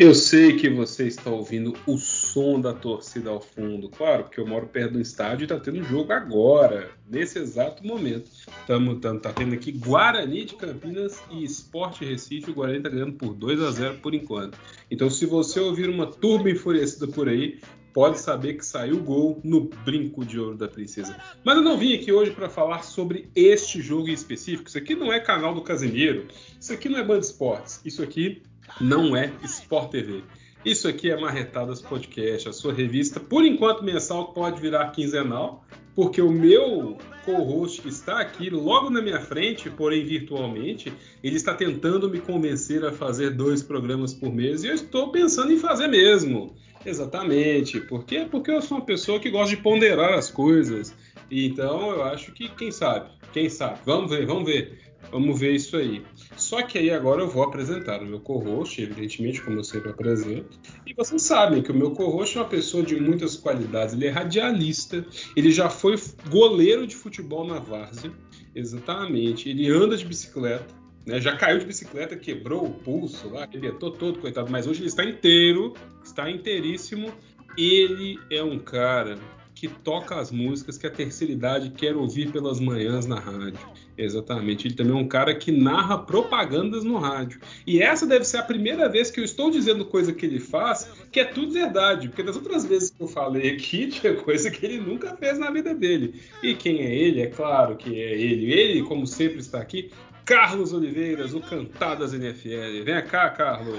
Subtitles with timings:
[0.00, 4.46] Eu sei que você está ouvindo o som da torcida ao fundo, claro, porque eu
[4.46, 8.30] moro perto do estádio e está tendo jogo agora, nesse exato momento.
[8.62, 12.50] Estamos tá tendo aqui Guarani de Campinas e Esporte Recife.
[12.50, 14.58] O Guarani está ganhando por 2 a 0 por enquanto.
[14.90, 17.60] Então, se você ouvir uma turma enfurecida por aí,
[17.92, 21.14] pode saber que saiu o gol no brinco de ouro da princesa.
[21.44, 24.66] Mas eu não vim aqui hoje para falar sobre este jogo em específico.
[24.66, 26.26] Isso aqui não é canal do Casemiro,
[26.58, 28.40] isso aqui não é Band Esportes, isso aqui
[28.80, 30.22] não é Sport TV.
[30.64, 35.64] Isso aqui é Marretadas Podcast, a sua revista, por enquanto mensal, pode virar quinzenal,
[35.94, 41.54] porque o meu co-host que está aqui logo na minha frente, porém virtualmente, ele está
[41.54, 45.88] tentando me convencer a fazer dois programas por mês e eu estou pensando em fazer
[45.88, 46.54] mesmo.
[46.84, 47.80] Exatamente.
[47.80, 48.26] Por quê?
[48.30, 50.94] Porque eu sou uma pessoa que gosta de ponderar as coisas.
[51.30, 54.78] Então eu acho que, quem sabe, quem sabe, vamos ver, vamos ver.
[55.10, 56.02] Vamos ver isso aí.
[56.36, 60.58] Só que aí agora eu vou apresentar o meu co-host, evidentemente, como eu sempre apresento.
[60.86, 63.94] E vocês sabem que o meu co-host é uma pessoa de muitas qualidades.
[63.94, 65.96] Ele é radialista, ele já foi
[66.28, 68.12] goleiro de futebol na várzea,
[68.54, 69.48] exatamente.
[69.48, 70.72] Ele anda de bicicleta,
[71.04, 71.20] né?
[71.20, 74.50] Já caiu de bicicleta, quebrou o pulso lá, arrebentou todo, coitado.
[74.50, 77.12] Mas hoje ele está inteiro, está inteiríssimo.
[77.58, 79.18] Ele é um cara
[79.60, 83.60] que toca as músicas que a terceira idade quer ouvir pelas manhãs na rádio.
[83.94, 84.66] Exatamente.
[84.66, 87.38] Ele também é um cara que narra propagandas no rádio.
[87.66, 90.90] E essa deve ser a primeira vez que eu estou dizendo coisa que ele faz,
[91.12, 92.08] que é tudo verdade.
[92.08, 95.50] Porque das outras vezes que eu falei aqui, tinha coisa que ele nunca fez na
[95.50, 96.22] vida dele.
[96.42, 97.20] E quem é ele?
[97.20, 98.50] É claro que é ele.
[98.50, 99.90] Ele, como sempre, está aqui.
[100.24, 102.82] Carlos Oliveiras, o Cantadas NFL.
[102.82, 103.78] Vem cá, Carlos.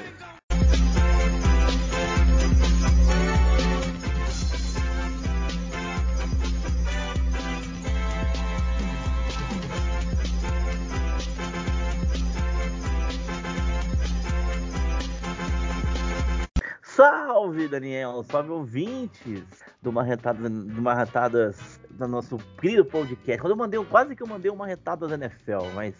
[17.01, 18.23] Salve, Daniel!
[18.29, 19.43] Salve, ouvintes
[19.81, 23.41] do Marretada, do Marretadas do nosso querido podcast.
[23.41, 25.95] Quando eu mandei, quase que eu mandei uma retada da NFL, mas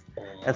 [0.45, 0.53] é,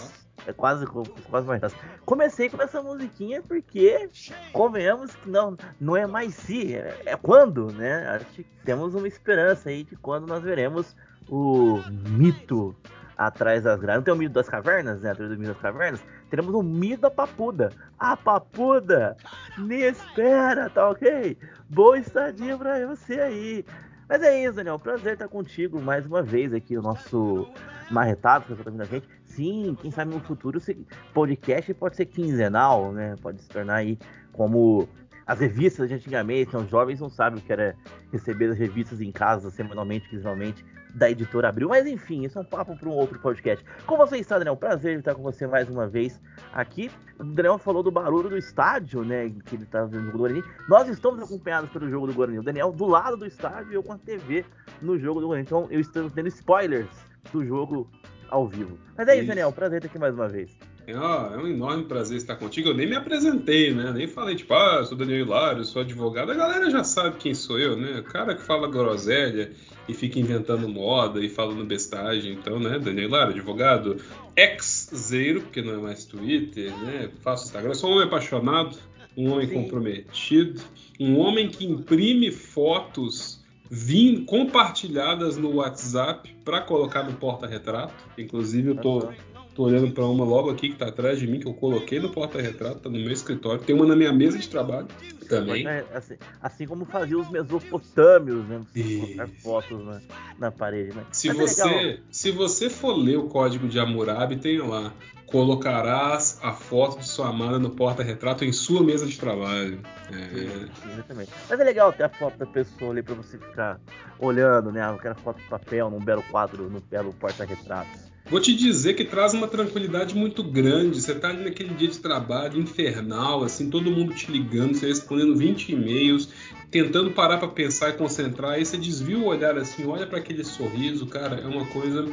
[0.48, 1.80] é quase, quase mais fácil.
[2.06, 4.08] Comecei com essa musiquinha porque,
[4.54, 8.08] convenhamos que não, não é mais se, é, é quando, né?
[8.10, 10.96] Acho que temos uma esperança aí de quando nós veremos
[11.28, 12.76] o mito
[13.18, 13.98] atrás das grades.
[13.98, 15.10] Não tem o mito das cavernas, né?
[15.10, 16.04] Atrás do mito das cavernas.
[16.30, 17.72] Teremos o da papuda.
[18.00, 19.16] A papuda
[19.58, 21.38] me espera, tá ok?
[21.70, 23.66] Boa estadia pra você aí.
[24.08, 24.78] Mas é isso, Daniel.
[24.78, 27.48] Prazer estar contigo mais uma vez aqui no nosso
[27.90, 29.08] Marretado, que você tá vendo a gente.
[29.26, 30.76] Sim, quem sabe no futuro esse
[31.14, 33.16] podcast pode ser quinzenal, né?
[33.22, 33.98] Pode se tornar aí
[34.32, 34.88] como
[35.26, 36.50] as revistas de antigamente.
[36.50, 37.76] Então, os jovens não sabem o que era
[38.12, 40.64] receber as revistas em casa semanalmente, quinzenalmente
[40.96, 41.70] da editora Abril.
[41.70, 43.64] Mas enfim, isso é um papo para um outro podcast.
[43.86, 44.56] Como você está, Daniel?
[44.56, 46.20] Prazer estar com você mais uma vez
[46.54, 46.90] aqui.
[47.20, 49.30] O Daniel falou do barulho do estádio, né?
[49.46, 50.44] Que ele está vendo no Guarani.
[50.68, 52.40] Nós estamos acompanhados pelo jogo do Guarani.
[52.40, 54.46] O Daniel do lado do estádio e eu com a TV
[54.82, 55.46] no jogo do Guarani.
[55.46, 56.90] Então eu estou tendo spoilers
[57.32, 57.90] do jogo
[58.30, 58.78] ao vivo.
[58.98, 59.30] Mas é isso, isso.
[59.30, 59.52] Daniel.
[59.52, 60.58] Prazer estar aqui mais uma vez.
[60.88, 62.70] É, é um enorme prazer estar contigo.
[62.70, 63.92] Eu nem me apresentei, né?
[63.94, 66.32] Nem falei, tipo, ah, sou Daniel Hilário, sou advogado.
[66.32, 68.00] A galera já sabe quem sou eu, né?
[68.00, 69.52] O cara que fala groselha
[69.88, 72.34] e fica inventando moda e falando bestagem.
[72.34, 72.78] Então, né?
[72.80, 73.98] Daniel Hilário, advogado,
[74.36, 77.10] ex-zero, porque não é mais Twitter, né?
[77.22, 77.72] Faço Instagram.
[77.72, 78.78] Eu sou um homem apaixonado,
[79.18, 79.54] um homem Sim.
[79.54, 80.62] comprometido,
[81.00, 87.94] um homem que imprime fotos vim compartilhadas no WhatsApp para colocar no porta-retrato.
[88.18, 89.10] Inclusive, eu tô.
[89.56, 92.10] Tô olhando para uma logo aqui que tá atrás de mim, que eu coloquei no
[92.10, 93.62] porta-retrato, tá no meu escritório.
[93.62, 94.86] Tem uma na minha mesa de trabalho
[95.30, 95.66] também.
[95.66, 98.62] É, assim, assim, como fazia os mesopotâmios, né?
[98.74, 100.02] Colocar fotos na,
[100.38, 101.06] na parede, né?
[101.10, 104.92] Se você, se você for ler o código de Hammurabi, tem lá.
[105.26, 109.80] Colocarás a foto de sua amada no porta-retrato em sua mesa de trabalho.
[110.12, 110.92] É.
[110.92, 111.32] Exatamente.
[111.50, 113.80] Mas é legal ter a foto da pessoa ali pra você ficar
[114.20, 114.84] olhando, né?
[114.84, 118.15] Aquela foto de papel num belo quadro, no belo porta-retrato.
[118.28, 121.00] Vou te dizer que traz uma tranquilidade muito grande.
[121.00, 125.36] Você tá ali naquele dia de trabalho infernal, assim, todo mundo te ligando, você respondendo
[125.36, 126.30] 20 e-mails,
[126.72, 130.44] tentando parar para pensar e concentrar, aí você desvia o olhar assim, olha para aquele
[130.44, 132.08] sorriso, cara, é uma coisa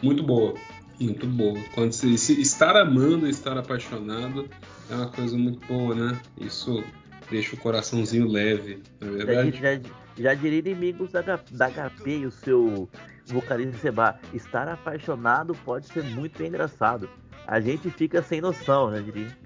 [0.00, 0.54] muito boa.
[1.00, 1.58] Muito boa.
[1.74, 4.48] Quando você, se estar amando e estar apaixonado
[4.90, 6.18] é uma coisa muito boa, né?
[6.40, 6.82] Isso
[7.30, 9.58] deixa o coraçãozinho leve, não é verdade?
[9.58, 9.80] Já,
[10.18, 12.88] já diria inimigos da, da HP e o seu
[13.26, 17.08] vocalista Seba, estar apaixonado pode ser muito engraçado.
[17.46, 19.36] A gente fica sem noção, né, diria.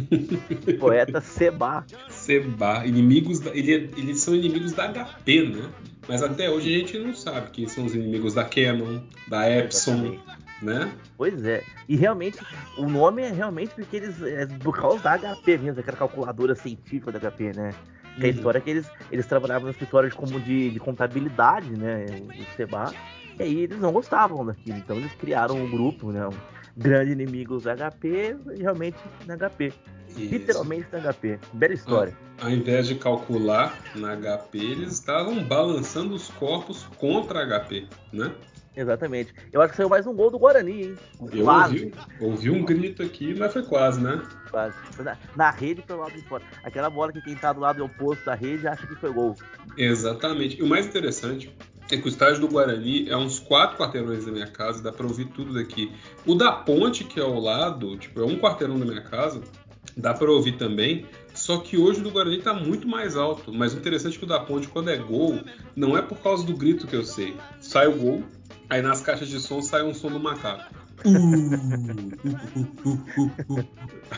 [0.78, 1.84] Poeta Seba.
[2.08, 5.70] Seba, inimigos da, ele, é, eles são inimigos da HP, né?
[6.08, 10.18] Mas até hoje a gente não sabe quem são os inimigos da Canon, da Epson,
[10.60, 10.92] né?
[11.16, 11.62] Pois é.
[11.88, 12.38] E realmente,
[12.76, 14.20] o nome é realmente porque eles.
[14.22, 17.70] É por causa da HP mesmo, aquela calculadora científica da HP, né?
[18.18, 18.34] Que a Uhum.
[18.34, 22.06] história é que eles, eles trabalhavam no escritório de, como de, de contabilidade, né?
[22.38, 22.92] O Seba.
[23.38, 24.76] E aí eles não gostavam daquilo.
[24.78, 26.26] Então eles criaram um grupo, né?
[26.26, 26.32] Um
[26.76, 29.72] grande inimigos HP, realmente na HP.
[30.10, 30.20] Isso.
[30.20, 31.38] Literalmente na HP.
[31.54, 32.16] Bela história.
[32.42, 38.30] Ao invés de calcular na HP, eles estavam balançando os corpos contra a HP, né?
[38.74, 39.34] Exatamente.
[39.52, 40.98] Eu acho que saiu mais um gol do Guarani, hein?
[41.32, 41.74] Eu Quase.
[41.74, 44.22] ouvi, ouvi um grito aqui, mas foi quase, né?
[44.50, 44.74] Quase.
[44.98, 46.42] Na, na rede pelo lado de fora.
[46.64, 49.36] Aquela bola que quem tá do lado oposto da rede acha que foi gol.
[49.76, 50.58] Exatamente.
[50.58, 51.54] E o mais interessante
[51.90, 55.06] é que o estádio do Guarani é uns quatro quarteirões da minha casa, dá pra
[55.06, 55.92] ouvir tudo daqui.
[56.24, 59.42] O da ponte, que é ao lado, tipo, é um quarteirão da minha casa,
[59.96, 61.06] dá pra ouvir também.
[61.34, 63.52] Só que hoje o do Guarani tá muito mais alto.
[63.52, 65.40] Mas o interessante é que o da ponte, quando é gol,
[65.74, 67.36] não é por causa do grito que eu sei.
[67.60, 68.22] Sai o gol,
[68.72, 70.74] aí nas caixas de som sai um som do macaco.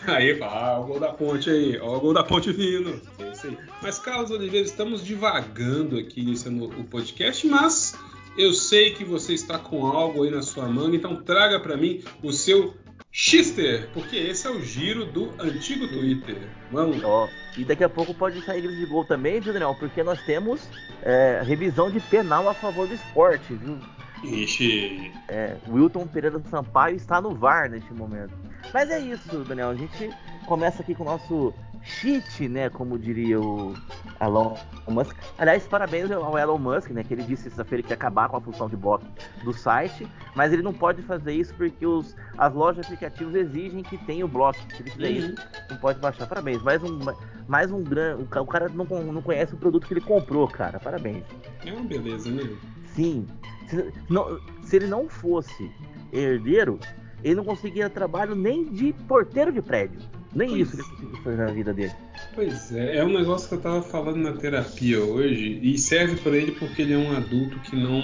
[0.06, 3.00] Aí, ah, o gol da ponte aí, ó, o gol da ponte vindo.
[3.18, 3.58] É isso aí.
[3.82, 7.96] Mas, Carlos Oliveira, estamos divagando aqui iniciando o podcast, mas
[8.36, 12.02] eu sei que você está com algo aí na sua manga, então traga para mim
[12.22, 12.74] o seu
[13.10, 16.36] Xister, porque esse é o giro do antigo Twitter.
[16.72, 17.02] Vamos.
[17.04, 19.76] Ó, e daqui a pouco pode sair grito de gol também, viu, Daniel?
[19.78, 20.68] Porque nós temos
[21.00, 23.78] é, revisão de penal a favor do esporte, viu?
[24.24, 25.12] Ixi.
[25.28, 28.34] É, Wilton Pereira Sampaio está no VAR neste momento.
[28.72, 29.70] Mas é isso, Daniel.
[29.70, 30.10] A gente
[30.46, 32.70] começa aqui com o nosso cheat, né?
[32.70, 33.74] Como diria o
[34.20, 34.56] Elon
[34.88, 35.16] Musk.
[35.38, 37.04] Aliás, parabéns ao Elon Musk, né?
[37.04, 39.04] Que ele disse sexta-feira que ia acabar com a função de bloco
[39.44, 40.06] do site.
[40.34, 44.24] Mas ele não pode fazer isso porque os, as lojas de aplicativos exigem que tenha
[44.24, 44.58] o bloco.
[44.74, 45.34] Se ele fizer isso,
[45.70, 46.26] não pode baixar.
[46.26, 46.62] Parabéns.
[46.62, 46.98] Mais um,
[47.46, 48.22] mais um grande.
[48.22, 50.80] O cara não, não conhece o produto que ele comprou, cara.
[50.80, 51.24] Parabéns.
[51.64, 52.48] É uma beleza, né?
[52.94, 53.26] Sim.
[53.74, 55.70] Se, não, se ele não fosse
[56.12, 56.78] herdeiro,
[57.22, 60.00] ele não conseguia trabalho nem de porteiro de prédio.
[60.34, 60.60] Nem Pois.
[60.60, 61.92] isso ele conseguiu fazer na vida dele.
[62.34, 66.36] Pois é, é um negócio que eu tava falando na terapia hoje e serve para
[66.36, 68.02] ele porque ele é um adulto que não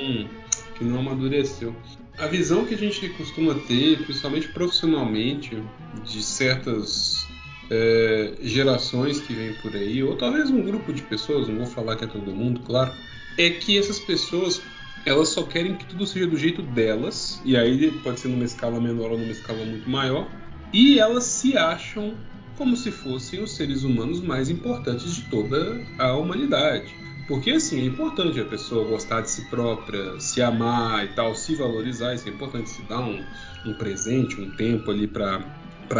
[0.76, 1.74] que não amadureceu.
[2.18, 5.62] A visão que a gente costuma ter, principalmente profissionalmente,
[6.04, 7.26] de certas
[7.70, 11.96] é, gerações que vêm por aí, ou talvez um grupo de pessoas, não vou falar
[11.96, 12.92] que é todo mundo, claro,
[13.38, 14.60] é que essas pessoas
[15.06, 18.80] elas só querem que tudo seja do jeito delas, e aí pode ser numa escala
[18.80, 20.28] menor ou numa escala muito maior,
[20.72, 22.14] e elas se acham
[22.56, 26.94] como se fossem os seres humanos mais importantes de toda a humanidade.
[27.26, 31.54] Porque assim, é importante a pessoa gostar de si própria, se amar e tal, se
[31.54, 33.24] valorizar, isso é importante, se dar um,
[33.64, 35.40] um presente, um tempo ali para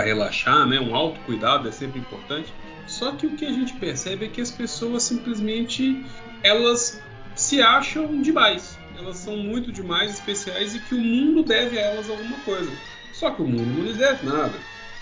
[0.02, 0.80] relaxar, né?
[0.80, 2.52] Um autocuidado é sempre importante.
[2.88, 6.04] Só que o que a gente percebe é que as pessoas simplesmente
[6.42, 7.00] elas
[7.36, 8.79] se acham demais.
[9.00, 12.70] Elas são muito demais, especiais e que o mundo deve a elas alguma coisa.
[13.12, 14.52] Só que o mundo não lhe deve nada.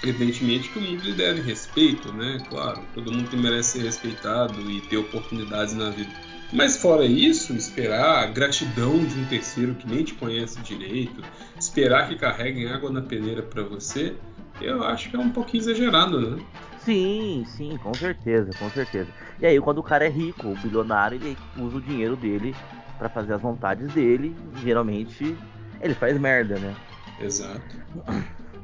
[0.04, 2.40] Evidentemente que o mundo lhe deve respeito, né?
[2.48, 6.10] Claro, todo mundo merece ser respeitado e ter oportunidades na vida.
[6.52, 11.22] Mas fora isso, esperar a gratidão de um terceiro que nem te conhece direito,
[11.58, 14.14] esperar que carreguem água na peneira para você,
[14.60, 16.38] eu acho que é um pouquinho exagerado, né?
[16.84, 19.08] Sim, sim, com certeza, com certeza.
[19.40, 22.54] E aí, quando o cara é rico, o bilionário, ele usa o dinheiro dele
[22.98, 24.34] para fazer as vontades dele.
[24.56, 25.36] Geralmente,
[25.80, 26.74] ele faz merda, né?
[27.20, 27.76] Exato.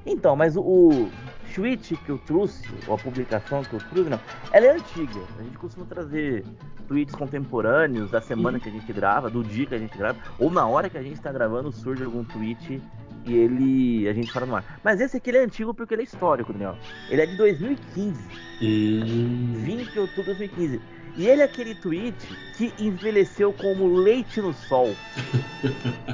[0.06, 1.10] Então, mas o, o
[1.54, 4.20] tweet que eu trouxe, ou a publicação que eu trouxe, não,
[4.52, 5.20] ela é antiga.
[5.38, 6.44] A gente costuma trazer
[6.86, 10.50] tweets contemporâneos da semana que a gente grava, do dia que a gente grava, ou
[10.50, 12.82] na hora que a gente tá gravando surge algum tweet
[13.26, 14.80] e ele a gente fala no ar.
[14.84, 16.76] Mas esse aqui ele é antigo porque ele é histórico, Daniel.
[17.08, 20.80] Ele é de 2015, Hum, 20 de outubro de 2015.
[21.16, 22.16] E ele é aquele tweet
[22.56, 24.94] que envelheceu como leite no sol.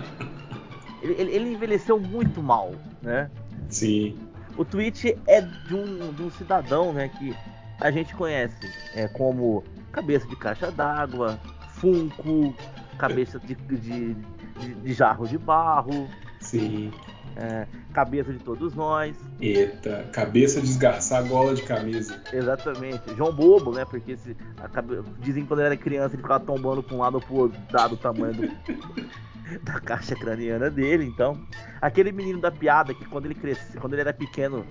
[1.02, 3.30] ele, ele- envelheceu muito mal, né?
[3.68, 4.18] sim.
[4.56, 7.34] O tweet é de um, de um cidadão, né, que
[7.80, 12.54] a gente conhece é, como cabeça de caixa d'água, funko,
[12.98, 16.06] cabeça de, de, de, de jarro de barro,
[16.40, 16.92] Sim.
[17.36, 22.20] É, cabeça de todos nós, Eita, cabeça desgarçar a gola de camisa.
[22.32, 23.14] exatamente.
[23.16, 24.68] João Bobo, né, porque se, a
[25.18, 27.58] dizem que quando ele era criança ele ficava tombando pra um lado ou pro outro,
[27.70, 28.50] dado o tamanho do-
[29.62, 31.36] da caixa craniana dele, então.
[31.80, 34.66] Aquele menino da piada que quando ele crescia, quando ele era pequeno,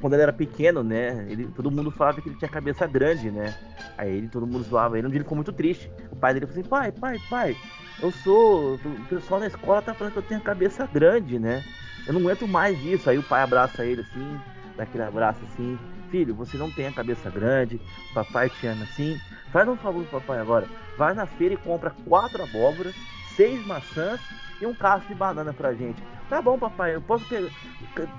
[0.00, 1.26] quando ele era pequeno, né?
[1.28, 3.52] Ele, todo mundo falava que ele tinha cabeça grande, né?
[3.98, 5.90] Aí ele, todo mundo zoava ele, um dia ele ficou muito triste.
[6.12, 7.56] O pai dele falou assim, pai, pai, pai,
[8.00, 8.74] eu sou.
[8.74, 11.64] O pessoal na escola tá falando que eu tenho a cabeça grande, né?
[12.06, 13.08] Eu não aguento mais isso.
[13.10, 14.40] Aí o pai abraça ele assim,
[14.76, 15.78] dá aquele abraço assim,
[16.10, 17.80] filho, você não tem a cabeça grande,
[18.14, 19.20] papai te ama assim.
[19.52, 20.66] Faz um favor pro papai agora.
[20.96, 22.94] Vai na feira e compra quatro abóboras,
[23.36, 24.20] seis maçãs
[24.60, 26.02] e um cacho de banana pra gente.
[26.28, 27.48] Tá bom, papai, eu posso pegar.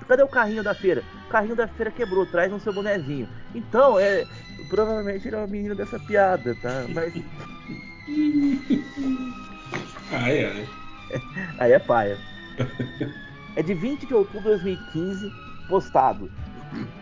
[0.08, 1.04] Cadê o carrinho da feira?
[1.26, 3.28] O carrinho da feira quebrou, traz no seu bonezinho.
[3.54, 4.26] Então, é.
[4.68, 6.84] Provavelmente ele é o menino dessa piada, tá?
[6.88, 7.12] Mas.
[10.12, 10.66] ah, é.
[11.58, 12.18] Aí é paia.
[13.56, 15.32] É de 20 de outubro de 2015,
[15.68, 16.30] postado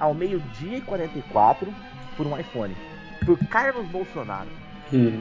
[0.00, 1.72] ao meio-dia e 44
[2.16, 2.76] por um iPhone.
[3.24, 4.48] Por Carlos Bolsonaro.
[4.92, 5.20] Uhum.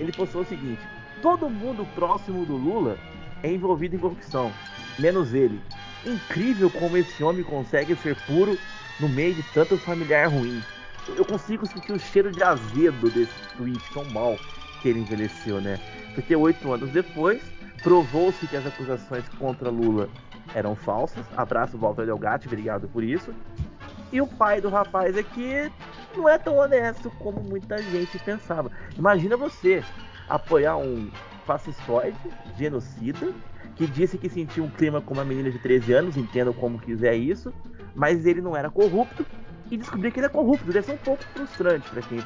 [0.00, 0.80] Ele postou o seguinte:
[1.22, 2.98] todo mundo próximo do Lula
[3.42, 4.52] é envolvido em corrupção,
[4.98, 5.60] menos ele.
[6.04, 8.58] Incrível como esse homem consegue ser puro
[9.00, 10.62] no meio de tanto familiar ruim.
[11.16, 14.38] Eu consigo sentir o cheiro de azedo desse tweet tão mal
[14.80, 15.78] que ele envelheceu, né?
[16.14, 17.42] Porque oito anos depois,
[17.82, 20.08] provou-se que as acusações contra Lula
[20.54, 21.24] eram falsas.
[21.36, 23.32] Abraço, Walter Delgatti, obrigado por isso.
[24.12, 25.70] E o pai do rapaz aqui
[26.16, 28.70] não é tão honesto como muita gente pensava.
[28.96, 29.84] Imagina você
[30.28, 31.10] apoiar um
[31.46, 32.18] fascistoide,
[32.56, 33.32] genocida,
[33.76, 37.14] que disse que sentiu um clima com uma menina de 13 anos, entendam como quiser
[37.14, 37.52] isso,
[37.94, 39.24] mas ele não era corrupto,
[39.70, 40.72] e descobrir que ele é corrupto.
[40.72, 42.22] Deve ser um pouco frustrante para quem,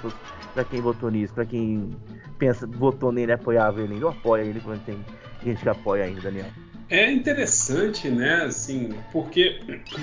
[0.71, 1.91] quem votou nisso, para quem
[2.39, 4.99] pensa, votou nele, apoiava ele, não apoia ele, quando tem
[5.45, 6.47] gente que apoia ainda, Daniel.
[6.91, 9.61] É interessante, né, assim, porque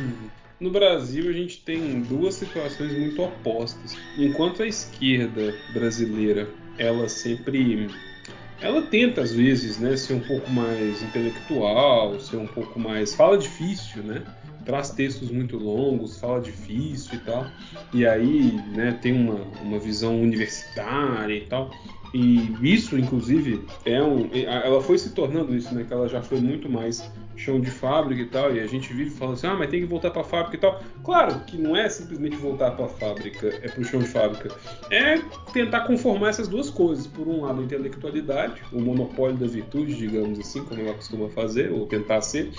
[0.60, 3.96] no Brasil a gente tem duas situações muito opostas.
[4.18, 7.90] Enquanto a esquerda brasileira, ela sempre
[8.62, 13.38] ela tenta às vezes, né, ser um pouco mais intelectual, ser um pouco mais fala
[13.38, 14.24] difícil, né?
[14.70, 17.48] Traz textos muito longos, fala difícil e tal.
[17.92, 21.72] E aí, né, tem uma, uma visão universitária e tal.
[22.14, 24.30] E isso, inclusive, é um.
[24.32, 25.84] Ela foi se tornando isso, né?
[25.88, 28.56] Que ela já foi muito mais chão de fábrica e tal.
[28.56, 30.82] E a gente vive falando assim, ah, mas tem que voltar para fábrica e tal.
[31.04, 34.56] Claro que não é simplesmente voltar para fábrica, é para o chão de fábrica.
[34.92, 35.20] É
[35.54, 37.08] tentar conformar essas duas coisas.
[37.08, 41.72] Por um lado, a intelectualidade, o monopólio da virtude, digamos assim, como ela costuma fazer,
[41.72, 42.52] ou tentar ser.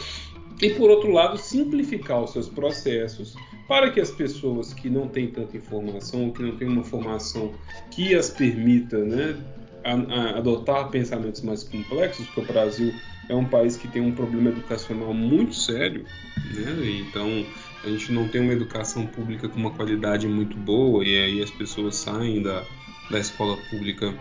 [0.63, 3.35] E por outro lado, simplificar os seus processos
[3.67, 7.55] para que as pessoas que não têm tanta informação, que não têm uma formação
[7.91, 9.37] que as permita né,
[9.85, 12.93] a, a adotar pensamentos mais complexos, porque o Brasil
[13.29, 16.05] é um país que tem um problema educacional muito sério,
[16.53, 16.91] né?
[17.09, 17.47] então
[17.85, 21.51] a gente não tem uma educação pública com uma qualidade muito boa, e aí as
[21.51, 22.65] pessoas saem da,
[23.09, 24.13] da escola pública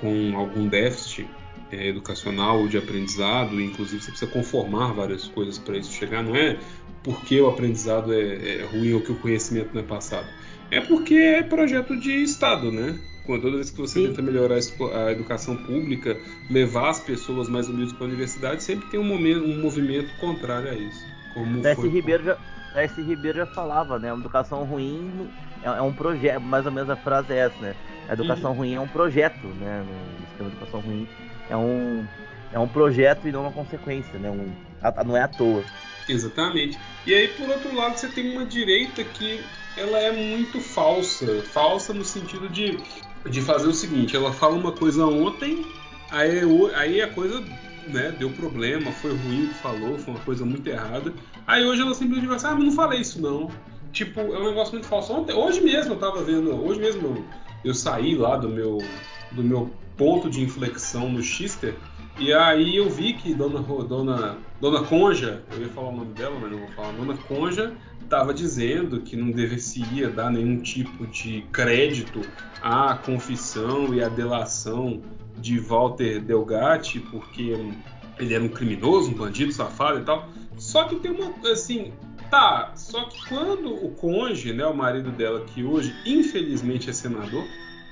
[0.00, 1.28] com algum déficit
[1.74, 6.34] é, educacional ou de aprendizado, inclusive você precisa conformar várias coisas para isso chegar, não
[6.34, 6.58] é
[7.02, 10.26] porque o aprendizado é, é, ruim ou que o conhecimento não é passado.
[10.70, 12.98] É porque é projeto de Estado, né?
[13.26, 14.08] Quando toda vez que você Sim.
[14.08, 16.18] tenta melhorar a educação pública,
[16.50, 20.70] levar as pessoas mais humildes para a universidade, sempre tem um, momento, um movimento contrário
[20.70, 21.06] a isso.
[21.32, 22.38] Como foi Ribeiro já.
[22.96, 24.12] Ribeiro já falava, né?
[24.12, 25.30] Uma educação ruim
[25.62, 27.74] é, é um projeto, mais ou menos a frase é essa, né?
[28.08, 28.58] A educação uhum.
[28.58, 29.84] ruim é um projeto, né?
[29.86, 31.08] No sistema de educação ruim
[31.48, 32.06] é um,
[32.52, 34.30] é um projeto e não uma consequência, né?
[34.30, 34.52] Um,
[35.04, 35.64] não é à toa.
[36.08, 36.78] Exatamente.
[37.06, 39.42] E aí, por outro lado, você tem uma direita que
[39.76, 41.42] ela é muito falsa.
[41.42, 42.78] Falsa no sentido de,
[43.28, 45.66] de fazer o seguinte: ela fala uma coisa ontem,
[46.10, 46.40] aí,
[46.74, 47.42] aí a coisa
[47.88, 51.12] né, deu problema, foi ruim o que falou, foi uma coisa muito errada.
[51.46, 53.50] Aí hoje ela simplesmente vai assim: ah, mas não falei isso não.
[53.92, 55.12] Tipo, é um negócio muito falso.
[55.12, 57.24] Ontem, hoje mesmo eu tava vendo, hoje mesmo
[57.64, 58.78] eu saí lá do meu,
[59.34, 61.74] do meu ponto de inflexão no Xister
[62.18, 66.38] e aí eu vi que Dona, Dona, Dona Conja, eu ia falar o nome dela,
[66.40, 71.44] mas não vou falar, Dona Conja estava dizendo que não deveria dar nenhum tipo de
[71.52, 72.20] crédito
[72.62, 75.02] à confissão e à delação
[75.38, 77.56] de Walter Delgatti, porque
[78.18, 80.28] ele era um criminoso, um bandido safado e tal.
[80.56, 81.92] Só que tem uma, assim,
[82.30, 87.44] tá, só que quando o Conge, né, o marido dela, que hoje infelizmente é senador,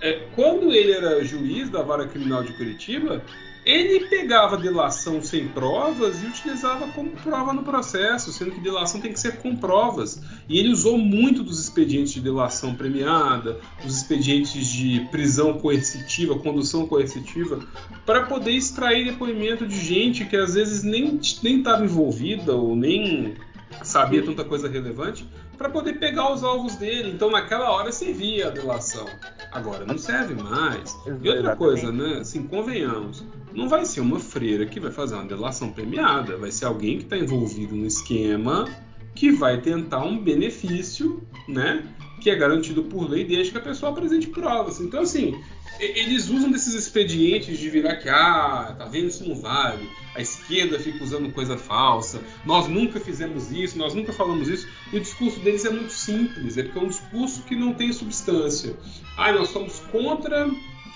[0.02, 3.22] é, quando ele era juiz da vara criminal de Curitiba,
[3.64, 9.12] ele pegava delação sem provas e utilizava como prova no processo, sendo que delação tem
[9.12, 10.20] que ser com provas.
[10.48, 16.88] E ele usou muito dos expedientes de delação premiada, dos expedientes de prisão coercitiva, condução
[16.88, 17.60] coercitiva,
[18.04, 23.36] para poder extrair depoimento de gente que às vezes nem estava envolvida ou nem
[23.82, 27.10] sabia tanta coisa relevante, para poder pegar os alvos dele.
[27.10, 29.06] Então naquela hora servia a delação.
[29.50, 30.96] Agora não serve mais.
[31.22, 32.20] E outra coisa, né?
[32.20, 33.24] Assim, convenhamos
[33.54, 37.04] não vai ser uma freira que vai fazer uma delação premiada, vai ser alguém que
[37.04, 38.66] está envolvido no esquema
[39.14, 41.86] que vai tentar um benefício, né?
[42.20, 44.80] Que é garantido por lei desde que a pessoa apresente provas.
[44.80, 45.38] Então, assim,
[45.78, 49.88] eles usam desses expedientes de virar que, ah, tá vendo, isso não vale.
[50.14, 52.22] A esquerda fica usando coisa falsa.
[52.44, 54.68] Nós nunca fizemos isso, nós nunca falamos isso.
[54.92, 57.92] E o discurso deles é muito simples, é porque é um discurso que não tem
[57.92, 58.76] substância.
[59.16, 60.48] Ah, nós somos contra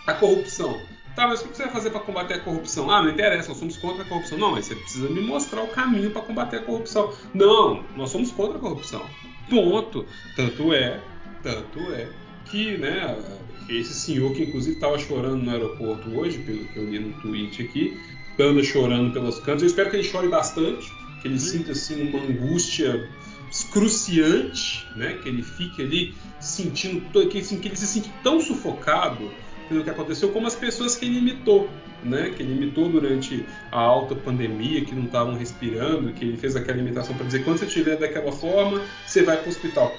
[0.06, 0.80] a corrupção.
[1.16, 2.90] Tá, mas o que você vai fazer para combater a corrupção?
[2.90, 4.36] Ah, não interessa, nós somos contra a corrupção.
[4.36, 7.10] Não, mas você precisa me mostrar o caminho para combater a corrupção.
[7.32, 9.04] Não, nós somos contra a corrupção.
[9.48, 10.04] Ponto.
[10.36, 11.00] Tanto é,
[11.42, 12.08] tanto é
[12.50, 13.16] que, né,
[13.68, 17.62] esse senhor que inclusive estava chorando no aeroporto hoje, pelo que eu li no tweet
[17.62, 17.96] aqui,
[18.38, 19.62] anda chorando pelos cantos.
[19.62, 23.08] Eu espero que ele chore bastante, que ele sinta assim uma angústia
[23.50, 25.14] excruciante, né?
[25.22, 29.30] Que ele fique ali sentindo que, assim, que ele se sinta tão sufocado
[29.68, 31.68] pelo que aconteceu, como as pessoas que ele imitou,
[32.04, 32.32] né?
[32.36, 36.78] Que ele imitou durante a alta pandemia, que não estavam respirando, que ele fez aquela
[36.78, 39.96] imitação para dizer quando você estiver daquela forma, você vai para o hospital.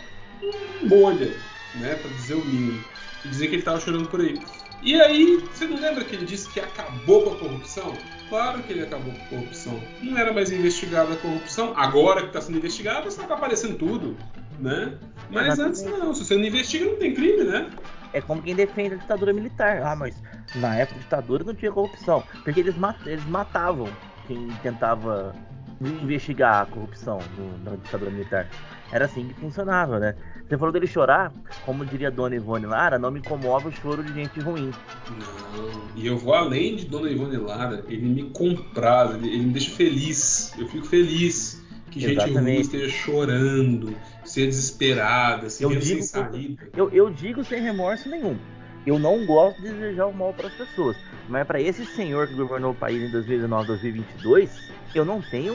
[0.83, 1.33] Bolha,
[1.75, 1.95] né?
[1.95, 2.83] Para dizer o mínimo.
[3.27, 4.39] E dizer que ele estava chorando por aí.
[4.81, 7.93] E aí, você não lembra que ele disse que acabou com a corrupção?
[8.29, 9.81] Claro que ele acabou com a corrupção.
[10.01, 11.73] Não era mais investigada a corrupção.
[11.75, 14.15] Agora que está sendo investigada, está aparecendo tudo,
[14.59, 14.97] né?
[15.29, 15.81] Mas Exatamente.
[15.81, 16.13] antes não.
[16.13, 17.69] Se você não investiga, não tem crime, né?
[18.13, 19.81] É como quem defende a ditadura militar.
[19.83, 20.15] Ah, mas
[20.55, 22.23] na época da ditadura não tinha corrupção.
[22.43, 23.87] Porque eles, mat eles matavam
[24.25, 25.35] quem tentava
[25.81, 27.19] investigar a corrupção
[27.63, 28.47] na ditadura militar.
[28.91, 30.15] Era assim que funcionava, né?
[30.47, 31.33] Você falou dele chorar,
[31.65, 34.71] como diria Dona Ivone Lara, não me comove o choro de gente ruim.
[35.09, 39.51] Não, e eu vou além de Dona Ivone Lara, ele me compraz, ele, ele me
[39.51, 40.53] deixa feliz.
[40.57, 41.61] Eu fico feliz
[41.91, 42.29] que Exatamente.
[42.29, 46.69] gente ruim esteja chorando, ser desesperada, se eu sem saída.
[46.77, 48.37] Eu, eu digo sem remorso nenhum.
[48.85, 50.95] Eu não gosto de desejar o mal para as pessoas.
[51.27, 55.53] Mas para esse senhor que governou o país em 2019, 2022, eu não tenho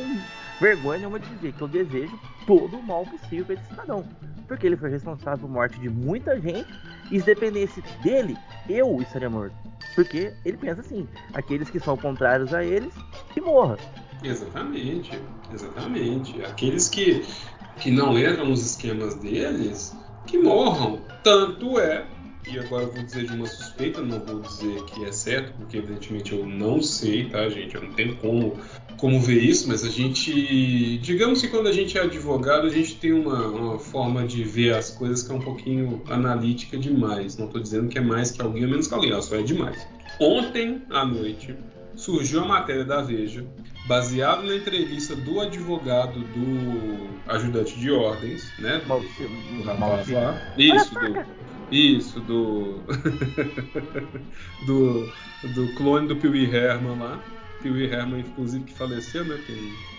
[0.63, 4.05] vergonha nenhuma de dizer que eu desejo todo o mal possível para esse cidadão.
[4.47, 6.69] Porque ele foi responsável por morte de muita gente
[7.11, 8.37] e se dependesse dele,
[8.69, 9.55] eu estaria morto.
[9.97, 12.95] Porque ele pensa assim: aqueles que são contrários a eles,
[13.35, 13.77] que morra.
[14.23, 15.19] Exatamente,
[15.53, 16.45] exatamente.
[16.45, 17.25] Aqueles que,
[17.79, 21.01] que não entram nos esquemas deles, que morram.
[21.25, 22.07] Tanto é
[22.51, 25.77] e agora eu vou dizer de uma suspeita, não vou dizer que é certo, porque
[25.77, 27.75] evidentemente eu não sei, tá, gente?
[27.77, 28.59] Eu não tenho como,
[29.03, 30.97] como ver isso, mas a gente.
[30.99, 34.75] Digamos que quando a gente é advogado, a gente tem uma, uma forma de ver
[34.75, 37.37] as coisas que é um pouquinho analítica demais.
[37.37, 39.43] Não estou dizendo que é mais que alguém ou menos que alguém, ela só é
[39.43, 39.85] demais.
[40.21, 41.57] Ontem à noite
[41.97, 43.45] surgiu a matéria da Veja,
[43.89, 48.83] baseado na entrevista do advogado do ajudante de ordens, né?
[48.87, 49.01] Do,
[49.57, 50.55] do rapaz lá.
[50.57, 51.25] Isso, do
[51.73, 52.79] isso, do.
[54.65, 55.13] do,
[55.55, 57.21] do clone do Pee Herman lá.
[57.63, 59.39] Pee Herman, inclusive, que faleceu, né?
[59.47, 59.57] Tem,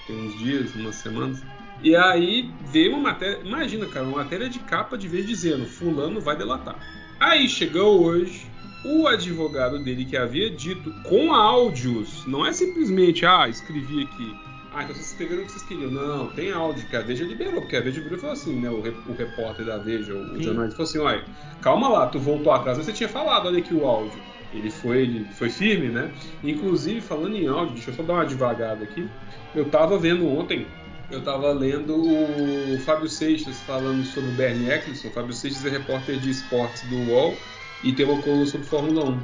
[0.08, 1.42] tem uns dias, umas semanas.
[1.82, 3.40] E aí veio uma matéria.
[3.44, 6.78] Imagina, cara, uma matéria de capa de vez dizendo: Fulano vai delatar.
[7.20, 8.46] Aí chegou hoje
[8.86, 14.36] o advogado dele que havia dito com áudios, não é simplesmente, ah, escrevi aqui
[14.74, 15.92] ah, então vocês escreveram o que vocês queriam.
[15.92, 18.70] Não, tem áudio que a Veja liberou, porque a Veja virou e falou assim, né?
[18.70, 21.24] O, o repórter da Veja, o, o jornalista, falou assim: olha,
[21.62, 24.20] calma lá, tu voltou atrás, mas você tinha falado, olha aqui o áudio.
[24.54, 26.12] Ele foi, ele foi firme, né?
[26.44, 29.10] Inclusive, falando em áudio, deixa eu só dar uma devagada aqui.
[29.56, 30.68] Eu tava vendo ontem,
[31.10, 35.10] eu tava lendo o Fábio Seixas falando sobre o Bernie Eccleston.
[35.10, 37.36] Fábio Seixas é repórter de esportes do UOL
[37.84, 39.20] e tem uma coluna sobre Fórmula 1.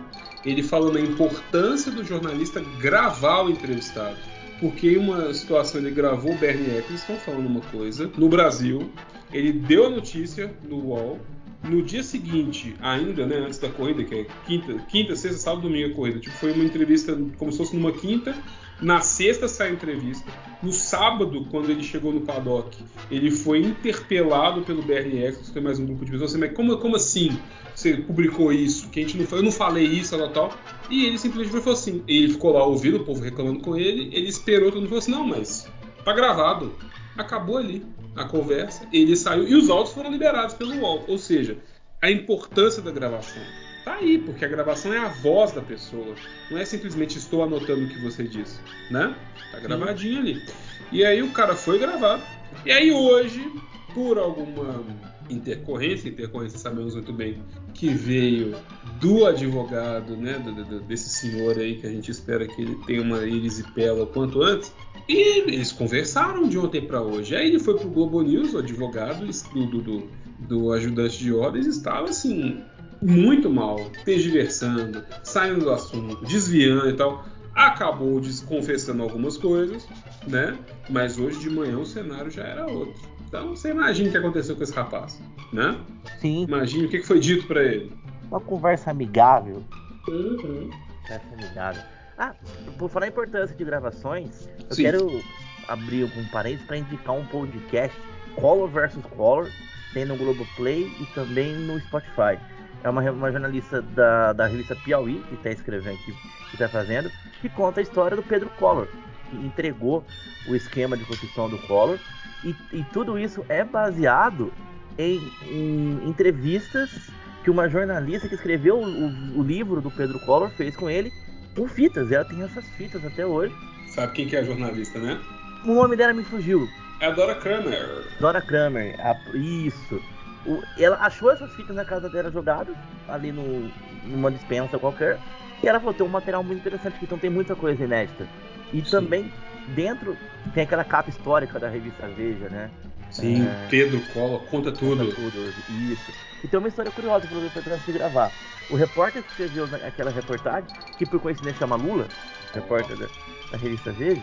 [0.46, 4.18] Ele falando a importância do jornalista gravar o entrevistado
[4.60, 8.92] porque em uma situação ele gravou o Bernie Eccleston falando uma coisa no Brasil,
[9.32, 11.20] ele deu a notícia no UOL.
[11.63, 15.91] No dia seguinte, ainda, né, antes da corrida, que é quinta, quinta, sexta, sábado, domingo
[15.91, 18.34] a corrida, tipo, foi uma entrevista como se fosse numa quinta,
[18.82, 20.32] na sexta sai a entrevista.
[20.63, 22.78] No sábado, quando ele chegou no paddock,
[23.12, 26.78] ele foi interpelado pelo Bernie Eccleston, tem mais um grupo de pessoas, assim, mas como,
[26.78, 27.38] como assim?
[27.80, 30.54] você publicou isso, que a gente não eu não falei isso, tal, tal.
[30.89, 34.28] E ele simplesmente falou assim, ele ficou lá ouvindo o povo reclamando com ele, ele
[34.28, 35.67] esperou, todo mundo falou assim, não, mas
[36.04, 36.74] tá gravado.
[37.17, 37.86] Acabou ali
[38.20, 41.06] a conversa, ele saiu e os áudios foram liberados pelo UOL.
[41.08, 41.58] Ou seja,
[42.02, 43.42] a importância da gravação
[43.86, 46.14] tá aí, porque a gravação é a voz da pessoa.
[46.52, 48.60] Não é simplesmente estou anotando o que você disse,
[48.92, 49.16] né?
[49.52, 50.44] Tá gravadinho ali.
[50.92, 52.22] E aí o cara foi gravar.
[52.66, 53.50] E aí hoje,
[53.94, 54.84] por alguma
[55.30, 57.42] intercorrência, intercorrência sabemos muito bem
[57.74, 58.56] que veio
[59.00, 63.02] do advogado, né, do, do, desse senhor aí que a gente espera que ele tenha
[63.02, 64.74] uma íris e pela o quanto antes.
[65.10, 67.36] E eles conversaram de ontem para hoje.
[67.36, 72.10] Aí ele foi pro Globo News, o advogado do, do, do ajudante de ordens, estava
[72.10, 72.63] assim
[73.02, 77.26] muito mal, tergiversando, saindo do assunto, desviando e tal.
[77.56, 79.88] Acabou confessando algumas coisas,
[80.28, 80.56] né?
[80.91, 82.93] Mas hoje de manhã o cenário já era outro.
[83.28, 85.19] Então você imagina o que aconteceu com esse rapaz,
[85.52, 85.76] né?
[86.22, 86.43] Sim.
[86.43, 87.91] Imagina o que foi dito para ele.
[88.30, 89.63] Uma conversa amigável.
[90.08, 90.69] Uhum.
[91.02, 91.82] Conversa amigável.
[92.20, 92.34] Ah,
[92.78, 94.84] por falar em importância de gravações, eu Sim.
[94.84, 95.24] quero
[95.70, 97.98] abrir um parênteses para indicar um podcast
[98.36, 99.50] Color versus Color,
[99.94, 102.38] tem no Globoplay e também no Spotify.
[102.84, 106.14] é uma, uma jornalista da, da revista Piauí, que está escrevendo, que
[106.52, 108.90] está fazendo, que conta a história do Pedro Collor,
[109.30, 110.04] que entregou
[110.46, 111.98] o esquema de construção do Collor.
[112.44, 114.52] E, e tudo isso é baseado
[114.98, 117.10] em, em, entrevistas
[117.46, 121.14] que uma jornalista que escreveu o, o, o, livro do Pedro Collor fez com ele
[121.60, 122.12] com fitas.
[122.12, 123.54] Ela tem essas fitas até hoje.
[123.88, 125.19] Sabe quem que é a jornalista, né?
[125.65, 126.67] O nome dela me fugiu.
[127.02, 128.08] É a Dora Kramer.
[128.19, 130.02] Dora Kramer, a, isso.
[130.45, 132.76] O, ela achou essas fitas na casa dela jogadas,
[133.08, 133.69] ali no,
[134.06, 135.19] numa dispensa qualquer.
[135.62, 138.26] E ela falou: tem um material muito interessante aqui, então tem muita coisa inédita.
[138.72, 138.91] E Sim.
[138.91, 139.34] também
[139.76, 140.15] dentro
[140.54, 142.69] tem aquela capa histórica da revista Veja, né?
[143.12, 143.67] Sim, é...
[143.69, 145.06] Pedro Cola, conta tudo.
[145.06, 145.54] Conta tudo,
[145.91, 146.12] isso.
[146.43, 148.32] E tem uma história curiosa para você antes de gravar.
[148.69, 152.08] O repórter que escreveu aquela reportagem, que por coincidência chama Lula,
[152.54, 153.08] repórter da,
[153.52, 154.21] da revista Veja,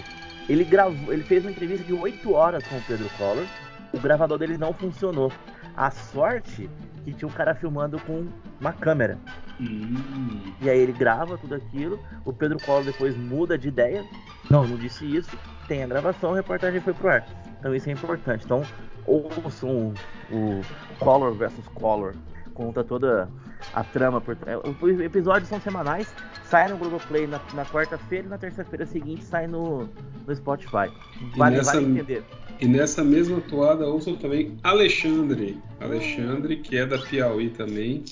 [0.49, 3.45] ele gravou, ele fez uma entrevista de 8 horas com o Pedro Collor.
[3.93, 5.33] O gravador dele não funcionou.
[5.77, 6.71] A sorte
[7.05, 8.27] que tinha um cara filmando com
[8.61, 9.19] uma câmera.
[9.61, 10.41] Hum.
[10.61, 11.99] E aí ele grava tudo aquilo.
[12.25, 14.05] O Pedro Collor depois muda de ideia.
[14.51, 15.37] Não, não disse isso.
[15.67, 17.27] Tem a gravação, a reportagem foi pro ar.
[17.59, 18.45] Então isso é importante.
[18.45, 18.63] Então
[19.07, 19.95] ouçam
[20.31, 20.63] o, o
[20.99, 22.15] Collor versus Collor.
[22.55, 23.29] Conta toda
[23.75, 24.37] a trama por
[24.81, 26.13] Os episódios são semanais,
[26.45, 29.89] sai no Globoplay na, na quarta-feira e na terça-feira seguinte sai no,
[30.27, 30.91] no Spotify.
[31.37, 32.25] Vale, nessa, vale entender.
[32.61, 35.61] E nessa mesma toada ouçam também Alexandre.
[35.81, 38.05] Alexandre, que é da Piauí também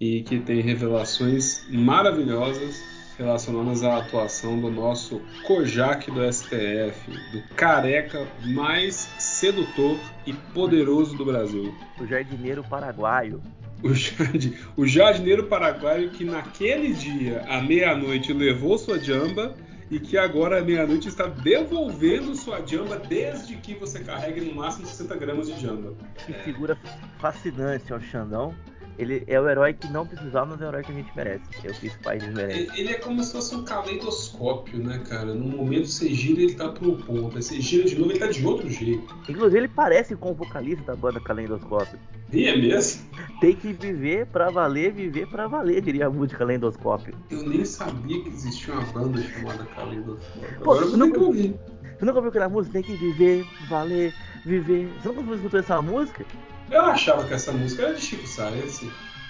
[0.00, 2.80] e que tem revelações maravilhosas
[3.18, 9.08] relacionadas à atuação do nosso Kojak do STF, do careca mais
[9.38, 9.96] sedutor
[10.26, 11.72] e poderoso do Brasil.
[12.00, 13.40] O jardineiro paraguaio.
[13.82, 14.58] O, jard...
[14.76, 19.54] o jardineiro paraguaio que naquele dia, à meia-noite, levou sua jamba
[19.88, 24.86] e que agora à meia-noite está devolvendo sua jamba desde que você carregue no máximo
[24.86, 25.94] 60 gramas de jamba.
[26.26, 26.76] Que figura
[27.20, 28.52] fascinante, ó, Xandão.
[28.98, 31.44] Ele é o herói que não precisava, mas é o herói que a gente merece.
[31.64, 32.68] É o que esse país merece.
[32.76, 35.32] Ele é como se fosse um caleidoscópio, né, cara?
[35.34, 37.36] No momento você gira, ele tá pro ponto.
[37.36, 39.14] Aí você gira de novo, ele tá de outro jeito.
[39.28, 41.98] Inclusive, ele parece com o vocalista da banda Caleidoscópio.
[42.32, 43.08] E é mesmo?
[43.40, 47.14] Tem que viver pra valer, viver pra valer, diria a música Caleidoscópio.
[47.30, 50.60] Eu nem sabia que existia uma banda chamada Caleidoscópio.
[50.64, 51.54] Pô, Agora eu nunca ouvi.
[51.98, 52.72] Você nunca ouviu aquela música?
[52.74, 54.12] Tem que viver, valer,
[54.44, 54.88] viver.
[55.00, 56.24] Você nunca escutou essa música?
[56.70, 58.82] Eu achava que essa música era de Chico Sainz.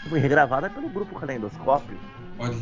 [0.08, 1.96] Foi regravada pelo grupo Calendoscópio.
[2.38, 2.54] Olha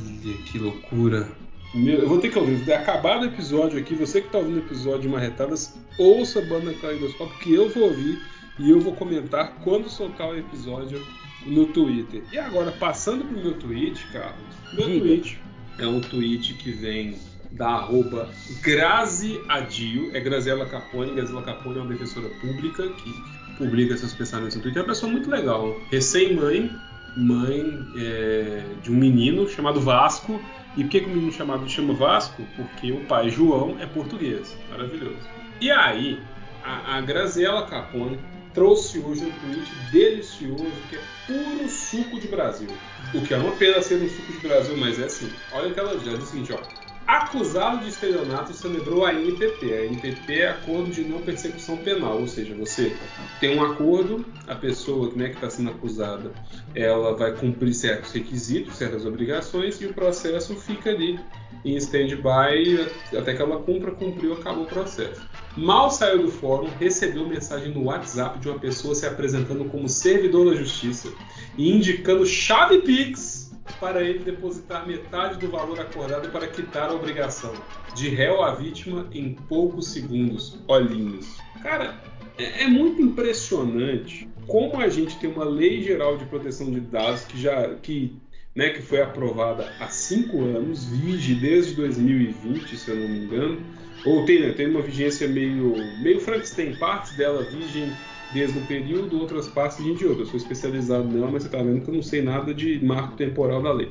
[0.47, 1.29] que loucura.
[1.75, 2.73] Meu, eu vou ter que ouvir.
[2.73, 6.73] Acabado o episódio aqui, você que está ouvindo o episódio de Marretadas, ouça a banda
[6.75, 8.23] Calendoscópio, que eu vou ouvir
[8.59, 11.05] e eu vou comentar quando soltar o episódio
[11.45, 12.23] no Twitter.
[12.33, 14.57] E agora, passando pro meu tweet, Carlos.
[14.73, 15.01] Meu Diga.
[15.01, 15.41] tweet
[15.79, 17.19] é um tweet que vem
[17.53, 18.29] da arroba
[18.62, 21.15] Grazi Adio, é Graziela Capone.
[21.15, 24.81] Graziela Capone é uma defensora pública que publica seus pensamentos no Twitter.
[24.81, 25.77] É uma pessoa muito legal.
[25.90, 26.71] Recém-mãe,
[27.16, 30.40] mãe é, de um menino chamado Vasco.
[30.77, 32.42] E por que, que o menino chamado chama Vasco?
[32.55, 34.57] Porque o pai João é português.
[34.71, 35.16] Maravilhoso.
[35.61, 36.21] E aí,
[36.62, 38.19] a, a Graziela Capone
[38.53, 42.69] trouxe hoje um tweet delicioso que é puro suco de Brasil.
[43.14, 45.31] O que é uma pena ser um suco de Brasil, mas é assim.
[45.53, 49.73] Olha o que ela diz, o seguinte, ó acusado de estelionato celebrou a NPP.
[49.73, 52.97] A NPP é Acordo de Não Persecução Penal, ou seja, você
[53.40, 56.33] tem um acordo, a pessoa né, que está sendo acusada
[56.75, 61.19] ela vai cumprir certos requisitos, certas obrigações e o processo fica ali
[61.64, 65.21] em stand-by até que ela cumpra, cumpriu, acabou o processo.
[65.57, 70.51] Mal saiu do fórum, recebeu mensagem no WhatsApp de uma pessoa se apresentando como servidor
[70.51, 71.09] da justiça
[71.57, 73.46] e indicando chave Pix
[73.81, 77.53] para ele depositar metade do valor acordado para quitar a obrigação,
[77.95, 80.59] de réu a vítima em poucos segundos.
[80.67, 81.39] Olhinhos.
[81.62, 82.01] Cara,
[82.39, 87.25] é, é muito impressionante como a gente tem uma lei geral de proteção de dados
[87.25, 88.17] que já que,
[88.55, 93.61] né, que foi aprovada há cinco anos, vige desde 2020, se eu não me engano,
[94.05, 97.93] ou tem, né, tem uma vigência meio, meio Frankenstein, partes dela vigem
[98.33, 100.23] desde um período, outras partes de outra.
[100.23, 103.17] Eu sou especializado nela, mas você está vendo que eu não sei nada de marco
[103.17, 103.91] temporal da lei.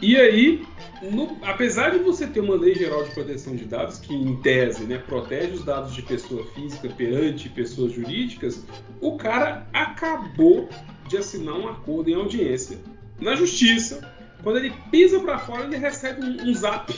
[0.00, 0.64] E aí,
[1.10, 4.84] no, apesar de você ter uma lei geral de proteção de dados que, em tese,
[4.84, 8.64] né, protege os dados de pessoa física perante pessoas jurídicas,
[9.00, 10.68] o cara acabou
[11.08, 12.78] de assinar um acordo em audiência
[13.20, 14.08] na justiça.
[14.42, 16.94] Quando ele pisa para fora, ele recebe um, um zap,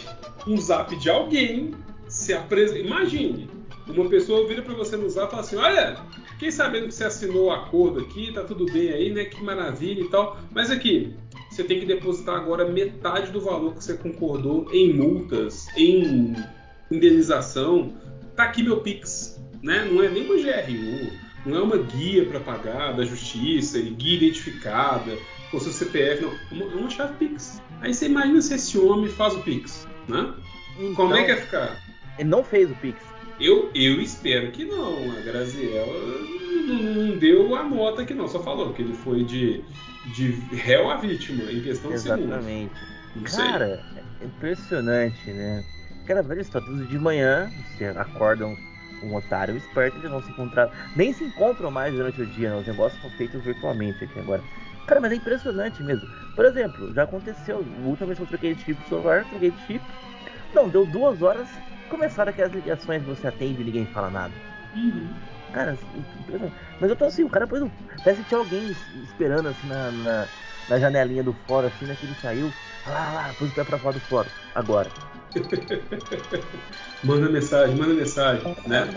[0.47, 1.75] um zap de alguém
[2.07, 2.81] se apresenta.
[2.81, 3.49] Imagine,
[3.89, 5.97] uma pessoa vira para você no zap e fala assim: Olha,
[6.41, 9.27] fiquei sabendo que você assinou o acordo aqui, tá tudo bem aí, né?
[9.27, 10.39] Que maravilha e tal.
[10.51, 11.15] Mas aqui,
[11.51, 16.35] você tem que depositar agora metade do valor que você concordou em multas, em
[16.91, 17.93] indenização.
[18.35, 19.85] Tá aqui meu Pix, né?
[19.85, 21.13] Não é nem uma GRU,
[21.45, 25.19] não é uma guia para pagar da justiça guia identificada
[25.51, 26.33] com seu CPF, não.
[26.33, 27.61] É uma, uma chave Pix.
[27.83, 30.33] Aí você imagina se esse homem faz o Pix, né?
[30.79, 31.77] Então, Como é que ia ficar?
[32.19, 33.10] Ele não fez o Pix.
[33.41, 35.11] Eu, eu espero que não.
[35.17, 36.31] A Graziella
[36.67, 39.65] não, deu a nota que não, só falou que ele foi de,
[40.15, 42.71] de réu a vítima em questão Exatamente.
[43.17, 43.37] de segundos.
[43.37, 43.83] Cara,
[44.21, 45.65] é impressionante, né?
[46.07, 48.57] Cara, velho, está tudo de manhã, você acorda um,
[49.03, 50.71] um otário esperto, eles vão se encontrar.
[50.95, 52.61] Nem se encontram mais durante o dia, né?
[52.61, 54.43] os negócios são feitos virtualmente aqui agora.
[54.87, 56.09] Cara, mas é impressionante mesmo.
[56.35, 59.67] Por exemplo, já aconteceu, a última vez que eu troquei de chip celular, troquei de
[59.67, 59.85] chip.
[60.53, 61.49] Não, deu duas horas,
[61.91, 64.33] começaram aquelas ligações que você atende e ninguém fala nada.
[64.75, 65.09] Uhum.
[65.53, 65.77] Cara,
[66.81, 67.69] mas eu tô assim, o cara depois
[68.05, 70.29] parece que tinha alguém esperando assim na, na,
[70.69, 72.53] na janelinha do fórum, assim, né, que ele saiu.
[72.87, 74.31] Ah lá, pôs o pé pra fora do fórum.
[74.55, 74.89] Agora.
[77.05, 78.89] manda mensagem, manda mensagem, né?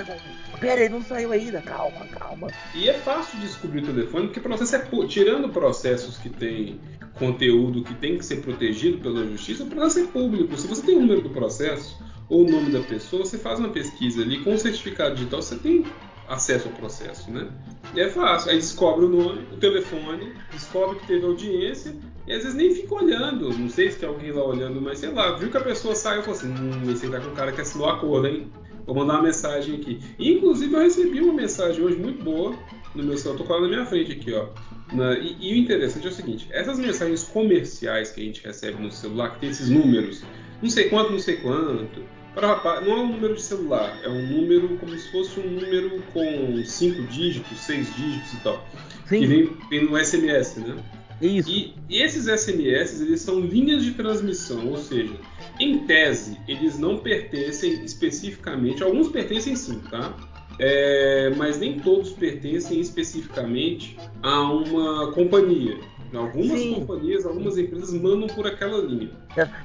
[0.59, 2.47] Pera aí, não saiu ainda, calma, calma.
[2.73, 6.79] E é fácil de descobrir o telefone, porque o processo é tirando processos que tem
[7.15, 10.55] conteúdo que tem que ser protegido pela justiça, o processo é público.
[10.57, 11.97] Se você tem o número do processo
[12.33, 15.55] ou o nome da pessoa, você faz uma pesquisa ali com o certificado digital, você
[15.55, 15.85] tem
[16.27, 17.47] acesso ao processo, né?
[17.93, 18.49] E é fácil.
[18.49, 22.95] Aí descobre o nome, o telefone, descobre que teve audiência e às vezes nem fica
[22.95, 23.53] olhando.
[23.55, 26.21] Não sei se tem alguém lá olhando, mas sei lá, viu que a pessoa saiu
[26.21, 28.51] e falou assim: hum, esse tá com um cara que assinou a acordo, hein?
[28.87, 29.99] Vou mandar uma mensagem aqui.
[30.17, 32.55] E, inclusive, eu recebi uma mensagem hoje muito boa
[32.95, 33.37] no meu celular.
[33.37, 34.47] Tô com ela na minha frente aqui, ó.
[34.91, 38.81] Na, e, e, o interessante é o seguinte: essas mensagens comerciais que a gente recebe
[38.81, 40.23] no celular, que tem esses números,
[40.63, 42.01] não sei quanto, não sei quanto
[42.33, 46.01] para não é um número de celular, é um número como se fosse um número
[46.13, 48.67] com cinco dígitos, seis dígitos e tal.
[49.05, 49.19] Sim.
[49.19, 50.75] Que vem, vem no SMS, né?
[51.21, 51.49] Isso.
[51.49, 55.13] E, e, esses SMS, eles são linhas de transmissão, ou seja,
[55.59, 60.13] em tese, eles não pertencem especificamente, alguns pertencem sim, tá?
[60.59, 65.77] É, mas nem todos pertencem especificamente a uma companhia.
[66.13, 66.75] Algumas Sim.
[66.75, 69.11] companhias, algumas empresas mandam por aquela linha.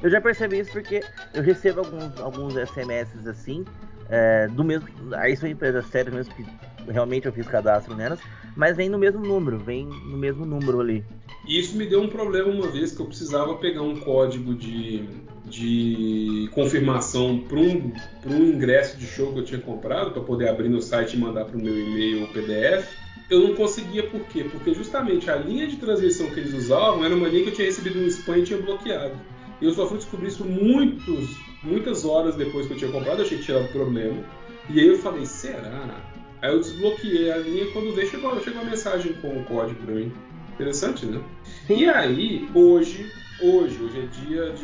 [0.03, 1.03] Eu já percebi isso porque
[1.35, 3.65] eu recebo alguns, alguns SMS assim,
[4.09, 4.89] é, do mesmo.
[5.17, 6.45] Aí são empresas sérias mesmo que
[6.91, 8.19] realmente eu fiz cadastro nelas,
[8.57, 11.05] mas vem no mesmo número, vem no mesmo número ali.
[11.47, 15.05] E isso me deu um problema uma vez que eu precisava pegar um código de,
[15.45, 17.93] de confirmação para um,
[18.27, 21.45] um ingresso de show que eu tinha comprado para poder abrir no site e mandar
[21.45, 24.45] para o meu e-mail o PDF eu não conseguia por quê?
[24.45, 27.67] Porque justamente a linha de transmissão que eles usavam era uma linha que eu tinha
[27.67, 29.19] recebido um spam e tinha bloqueado.
[29.61, 33.25] E eu só fui descobrir isso muitos, muitas horas depois que eu tinha comprado, eu
[33.25, 34.23] achei que tinha dado problema.
[34.71, 36.01] E aí eu falei, será?
[36.41, 39.95] Aí eu desbloqueei a linha quando veio, chegou, chegou uma mensagem com o código para
[39.95, 40.13] mim.
[40.55, 41.21] Interessante, né?
[41.69, 43.11] E aí, hoje,
[43.43, 44.55] hoje, hoje é dia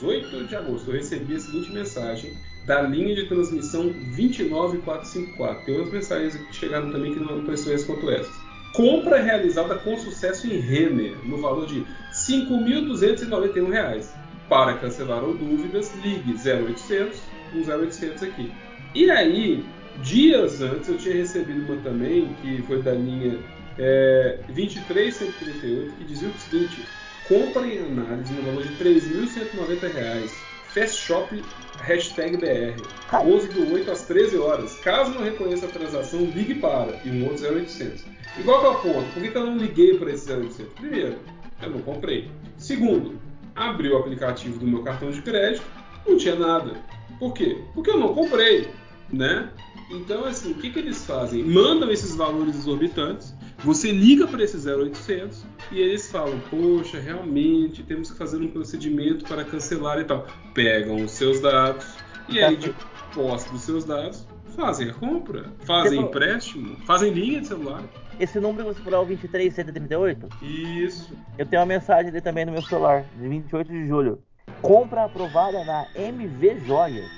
[0.00, 5.64] 18 de agosto, eu recebi a seguinte mensagem da linha de transmissão 29454.
[5.64, 8.34] Tem outras mensagens que chegaram também que não são impressionantes quanto essas.
[8.72, 14.06] Compra realizada com sucesso em Renner, no valor de R$ 5.291.
[14.48, 17.20] Para cancelar ou dúvidas, ligue 0800
[17.54, 18.50] 0800 aqui.
[18.94, 19.64] E aí,
[20.02, 23.38] dias antes, eu tinha recebido uma também, que foi da linha
[23.78, 26.82] é, 23138, que dizia o seguinte:
[27.28, 31.42] compra em análise no valor de R$ 3.190 Fast Shop
[31.82, 32.82] hashtag BR.
[33.12, 34.74] 11 do 8 às 13 horas.
[34.78, 38.04] Caso não reconheça a transação, ligue para e um outro 0800.
[38.38, 40.72] Igual que eu ponto, por que, que eu não liguei para esse 0800?
[40.74, 41.18] Primeiro,
[41.60, 42.30] eu não comprei.
[42.56, 43.20] Segundo,
[43.54, 45.66] abri o aplicativo do meu cartão de crédito,
[46.08, 46.72] não tinha nada.
[47.18, 47.60] Por quê?
[47.74, 48.70] Porque eu não comprei,
[49.12, 49.50] né?
[49.90, 51.44] Então, assim, o que, que eles fazem?
[51.44, 58.10] Mandam esses valores exorbitantes, você liga para esse 0800 e eles falam: Poxa, realmente temos
[58.10, 60.26] que fazer um procedimento para cancelar e tal.
[60.54, 61.86] Pegam os seus dados
[62.28, 62.74] e aí, de
[63.14, 67.82] posse dos seus dados, fazem a compra, fazem você empréstimo, fazem linha de celular.
[68.18, 70.28] Esse número que você falou é o 23138?
[70.42, 71.16] Isso.
[71.38, 74.22] Eu tenho uma mensagem ali também no meu celular, de 28 de julho.
[74.60, 77.10] Compra aprovada na MV Joias,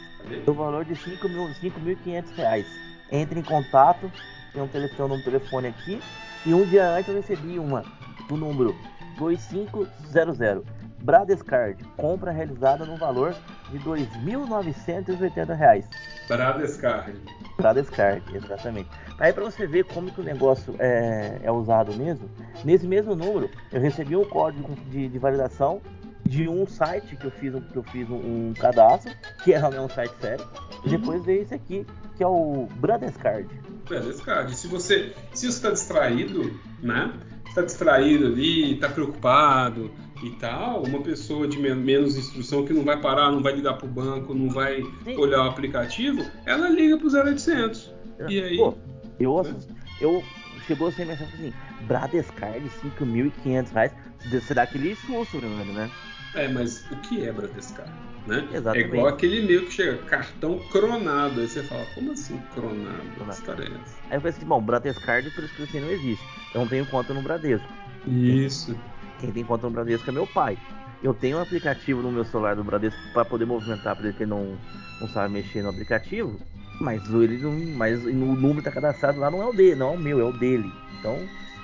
[0.46, 2.66] no valor de 5.500 reais.
[3.11, 4.11] Entre em contato,
[4.52, 6.00] tem um telefone, um telefone aqui,
[6.46, 7.85] e um dia antes eu recebi uma
[8.28, 8.74] do número
[9.18, 10.62] 2500.
[11.02, 13.35] Bradescard, compra realizada no valor
[13.70, 15.85] de R$ 2.980.
[16.26, 17.20] Bradescard.
[17.59, 18.88] Bradescard, exatamente.
[19.18, 22.28] Aí para você ver como que o negócio é, é, usado mesmo,
[22.64, 25.83] nesse mesmo número eu recebi um código de, de validação
[26.26, 29.61] de um site que eu fiz um, que eu fiz um, um cadastro, que é
[29.61, 30.48] um site sério,
[30.85, 33.46] e depois veio esse aqui, que é o Bradescard.
[33.85, 34.55] Bradescard.
[34.57, 37.12] Se você se você está distraído, né?
[37.47, 39.90] Está distraído ali, está preocupado
[40.23, 43.87] e tal, uma pessoa de menos instrução que não vai parar, não vai ligar para
[43.87, 45.16] o banco, não vai Sim.
[45.16, 47.92] olhar o aplicativo, ela liga para o 0800.
[48.29, 48.57] E aí?
[48.57, 48.75] Pô,
[49.20, 49.55] eu, né?
[50.01, 50.25] eu
[50.66, 51.53] chegou sem mensagem assim,
[51.87, 52.68] Bradescard,
[52.99, 53.92] 5.500 reais.
[54.31, 55.90] Você dá aquele susto, né?
[56.35, 57.90] É, mas o que é Bradescard?
[58.27, 58.49] Né?
[58.53, 58.92] Exatamente.
[58.92, 61.40] É igual aquele e-mail que chega, cartão cronado.
[61.40, 63.03] Aí você fala, como assim cronado?
[63.16, 63.97] Que história é essa?
[64.11, 66.25] Aí eu pensei assim, bom, Bradescard, por isso que assim, não existe.
[66.55, 67.68] Eu não tenho conta no Bradesco.
[68.07, 68.77] Isso.
[69.20, 70.59] Quem tem conta no Bradesco é meu pai.
[71.03, 74.25] Eu tenho um aplicativo no meu celular do Bradesco para poder movimentar, para ele que
[74.25, 74.57] não,
[75.01, 76.40] não sabe mexer no aplicativo.
[76.81, 79.97] Mas ele não, mas o número tá cadastrado lá não é o dele, não é
[79.97, 80.73] o meu, é o dele.
[80.99, 81.18] Então,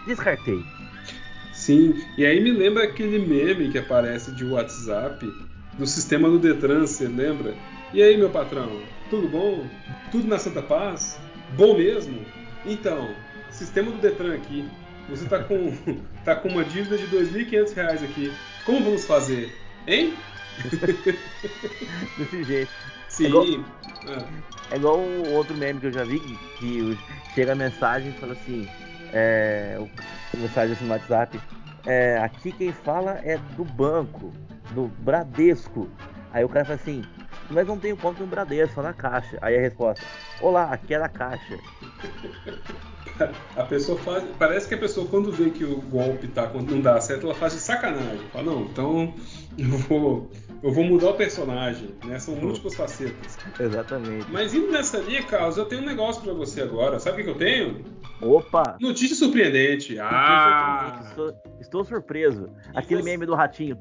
[0.07, 0.63] descartei.
[1.61, 5.31] Sim, e aí me lembra aquele meme que aparece de WhatsApp
[5.75, 7.55] do sistema do Detran, você lembra?
[7.93, 9.67] E aí, meu patrão, tudo bom?
[10.11, 11.21] Tudo na Santa Paz?
[11.59, 12.25] Bom mesmo?
[12.65, 13.15] Então,
[13.51, 14.67] sistema do Detran aqui.
[15.11, 15.71] Você tá com,
[16.25, 18.33] tá com uma dívida de R$ 2.500 aqui.
[18.65, 19.55] Como vamos fazer?
[19.87, 20.15] Hein?
[22.17, 22.73] Desse jeito.
[23.07, 23.27] Sim.
[23.27, 23.47] É igual,
[24.71, 26.21] é igual o outro meme que eu já vi,
[26.59, 26.97] que
[27.35, 28.67] chega a mensagem e fala assim,
[29.13, 29.79] é,
[30.37, 31.41] mensagem assim no WhatsApp,
[31.87, 34.33] é, aqui quem fala é do banco,
[34.73, 35.89] do Bradesco.
[36.33, 37.03] Aí o cara fala assim,
[37.51, 39.39] mas não tenho conta no Bradesco, só na Caixa.
[39.41, 40.05] Aí a resposta,
[40.41, 41.59] olá, aqui é da Caixa.
[43.57, 44.25] A pessoa faz.
[44.39, 47.35] Parece que a pessoa, quando vê que o golpe tá, quando não dá certo, ela
[47.35, 48.27] faz de sacanagem.
[48.33, 49.15] Fala, não, então
[49.59, 50.31] eu vou,
[50.63, 52.19] eu vou mudar o personagem, né?
[52.19, 53.39] São múltiplas facetas.
[53.59, 54.31] Exatamente.
[54.31, 56.99] Mas indo nessa linha, Carlos, eu tenho um negócio para você agora.
[56.99, 57.85] Sabe o que eu tenho?
[58.21, 58.77] Opa!
[58.81, 59.99] Notícia surpreendente.
[59.99, 61.01] Ah!
[61.09, 62.51] Estou, estou surpreso.
[62.75, 63.11] E Aquele você...
[63.11, 63.79] meme do ratinho.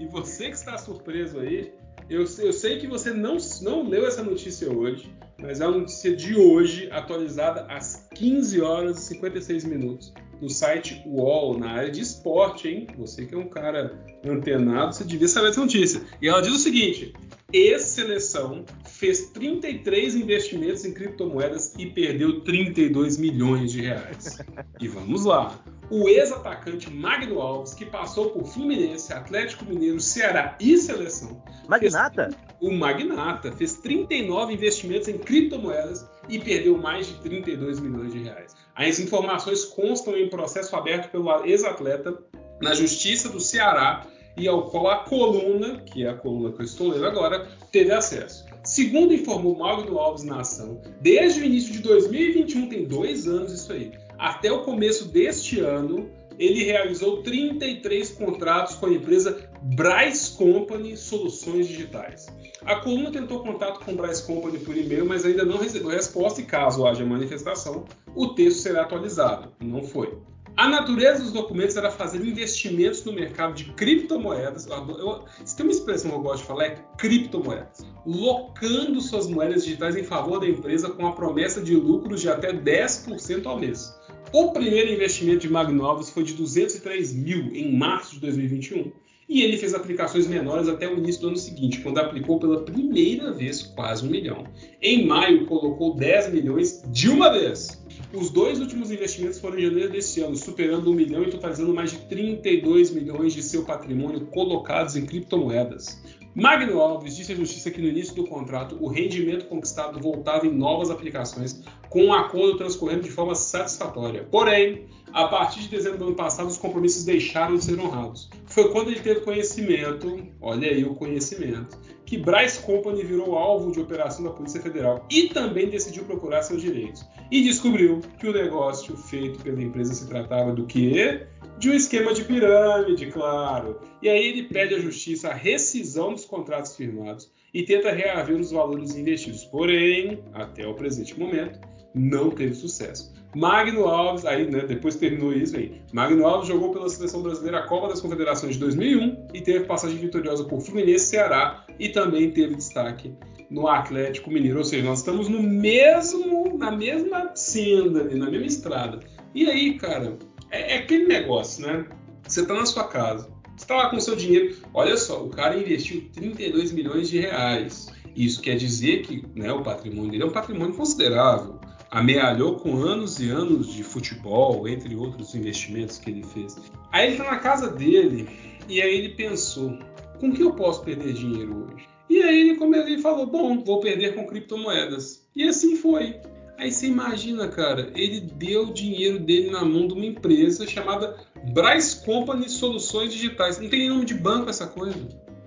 [0.00, 1.72] e você que está surpreso aí,
[2.10, 6.14] eu, eu, sei que você não, não leu essa notícia hoje, mas é uma notícia
[6.14, 12.00] de hoje, atualizada às 15 horas e 56 minutos, no site UOL, na área de
[12.00, 12.88] esporte, hein?
[12.98, 16.02] Você que é um cara antenado, você devia saber essa notícia.
[16.20, 17.12] E ela diz o seguinte:
[17.52, 24.38] ex-seleção fez 33 investimentos em criptomoedas e perdeu 32 milhões de reais.
[24.80, 25.62] E vamos lá.
[25.88, 31.40] O ex-atacante Magno Alves, que passou por Fluminense, Atlético Mineiro, Ceará e Seleção.
[31.68, 32.30] Magnata?
[32.30, 38.20] Fez, o Magnata fez 39 investimentos em criptomoedas e perdeu mais de 32 milhões de
[38.20, 38.56] reais.
[38.74, 42.18] As informações constam em processo aberto pelo ex-atleta
[42.60, 44.06] na Justiça do Ceará
[44.36, 47.92] e ao qual a coluna, que é a coluna que eu estou lendo agora, teve
[47.92, 48.46] acesso.
[48.64, 53.72] Segundo informou Magno Alves na ação, desde o início de 2021, tem dois anos isso
[53.72, 56.08] aí, até o começo deste ano,
[56.38, 62.26] ele realizou 33 contratos com a empresa Bryce Company Soluções Digitais.
[62.64, 66.44] A coluna tentou contato com Bryce Company por e-mail, mas ainda não recebeu resposta e
[66.44, 69.52] caso haja manifestação, o texto será atualizado.
[69.60, 70.16] Não foi.
[70.56, 74.66] A natureza dos documentos era fazer investimentos no mercado de criptomoedas.
[74.66, 77.86] Eu, se tem uma expressão que eu gosto de falar, é criptomoedas.
[78.06, 82.52] Locando suas moedas digitais em favor da empresa com a promessa de lucros de até
[82.52, 83.98] 10% ao mês.
[84.32, 88.92] O primeiro investimento de Magnovas foi de 203 mil em março de 2021.
[89.28, 93.32] E ele fez aplicações menores até o início do ano seguinte, quando aplicou pela primeira
[93.32, 94.44] vez quase um milhão.
[94.80, 97.82] Em maio, colocou 10 milhões de uma vez.
[98.12, 101.92] Os dois últimos investimentos foram em janeiro deste ano, superando um milhão e totalizando mais
[101.92, 106.02] de 32 milhões de seu patrimônio colocados em criptomoedas.
[106.34, 110.52] Magno Alves disse à justiça que no início do contrato o rendimento conquistado voltava em
[110.52, 114.26] novas aplicações, com o um acordo transcorrendo de forma satisfatória.
[114.30, 118.30] Porém, a partir de dezembro do ano passado, os compromissos deixaram de ser honrados.
[118.46, 123.80] Foi quando ele teve conhecimento, olha aí o conhecimento, que Bryce Company virou alvo de
[123.80, 127.06] operação da Polícia Federal e também decidiu procurar seus direitos.
[127.30, 131.26] E descobriu que o negócio feito pela empresa se tratava do quê?
[131.62, 133.78] De um esquema de pirâmide, claro.
[134.02, 138.50] E aí ele pede à justiça a rescisão dos contratos firmados e tenta reaver os
[138.50, 139.44] valores investidos.
[139.44, 141.60] Porém, até o presente momento,
[141.94, 143.14] não teve sucesso.
[143.36, 145.80] Magno Alves, aí, né, depois terminou isso aí.
[145.92, 149.98] Magno Alves jogou pela seleção brasileira a Copa das Confederações de 2001 e teve passagem
[149.98, 153.14] vitoriosa por Fluminense, Ceará e também teve destaque
[153.48, 154.58] no Atlético Mineiro.
[154.58, 158.98] Ou seja, nós estamos no mesmo, na mesma senda, na mesma estrada.
[159.32, 160.18] E aí, cara,
[160.52, 161.86] é, é aquele negócio, né?
[162.26, 164.56] Você está na sua casa, você está lá com o seu dinheiro.
[164.72, 167.88] Olha só, o cara investiu 32 milhões de reais.
[168.14, 171.58] Isso quer dizer que né, o patrimônio dele é um patrimônio considerável
[171.92, 176.56] amealhou com anos e anos de futebol, entre outros investimentos que ele fez.
[176.90, 178.28] Aí ele está na casa dele
[178.66, 179.78] e aí ele pensou:
[180.18, 181.86] com que eu posso perder dinheiro hoje?
[182.08, 185.28] E aí ele, como ele falou: bom, vou perder com criptomoedas.
[185.36, 186.18] E assim foi.
[186.62, 191.16] Aí você imagina, cara, ele deu o dinheiro dele na mão de uma empresa chamada
[191.52, 193.58] Bryce Company Soluções Digitais.
[193.58, 194.96] Não tem nome de banco essa coisa.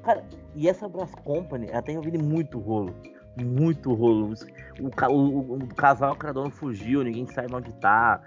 [0.03, 2.93] Cara, e essa Bryce Company, ela tem ouvido muito rolo.
[3.41, 4.33] muito rolo.
[4.77, 8.21] O, o, o casal criador fugiu, ninguém sabe onde tá.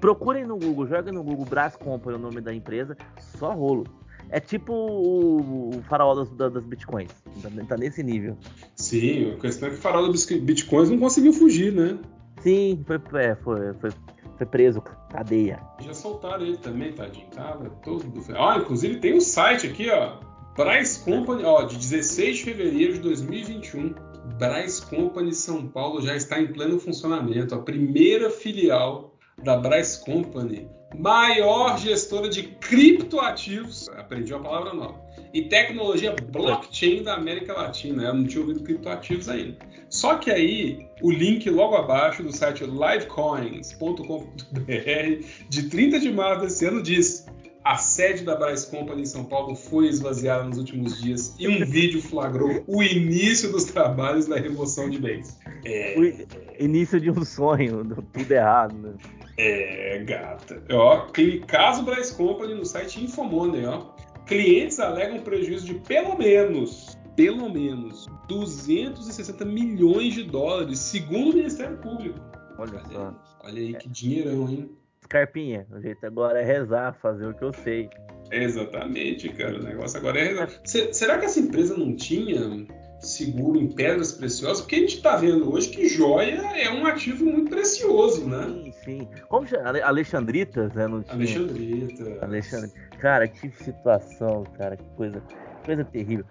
[0.00, 2.96] Procurem no Google, joguem no Google Brás Company, o nome da empresa,
[3.38, 3.84] só rolo.
[4.30, 7.12] É tipo o, o farol das, das bitcoins.
[7.42, 8.38] Tá, tá, nesse nível.
[8.74, 11.98] Sim, a questão é que o farol das bitcoins não conseguiu fugir, né?
[12.44, 13.90] Sim, foi, é, foi, foi,
[14.36, 15.58] foi preso, cadeia.
[15.80, 17.26] Já soltaram ele também, tadinho.
[17.28, 18.04] Tava todo.
[18.36, 20.18] Ó, inclusive tem um site aqui, ó.
[20.54, 23.94] Bryce Company, ó, de 16 de fevereiro de 2021.
[24.38, 27.54] Bryce Company São Paulo já está em pleno funcionamento.
[27.54, 35.00] A primeira filial da Bryce Company, maior gestora de criptoativos, aprendi uma palavra nova,
[35.32, 38.04] e tecnologia blockchain da América Latina.
[38.04, 39.56] Eu não tinha ouvido criptoativos ainda.
[39.88, 46.66] Só que aí, o link logo abaixo do site livecoins.com.br, de 30 de março desse
[46.66, 47.26] ano, diz
[47.64, 51.64] a sede da Bryce Company em São Paulo foi esvaziada nos últimos dias e um
[51.64, 55.38] vídeo flagrou o início dos trabalhos da remoção de bens.
[55.64, 55.98] É...
[55.98, 58.92] O início de um sonho, tudo errado, né?
[59.38, 60.62] É, gata.
[60.70, 61.06] Ó,
[61.46, 63.93] caso Bryce Company no site Infomoney, ó.
[64.26, 71.76] Clientes alegam prejuízo de pelo menos, pelo menos, 260 milhões de dólares, segundo o Ministério
[71.78, 72.18] Público.
[72.58, 73.14] Olha só.
[73.44, 74.70] Olha aí que dinheirão, hein?
[75.04, 77.90] Scarpinha, o jeito agora é rezar, fazer o que eu sei.
[78.30, 79.58] Exatamente, cara.
[79.58, 80.50] O negócio agora é rezar.
[80.64, 82.66] será que essa empresa não tinha
[83.00, 84.62] seguro em pedras preciosas?
[84.62, 88.46] Porque a gente está vendo hoje que joia é um ativo muito precioso, né?
[88.46, 89.08] Sim, sim.
[89.28, 89.46] Como?
[89.82, 90.86] Alexandritas, né?
[90.86, 91.14] Não tinha...
[91.14, 92.24] Alexandrita.
[92.24, 92.80] Alexandrita.
[92.98, 94.76] Cara, que situação, cara.
[94.76, 95.22] Que coisa
[95.64, 96.24] coisa terrível.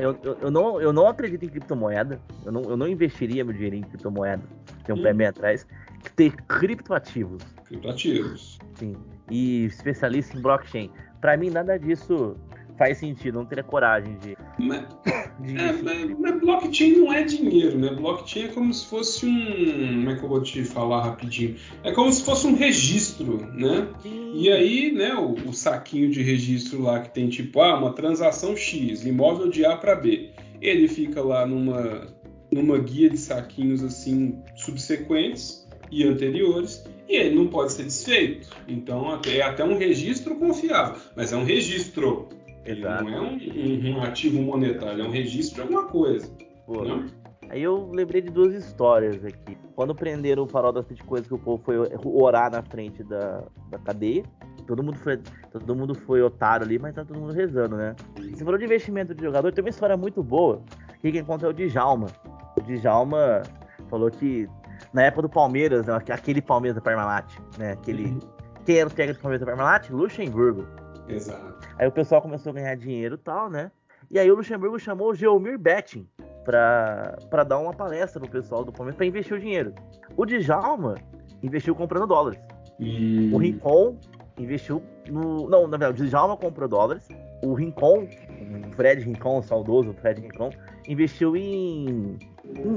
[0.00, 2.20] Eu, eu, eu, não, eu não acredito em criptomoeda.
[2.44, 4.42] Eu não, eu não investiria meu dinheiro em criptomoeda.
[4.84, 5.02] Tem um hum.
[5.02, 5.66] pé meio atrás
[6.16, 7.42] ter criptoativos.
[7.64, 8.58] Criptoativos.
[8.74, 8.96] Sim.
[9.30, 10.90] E especialista em blockchain.
[11.20, 12.36] Para mim, nada disso
[12.78, 13.38] faz sentido.
[13.38, 14.36] Não teria coragem de.
[14.58, 14.86] Mas,
[15.40, 17.90] de é, mas, mas, blockchain não é dinheiro, né?
[17.90, 19.88] Blockchain é como se fosse um.
[19.88, 21.56] Como é que eu vou te falar rapidinho?
[21.82, 23.88] É como se fosse um registro, né?
[24.02, 24.32] Sim.
[24.34, 28.56] E aí, né, o, o saquinho de registro lá que tem tipo, ah, uma transação
[28.56, 30.30] X, imóvel de A para B.
[30.60, 32.06] Ele fica lá numa,
[32.50, 38.48] numa guia de saquinhos assim subsequentes e anteriores, e ele não pode ser desfeito.
[38.66, 42.28] Então é até um registro confiável, mas é um registro.
[42.68, 46.30] Ele não é um, um, um, ativo monetário, é um registro de alguma coisa.
[46.68, 47.06] Né?
[47.48, 49.56] Aí eu lembrei de duas histórias aqui.
[49.74, 53.78] Quando prenderam o farol das coisas que o povo foi orar na frente da, da
[53.78, 54.22] cadeia.
[54.66, 55.18] Todo mundo, foi,
[55.50, 57.96] todo mundo foi otário ali, mas tá todo mundo rezando, né?
[58.18, 60.62] Você falou de investimento de jogador, tem uma história muito boa.
[61.00, 62.08] Que quem conta é o Djalma.
[62.54, 63.42] O Djalma
[63.88, 64.46] falou que
[64.92, 67.72] na época do Palmeiras, né, aquele Palmeiras da Parmalat, né?
[67.72, 68.06] Aquele.
[68.06, 68.18] Uhum.
[68.66, 69.90] Quem era o técnico do Palmeiras da Parmalat?
[69.90, 70.66] Luxemburgo.
[71.08, 71.57] Exato.
[71.78, 73.70] Aí o pessoal começou a ganhar dinheiro e tal, né?
[74.10, 76.06] E aí o Luxemburgo chamou o Geomir Betting
[76.44, 79.74] pra, pra dar uma palestra no pessoal do Palmeiras pra investir o dinheiro.
[80.16, 80.96] O Djalma
[81.42, 82.40] investiu comprando dólares.
[82.80, 83.30] Hum.
[83.32, 83.96] O Rincon
[84.38, 85.48] investiu no.
[85.48, 87.06] Não, na verdade, o Djalma comprou dólares.
[87.42, 88.08] O Rincon,
[88.66, 90.50] o Fred Rincon, o saudoso Fred Rincon,
[90.88, 92.18] investiu em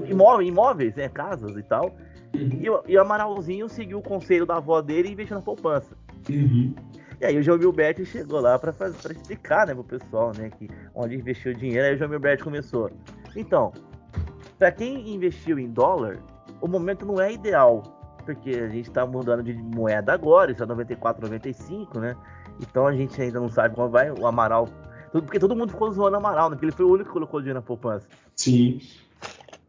[0.08, 1.96] imóveis, imóveis né, casas e tal.
[2.36, 2.50] Uhum.
[2.62, 5.96] E, o, e, o Amaralzinho seguiu o conselho da avó dele e investiu na poupança.
[6.30, 6.74] Uhum.
[7.22, 11.16] E aí o João Milberti chegou lá para explicar, né, pro pessoal, né, que onde
[11.16, 11.86] investiu o dinheiro.
[11.86, 12.90] Aí o João Milberti começou.
[13.36, 13.72] Então,
[14.58, 16.18] para quem investiu em dólar,
[16.60, 17.84] o momento não é ideal,
[18.26, 22.16] porque a gente está mudando de moeda agora, isso é 94, 95, né?
[22.60, 24.10] Então a gente ainda não sabe como vai.
[24.12, 24.68] O Amaral
[25.12, 26.56] porque todo mundo ficou zoando o Amaral, né?
[26.56, 28.08] Porque ele foi o único que colocou dinheiro na poupança.
[28.36, 28.80] Sim.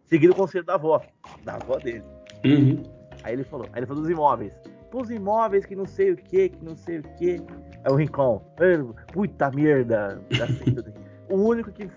[0.07, 1.03] Seguindo o conselho da avó.
[1.43, 2.05] Da avó dele.
[2.45, 2.83] Uhum.
[3.25, 4.53] Aí ele falou, aí ele falou dos imóveis.
[4.93, 7.43] Os imóveis que não sei o que, que não sei o que.
[7.85, 8.43] É o Rincon.
[9.13, 10.21] Puta merda.
[11.31, 11.89] o único que.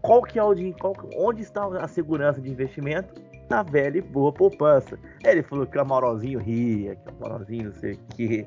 [0.00, 0.76] Qual que é o dinheiro?
[1.16, 3.14] Onde está a segurança de investimento?
[3.48, 4.98] Na velha e boa poupança.
[5.24, 8.46] Ele falou que o Amaralzinho ria, que o Amaralzinho não sei o que.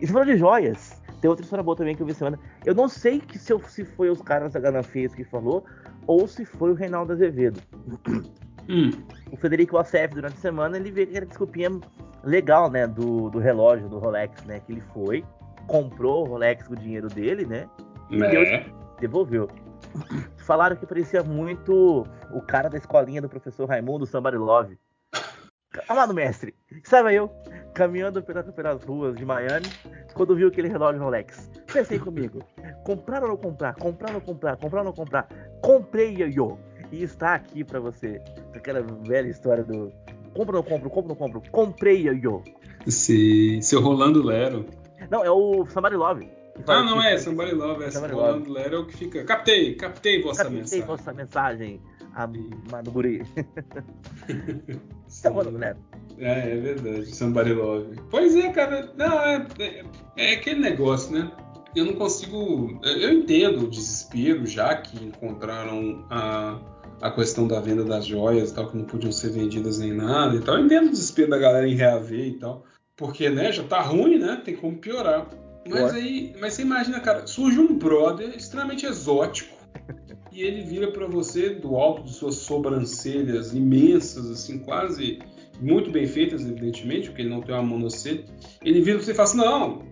[0.00, 1.00] e você falou de joias.
[1.20, 2.38] Tem outra história boa também que eu vi semana.
[2.64, 5.64] Eu não sei que se, eu, se foi os caras da Ganafeias que falou
[6.06, 7.60] ou se foi o Reinaldo Azevedo.
[8.68, 8.90] Hum.
[9.30, 11.70] O Federico Assef, durante a semana, ele veio aquela desculpinha
[12.22, 15.24] legal, né, do, do relógio, do Rolex, né, que ele foi,
[15.66, 17.68] comprou o Rolex com o dinheiro dele, né,
[18.10, 18.66] e né?
[18.98, 19.48] devolveu.
[20.38, 24.78] Falaram que parecia muito o cara da escolinha do professor Raimundo Somebody Love.
[25.88, 27.30] Amado mestre, estava eu
[27.74, 29.66] caminhando pelas, pelas ruas de Miami
[30.14, 31.48] quando vi aquele relógio Rolex.
[31.72, 32.40] Pensei comigo,
[32.84, 35.28] comprar ou não comprar, comprar ou não comprar, comprar ou não comprar.
[35.62, 36.58] Comprei, yo,
[36.90, 38.20] E está aqui para você.
[38.54, 39.92] Aquela velha história do
[40.34, 41.50] compra ou não compro, compra ou não compro.
[41.50, 42.42] Comprei, yo.
[42.86, 44.66] Sim, seu Rolando Lero.
[45.10, 46.28] Não, é o Somebody Love.
[46.66, 49.24] Ah, não é, Somebody Love, é Somebody Rolando Lero é o que fica.
[49.24, 50.86] Captei, captei vossa captei mensagem.
[50.86, 51.80] vossa mensagem.
[52.14, 53.22] a Manu Guri.
[55.22, 55.74] falando, né?
[56.18, 57.96] É, é verdade, Somebody Love.
[58.10, 59.84] Pois é, cara, não, é, é,
[60.16, 61.30] é aquele negócio, né?
[61.74, 62.80] Eu não consigo.
[62.82, 66.58] Eu entendo o desespero, já que encontraram a,
[67.00, 70.36] a questão da venda das joias e tal, que não podiam ser vendidas nem nada
[70.36, 70.56] e tal.
[70.56, 72.64] Eu entendo o desespero da galera em reaver e tal.
[72.96, 74.40] Porque, né, já tá ruim, né?
[74.44, 75.26] Tem como piorar.
[75.68, 79.56] Mas aí, mas você imagina, cara, surge um brother extremamente exótico
[80.32, 85.18] e ele vira para você do alto de suas sobrancelhas imensas, assim, quase
[85.60, 88.24] muito bem feitas, evidentemente, porque ele não tem uma monocete.
[88.62, 89.82] Ele vira pra você e fala assim: não,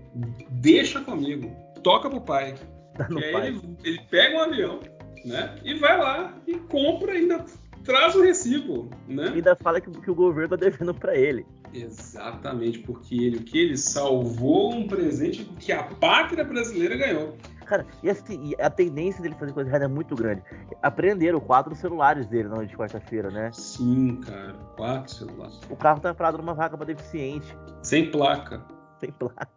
[0.50, 1.50] deixa comigo,
[1.82, 2.54] toca pro pai.
[2.96, 3.48] Tá e aí pai.
[3.48, 4.80] Ele, ele pega um avião,
[5.24, 5.56] né?
[5.64, 7.44] E vai lá e compra ainda
[7.84, 9.32] traz o recibo, né?
[9.34, 11.46] ainda fala que, que o governo tá devendo para ele.
[11.72, 17.36] Exatamente, porque ele o que ele salvou um presente que a pátria brasileira ganhou.
[17.64, 20.42] Cara, e, assim, a tendência dele fazer coisa errada é muito grande.
[20.82, 23.50] Aprenderam quatro celulares dele na noite de quarta-feira, né?
[23.52, 25.60] Sim, cara, quatro celulares.
[25.68, 27.54] O carro tá parado numa vaga para deficiente.
[27.82, 28.64] Sem placa.
[28.98, 29.48] Sem placa.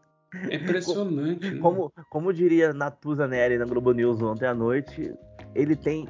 [0.50, 1.58] É impressionante.
[1.60, 1.96] como, né?
[1.96, 5.14] como, como diria Natuza Neri na Globo News ontem à noite,
[5.56, 6.08] ele tem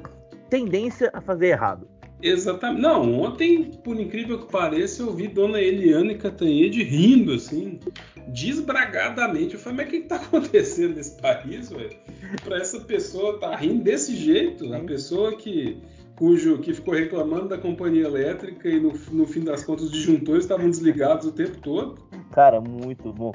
[0.48, 1.88] tendência a fazer errado.
[2.22, 2.80] Exatamente.
[2.80, 7.80] Não, ontem, por incrível que pareça, eu vi Dona Eliane Catanhede rindo, assim,
[8.28, 9.54] desbragadamente.
[9.54, 11.96] Eu falei, mas o que está acontecendo nesse país, velho?
[12.44, 15.82] Para essa pessoa estar tá rindo desse jeito, a pessoa que
[16.14, 20.44] cujo que ficou reclamando da companhia elétrica e no, no fim das contas os disjuntores
[20.44, 22.00] estavam desligados o tempo todo.
[22.30, 23.34] Cara, muito bom.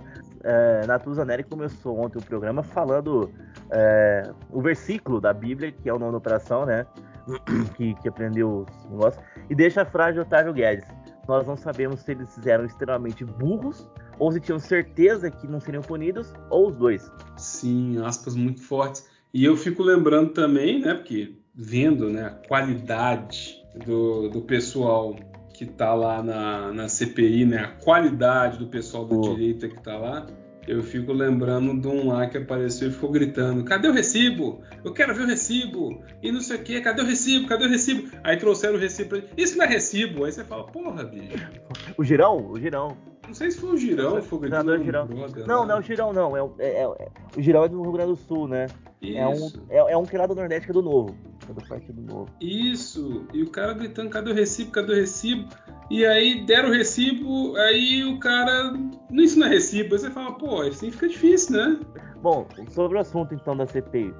[0.49, 3.29] É, Natuza Neri começou ontem o programa falando
[3.69, 6.85] é, o versículo da Bíblia, que é o nome da operação, né?
[7.75, 10.87] que, que aprendeu os negócios, e deixa a frase de Otávio Guedes.
[11.27, 15.83] Nós não sabemos se eles eram extremamente burros ou se tinham certeza que não seriam
[15.83, 17.11] punidos, ou os dois.
[17.35, 19.05] Sim, aspas muito fortes.
[19.33, 25.13] E eu fico lembrando também, né, porque vendo né, a qualidade do, do pessoal
[25.57, 29.97] que está lá na, na CPI, né, a qualidade do pessoal da direita que está
[29.97, 30.27] lá,
[30.67, 34.61] eu fico lembrando de um lá que apareceu e ficou gritando: cadê o recibo?
[34.85, 36.03] Eu quero ver o recibo!
[36.21, 37.47] E não sei o que, cadê o recibo?
[37.47, 38.07] Cadê o recibo?
[38.23, 40.25] Aí trouxeram o recibo pra ele: Isso não é recibo!
[40.25, 41.49] Aí você fala: Porra, bicho.
[41.97, 42.51] O girão?
[42.51, 42.95] O girão.
[43.27, 44.49] Não sei se foi o girão, foi o.
[44.49, 45.07] Não, não, é o girão.
[45.45, 46.55] Não, não é o girão, não.
[46.57, 48.67] É, é, é, o girão é do Rio Grande do Sul, né?
[49.01, 49.61] Isso.
[49.69, 51.13] É um, é, é um que é lá do Nordeste, que é do Novo.
[51.49, 52.29] É do Partido Novo.
[52.39, 53.25] Isso.
[53.33, 54.71] E o cara gritando: cadê o recibo?
[54.71, 55.49] Cadê o recibo?
[55.89, 58.73] E aí deram o recibo, aí o cara.
[59.11, 59.93] Isso não é recibo.
[59.93, 61.79] Aí você fala, pô, assim fica difícil, né?
[62.21, 64.13] Bom, sobre o assunto então da CPI.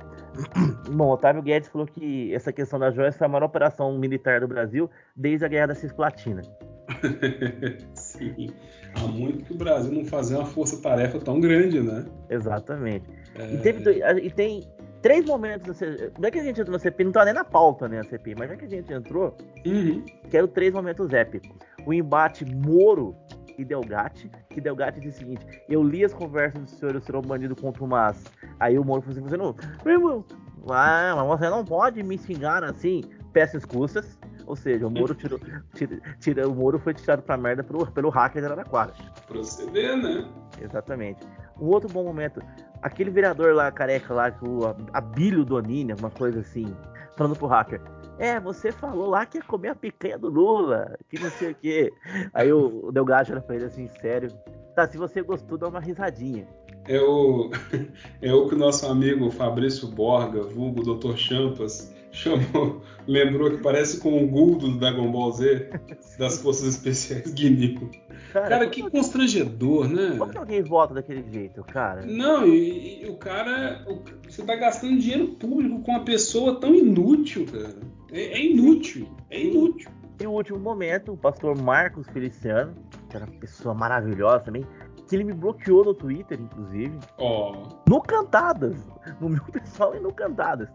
[0.91, 4.47] Bom, Otávio Guedes falou que essa questão das joias foi a maior operação militar do
[4.47, 6.41] Brasil desde a Guerra da Cisplatina.
[7.93, 8.49] Sim.
[8.97, 12.05] Há muito que o Brasil não fazia uma força-tarefa tão grande, né?
[12.29, 13.05] Exatamente.
[13.35, 13.53] É...
[13.53, 14.63] E, teve, e tem
[15.01, 15.79] três momentos.
[16.19, 18.03] Não é que a gente entrou na CPI, não tá nem na pauta, né, a
[18.03, 19.35] CPI, mas é que a gente entrou,
[19.65, 20.03] uhum.
[20.29, 21.49] quero três momentos épicos.
[21.85, 23.15] O embate Moro
[23.57, 27.17] e Delgatti, que Delgatti disse o seguinte: Eu li as conversas do senhor, o senhor
[27.17, 28.23] é um bandido contra o Mas.
[28.59, 29.55] Aí o Moro falou assim: Você não.
[29.83, 30.25] Meu irmão,
[30.69, 33.01] ah, mas você não pode me xingar assim,
[33.33, 34.16] peças custas.
[34.47, 35.37] Ou seja, o Moro tirou,
[35.75, 38.93] tira, tira, o Moro foi tirado pra merda pelo, pelo hacker da Araraquara.
[39.27, 40.27] Proceder, né?
[40.61, 41.19] Exatamente.
[41.59, 42.41] Um outro bom momento,
[42.81, 46.73] aquele vereador lá, careca lá, o Abílio Donini, uma coisa assim,
[47.17, 47.81] falando pro hacker.
[48.17, 51.55] É, você falou lá que ia comer a picanha do Lula, que não sei o
[51.55, 51.93] quê.
[52.33, 54.31] Aí o, o Delgado era pra ele assim, sério.
[54.75, 56.47] Tá, se você gostou, dá uma risadinha.
[56.87, 57.51] É o,
[58.21, 61.17] é o que o nosso amigo Fabrício Borga, vulgo Dr.
[61.17, 65.69] Champas, chamou, lembrou que parece com o Guldo do Dragon Ball Z,
[66.17, 67.89] das Forças Especiais Guinil.
[68.33, 70.15] Cara, cara que constrangedor, né?
[70.17, 72.05] Como que alguém vota daquele jeito, cara?
[72.05, 73.83] Não, e, e o cara.
[73.87, 77.75] O, você tá gastando dinheiro público com uma pessoa tão inútil, cara.
[78.11, 79.07] É, é inútil.
[79.29, 79.89] É inútil.
[80.19, 82.73] E o último momento, o pastor Marcos Feliciano,
[83.09, 84.65] que era uma pessoa maravilhosa também,
[85.07, 86.97] que ele me bloqueou no Twitter, inclusive.
[87.17, 87.53] Oh.
[87.87, 88.77] No Cantadas.
[89.21, 90.69] No meu pessoal e no Cantadas.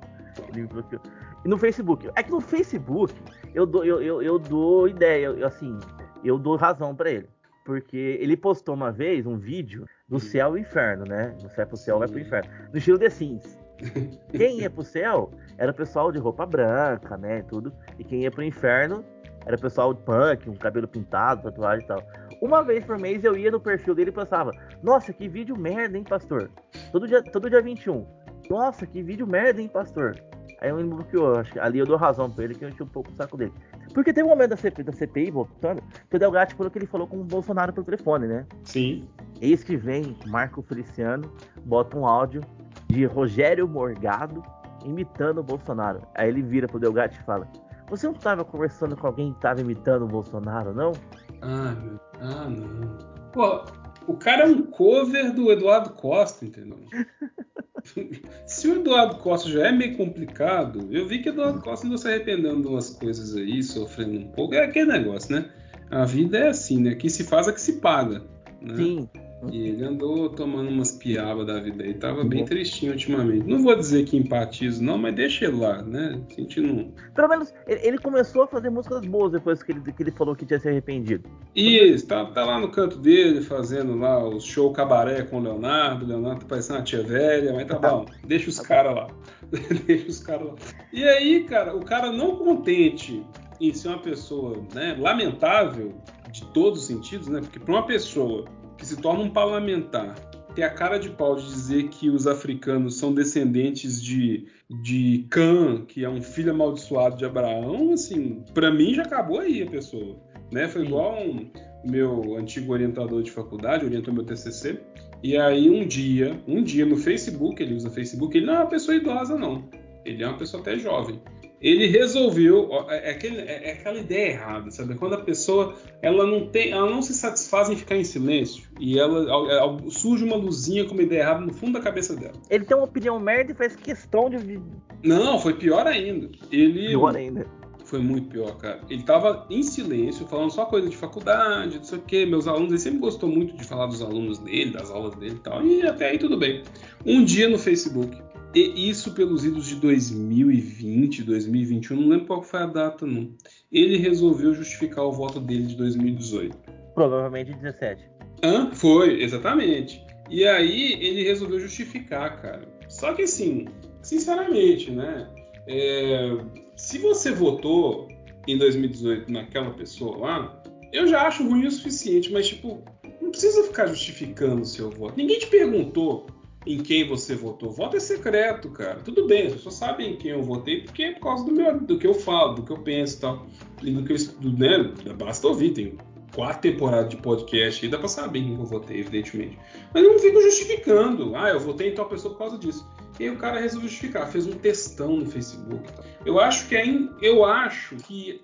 [0.48, 1.02] Ele me bloqueou.
[1.44, 2.08] E no Facebook.
[2.14, 3.14] É que no Facebook
[3.54, 5.78] eu dou, eu, eu, eu dou ideia, eu, assim,
[6.24, 7.28] eu dou razão para ele.
[7.64, 11.34] Porque ele postou uma vez um vídeo do céu e inferno, né?
[11.40, 12.50] Você vai pro céu, vai pro inferno.
[12.72, 13.58] No estilo The Sims.
[14.30, 17.38] Quem ia pro céu era o pessoal de roupa branca, né?
[17.38, 17.72] E tudo.
[17.98, 19.04] E quem ia pro inferno
[19.44, 22.02] era o pessoal de punk, um cabelo pintado, tatuagem e tal.
[22.40, 25.96] Uma vez por mês eu ia no perfil dele e pensava: Nossa, que vídeo merda,
[25.96, 26.50] hein, pastor?
[26.90, 28.06] Todo dia, todo dia 21.
[28.50, 30.16] Nossa, que vídeo merda, hein, pastor?
[30.62, 31.34] Aí ele me bloqueou.
[31.40, 33.36] Acho que ali eu dou razão pra ele que eu enchi um pouco o saco
[33.36, 33.52] dele.
[33.92, 36.86] Porque tem um momento da CPI, da CPI voltando, que o Delgatti falou que ele
[36.86, 38.46] falou com o Bolsonaro pelo telefone, né?
[38.62, 39.08] Sim.
[39.40, 41.28] Eis que vem Marco Feliciano,
[41.64, 42.42] bota um áudio
[42.86, 44.40] de Rogério Morgado
[44.84, 46.00] imitando o Bolsonaro.
[46.14, 47.48] Aí ele vira pro Delgatti e fala:
[47.88, 50.92] Você não estava conversando com alguém que estava imitando o Bolsonaro, não?
[51.40, 52.00] Ah, meu...
[52.20, 52.98] ah, não.
[53.32, 53.64] Pô,
[54.06, 56.78] o cara é um cover do Eduardo Costa, entendeu?
[58.46, 61.98] Se o Eduardo Costa já é meio complicado, eu vi que o Eduardo Costa andou
[61.98, 64.54] se arrependendo de umas coisas aí, sofrendo um pouco.
[64.54, 65.50] É aquele negócio, né?
[65.90, 66.94] A vida é assim, né?
[66.94, 68.22] Que se faz é que se paga.
[68.60, 68.76] Né?
[68.76, 69.08] Sim.
[69.50, 73.46] E ele andou tomando umas piabas da vida aí, tava bem tristinho ultimamente.
[73.46, 76.20] Não vou dizer que empatizo, não, mas deixa ele lá, né?
[76.28, 76.92] Sentindo.
[77.14, 80.46] Pelo menos ele começou a fazer músicas boas depois que ele, que ele falou que
[80.46, 81.28] tinha se arrependido.
[81.56, 86.04] Isso, tá, tá lá no canto dele, fazendo lá o show cabaré com o Leonardo.
[86.04, 89.06] O Leonardo tá parecendo uma tia velha, mas tá bom, deixa os caras lá.
[89.86, 90.54] deixa os caras lá.
[90.92, 93.24] E aí, cara, o cara não contente
[93.60, 95.92] em ser uma pessoa né, lamentável
[96.30, 97.40] de todos os sentidos, né?
[97.40, 98.44] Porque para uma pessoa
[98.82, 100.16] que se torna um parlamentar
[100.56, 104.48] ter a cara de pau de dizer que os africanos são descendentes de,
[104.82, 109.62] de Cã, que é um filho amaldiçoado de Abraão, assim, para mim já acabou aí
[109.62, 110.16] a pessoa.
[110.52, 110.68] Né?
[110.68, 111.48] Foi igual um
[111.84, 114.80] meu antigo orientador de faculdade, orientou meu TCC,
[115.22, 118.66] e aí um dia, um dia no Facebook, ele usa Facebook, ele não é uma
[118.68, 119.64] pessoa idosa não,
[120.04, 121.20] ele é uma pessoa até jovem
[121.62, 124.94] ele resolveu é, é, aquele, é, é, aquela ideia errada, sabe?
[124.96, 128.98] Quando a pessoa ela não tem, ela não se satisfaz em ficar em silêncio e
[128.98, 132.34] ela, ela surge uma luzinha com uma ideia errada no fundo da cabeça dela.
[132.50, 134.60] Ele tem uma opinião merda e faz questão de
[135.02, 136.30] não, foi pior ainda.
[136.50, 137.46] Ele pior ainda.
[137.84, 138.80] Foi muito pior, cara.
[138.88, 142.24] Ele tava em silêncio, falando só coisa de faculdade, não sei o quê.
[142.24, 145.40] Meus alunos, ele sempre gostou muito de falar dos alunos dele, das aulas dele e
[145.40, 145.62] tal.
[145.66, 146.62] E até aí tudo bem.
[147.04, 148.16] Um dia no Facebook,
[148.54, 153.34] e isso pelos idos de 2020, 2021, não lembro qual foi a data, não.
[153.70, 156.56] Ele resolveu justificar o voto dele de 2018.
[156.94, 158.10] Provavelmente 17.
[158.44, 158.70] Hã?
[158.72, 160.04] Foi, exatamente.
[160.28, 162.68] E aí ele resolveu justificar, cara.
[162.88, 163.66] Só que assim,
[164.02, 165.28] sinceramente, né?
[165.66, 166.36] É,
[166.76, 168.08] se você votou
[168.46, 172.82] em 2018 naquela pessoa lá, eu já acho ruim o suficiente, mas tipo,
[173.20, 175.16] não precisa ficar justificando o seu voto.
[175.16, 176.26] Ninguém te perguntou
[176.66, 177.70] em quem você votou.
[177.70, 179.00] Voto é secreto, cara.
[179.00, 181.80] Tudo bem, as pessoas sabem em quem eu votei porque é por causa do, meu,
[181.80, 183.46] do que eu falo, do que eu penso e tal.
[183.82, 184.16] E do que eu,
[184.52, 185.98] né, basta ouvir, tem
[186.34, 189.58] quatro temporadas de podcast e dá pra saber em quem eu votei, evidentemente.
[189.92, 191.36] Mas eu não fico justificando.
[191.36, 192.88] Ah, eu votei em tal pessoa por causa disso.
[193.20, 195.88] E aí o cara resolveu justificar, fez um textão no Facebook.
[196.24, 196.86] Eu acho que é,
[197.20, 198.40] eu acho que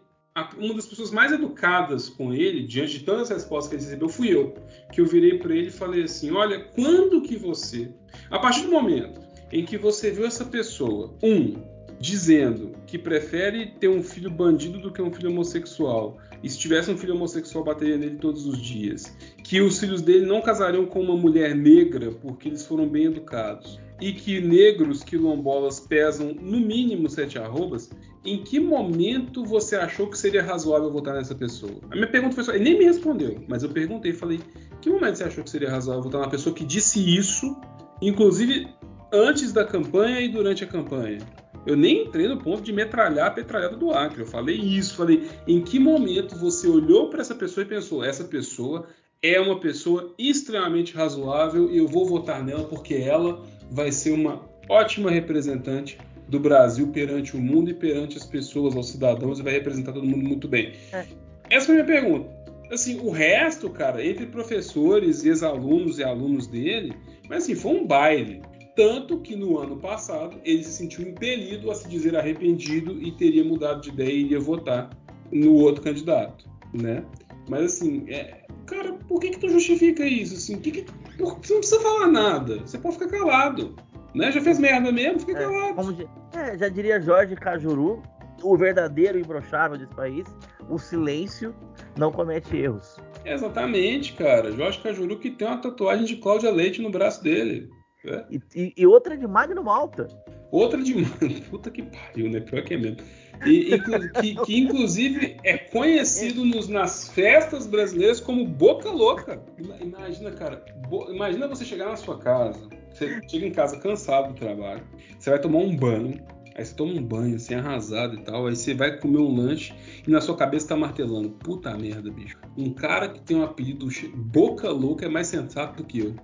[0.59, 4.35] uma das pessoas mais educadas com ele, diante de tantas respostas que ele recebeu, fui
[4.35, 4.55] eu.
[4.93, 7.91] Que eu virei para ele e falei assim: olha, quando que você,
[8.31, 9.21] a partir do momento
[9.51, 11.55] em que você viu essa pessoa, um,
[12.01, 16.91] dizendo que prefere ter um filho bandido do que um filho homossexual, e se tivesse
[16.91, 21.01] um filho homossexual bateria nele todos os dias, que os filhos dele não casariam com
[21.01, 27.09] uma mulher negra porque eles foram bem educados, e que negros quilombolas pesam no mínimo
[27.09, 27.91] sete arrobas,
[28.25, 31.81] em que momento você achou que seria razoável votar nessa pessoa?
[31.91, 34.41] A minha pergunta foi só, ele nem me respondeu, mas eu perguntei, falei,
[34.81, 37.57] que momento você achou que seria razoável votar numa pessoa que disse isso,
[38.03, 38.69] inclusive
[39.13, 41.19] antes da campanha e durante a campanha?
[41.67, 44.23] Eu nem entrei no ponto de metralhar a petralhada do Acre.
[44.23, 48.25] Eu falei isso, falei em que momento você olhou para essa pessoa e pensou: essa
[48.25, 48.87] pessoa
[49.23, 54.41] é uma pessoa extremamente razoável e eu vou votar nela porque ela vai ser uma
[54.69, 55.99] ótima representante
[56.29, 60.07] do Brasil perante o mundo e perante as pessoas, aos cidadãos, e vai representar todo
[60.07, 60.73] mundo muito bem.
[60.93, 61.07] É.
[61.51, 62.39] Essa foi a minha pergunta.
[62.71, 66.93] Assim, o resto, cara, entre professores e ex-alunos e alunos dele,
[67.29, 68.43] mas assim, foi um baile.
[68.77, 73.43] Tanto que no ano passado ele se sentiu impelido a se dizer arrependido e teria
[73.43, 74.91] mudado de ideia e iria votar
[75.33, 77.05] no outro candidato, né?
[77.49, 80.35] Mas assim, é, cara, por que que tu justifica isso?
[80.35, 80.83] Assim, que que,
[81.17, 83.75] por, você não precisa falar nada, você pode ficar calado.
[84.15, 84.33] Né?
[84.33, 86.09] Já fez merda mesmo, fica é, calado.
[86.35, 88.03] é, já diria Jorge Cajuru,
[88.43, 90.27] o verdadeiro imbrochável desse país,
[90.69, 91.55] o silêncio
[91.97, 92.97] não comete erros.
[93.25, 94.53] Exatamente, cara.
[94.53, 97.69] Jorge Cajuru que tem uma tatuagem de Cláudia Leite no braço dele.
[98.05, 98.25] É.
[98.31, 100.09] E, e, e, outra de Magno Malta.
[100.51, 100.95] Outra de
[101.51, 102.41] Puta que pariu, né?
[102.41, 102.99] Pior que é mesmo.
[103.45, 103.79] E,
[104.21, 109.43] que, que, inclusive é conhecido nos, nas festas brasileiras como Boca Louca.
[109.81, 110.65] Imagina, cara.
[110.89, 111.11] Bo...
[111.13, 112.69] Imagina você chegar na sua casa,
[112.99, 114.83] você chega em casa cansado do trabalho,
[115.19, 116.21] você vai tomar um banho,
[116.55, 119.73] aí você toma um banho assim, arrasado e tal, aí você vai comer um lanche
[120.07, 121.31] e na sua cabeça tá martelando.
[121.31, 122.37] Puta merda, bicho.
[122.57, 123.87] Um cara que tem um apelido
[124.17, 126.15] Boca Louca é mais sensato do que eu.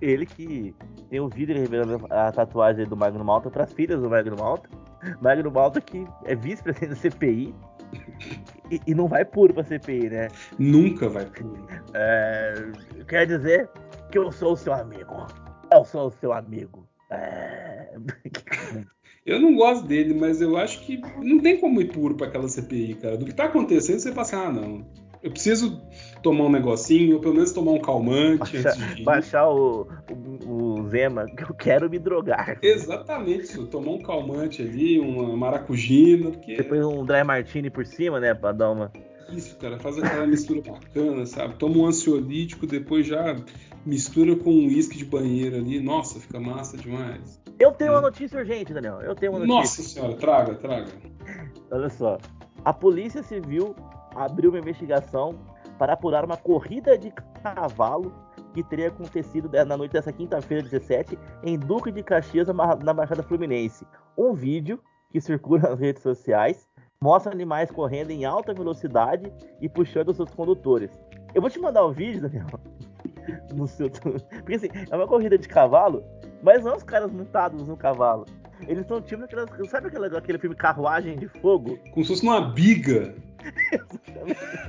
[0.00, 0.74] Ele que
[1.10, 4.68] tem um vídeo revelando a tatuagem do Magno Malta para as filhas do Magno Malta.
[5.20, 7.54] Magno Malta que é vice-presidente da CPI.
[8.70, 10.28] E, e, não vai puro pra CPI, né?
[10.56, 11.66] Nunca vai puro.
[11.92, 12.54] É,
[13.08, 13.68] quer dizer
[14.12, 15.26] que eu sou o seu amigo.
[15.72, 16.86] Eu sou o seu amigo.
[17.10, 17.96] É...
[19.24, 22.48] Eu não gosto dele, mas eu acho que não tem como ir puro para aquela
[22.48, 23.16] CPI, cara.
[23.16, 24.86] Do que tá acontecendo, você fala assim, ah, não.
[25.22, 25.78] Eu preciso
[26.22, 29.02] tomar um negocinho, ou pelo menos tomar um calmante baixar, antes de.
[29.04, 32.58] Baixar o, o, o, Zema, que eu quero me drogar.
[32.62, 33.66] Exatamente, isso.
[33.66, 36.30] tomar um calmante ali, uma maracujina.
[36.30, 36.56] Porque...
[36.56, 38.90] Depois um dry martini por cima, né, pra dar uma...
[39.32, 41.54] Isso, cara, faz aquela mistura bacana, sabe?
[41.56, 43.36] Toma um ansiolítico, depois já
[43.84, 45.80] mistura com um uísque de banheiro ali.
[45.80, 47.40] Nossa, fica massa demais.
[47.58, 47.94] Eu tenho é.
[47.94, 49.00] uma notícia urgente, Daniel.
[49.02, 49.54] Eu tenho uma notícia.
[49.54, 50.92] Nossa senhora, traga, traga.
[51.70, 52.18] Olha só.
[52.64, 53.74] A Polícia Civil
[54.14, 55.38] abriu uma investigação
[55.78, 57.12] para apurar uma corrida de
[57.42, 58.12] cavalo
[58.52, 63.86] que teria acontecido na noite dessa quinta-feira, 17, em Duque de Caxias, na Baixada Fluminense.
[64.18, 66.68] Um vídeo que circula nas redes sociais
[67.02, 70.90] mostra animais correndo em alta velocidade e puxando seus condutores.
[71.34, 72.46] Eu vou te mandar o vídeo, Daniel.
[73.54, 73.88] No seu...
[73.90, 76.04] Porque assim, é uma corrida de cavalo,
[76.42, 78.26] mas não os caras montados no cavalo.
[78.66, 79.48] Eles são tipo aquelas.
[79.68, 81.78] Sabe aquele, aquele filme Carruagem de Fogo?
[81.92, 83.14] Como se fosse uma biga.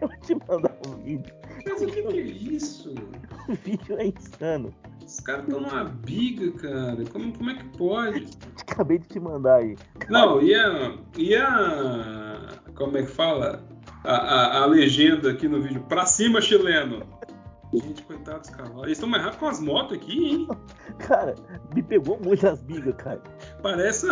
[0.00, 1.34] Eu vou te mandar um vídeo.
[1.64, 2.94] Mas o que, que é isso?
[3.48, 4.74] O vídeo é insano.
[5.08, 7.02] Os caras estão numa biga, cara.
[7.10, 8.26] Como, como é que pode?
[8.60, 9.74] Acabei de te mandar aí.
[10.10, 10.98] Não, e a.
[11.16, 12.48] E a.
[12.74, 13.64] Como é que fala?
[14.04, 15.82] A, a, a legenda aqui no vídeo.
[15.88, 17.06] Pra cima, chileno.
[17.72, 18.84] Gente, coitados cavalos.
[18.84, 20.48] Eles estão mais rápidos com as motos aqui, hein?
[21.00, 21.34] Cara,
[21.74, 23.22] me pegou muito as bigas, cara.
[23.62, 24.06] Parece.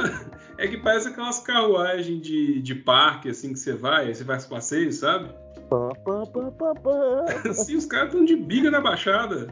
[0.57, 4.91] É que parece aquelas carruagens de, de parque, assim, que você vai, você vai passeio,
[4.93, 5.29] sabe?
[5.69, 7.53] Pá, pá, pá, pá, pá.
[7.53, 9.49] Sim, os caras estão de biga na baixada.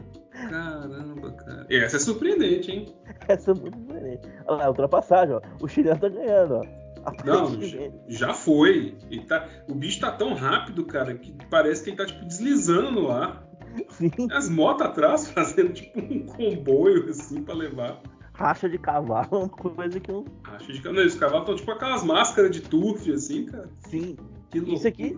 [0.49, 1.67] Caramba, cara.
[1.69, 2.95] Essa é surpreendente, hein?
[3.27, 4.27] Essa é muito surpreendente.
[4.47, 5.41] Olha lá, ultrapassagem, ó.
[5.61, 6.85] O chileno tá ganhando, ó.
[7.23, 7.59] Não,
[8.07, 8.97] já foi.
[9.27, 13.11] Tá, o bicho tá tão rápido, cara, que parece que ele tá, tipo, deslizando no
[13.11, 13.45] ar.
[13.89, 14.11] Sim.
[14.31, 18.01] As motos atrás fazendo tipo um comboio assim para levar.
[18.33, 20.25] Racha de cavalo, coisa que eu.
[20.43, 21.05] Racha de cavalo.
[21.05, 23.69] Os cavalos estão tipo aquelas máscaras de turf, assim, cara.
[23.87, 24.17] Sim.
[24.49, 25.15] Que Isso aqui.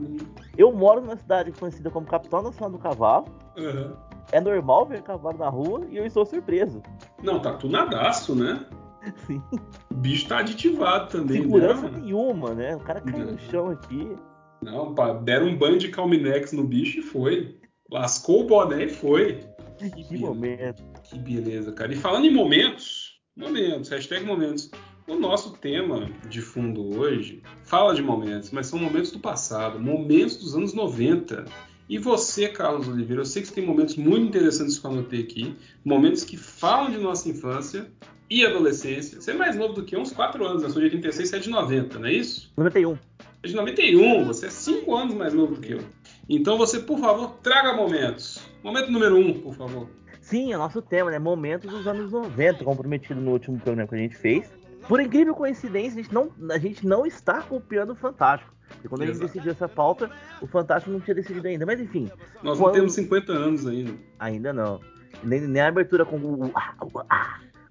[0.58, 3.28] Eu moro numa cidade conhecida como Capital Nacional do Cavalo.
[3.58, 3.96] Uhum.
[4.32, 6.82] É normal ver cavalo na rua e eu estou surpreso.
[7.24, 8.66] Não, tá tunadaço, né?
[9.26, 9.42] Sim.
[9.90, 12.00] O bicho tá aditivado também, Segurança né?
[12.00, 12.76] nenhuma, né?
[12.76, 14.16] O cara caiu no chão aqui.
[14.62, 17.58] Não, pá, deram um banho de Calminex no bicho e foi.
[17.90, 19.40] Lascou o boné e foi.
[19.78, 20.84] Que, que momento.
[21.04, 21.94] Que beleza, cara.
[21.94, 24.70] E falando em momentos, momentos, hashtag momentos.
[25.08, 30.36] O nosso tema de fundo hoje fala de momentos, mas são momentos do passado, momentos
[30.36, 31.46] dos anos 90.
[31.90, 35.22] E você, Carlos Oliveira, eu sei que você tem momentos muito interessantes que eu anotei
[35.22, 37.90] aqui, momentos que falam de nossa infância
[38.30, 39.22] e adolescência.
[39.22, 41.36] Você é mais novo do que eu, uns 4 anos, eu sou de 86, você
[41.38, 42.52] é de 90, não é isso?
[42.58, 42.98] 91.
[43.42, 45.80] É de 91, você é 5 anos mais novo do que eu.
[46.28, 48.42] Então você, por favor, traga momentos.
[48.62, 49.90] Momento número um, por favor.
[50.20, 51.20] Sim, é nosso tema, né?
[51.20, 54.52] Momentos dos anos 90, comprometido no último programa que a gente fez.
[54.90, 58.57] Por incrível coincidência, a gente não, a gente não está copiando o Fantástico.
[58.70, 59.18] Porque quando Exato.
[59.18, 60.10] a gente decidiu essa pauta,
[60.42, 61.66] o Fantástico não tinha decidido ainda.
[61.66, 62.10] Mas enfim.
[62.44, 62.68] Nós quando...
[62.68, 63.94] não temos 50 anos ainda.
[64.20, 64.80] Ainda não.
[65.24, 66.52] Nem, nem a abertura com o.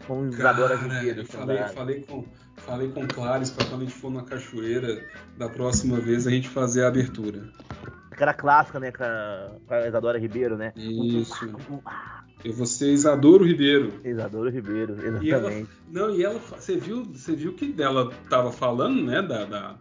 [0.07, 1.21] Com os Isadora Ribeiro.
[1.21, 2.25] Eu falei, falei, com,
[2.57, 5.05] falei com Clares para quando a gente for na cachoeira,
[5.37, 7.51] da próxima vez a gente fazer a abertura
[8.17, 10.73] aquela clássica, né, com a, com a Isadora Ribeiro, né?
[10.75, 11.55] Isso.
[12.45, 13.93] E você, Isadoro Ribeiro.
[14.05, 15.27] Isadoro Ribeiro, exatamente.
[15.27, 15.51] E ela,
[15.91, 19.79] não, e ela, você viu, você viu que dela tava falando, né, da, da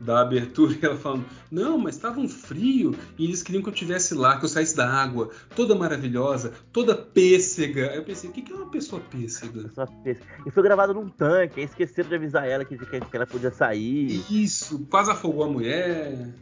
[0.00, 4.14] da abertura, ela falando, não, mas estava um frio e eles queriam que eu estivesse
[4.14, 7.90] lá, que eu saísse da água, toda maravilhosa, toda pêssega.
[7.90, 9.62] Aí eu pensei, o que é uma pessoa pêssega?
[9.62, 10.26] Pessoa pêssega.
[10.46, 14.24] E foi gravado num tanque, aí esqueceram de avisar ela que, que ela podia sair.
[14.30, 16.34] Isso, quase afogou a mulher.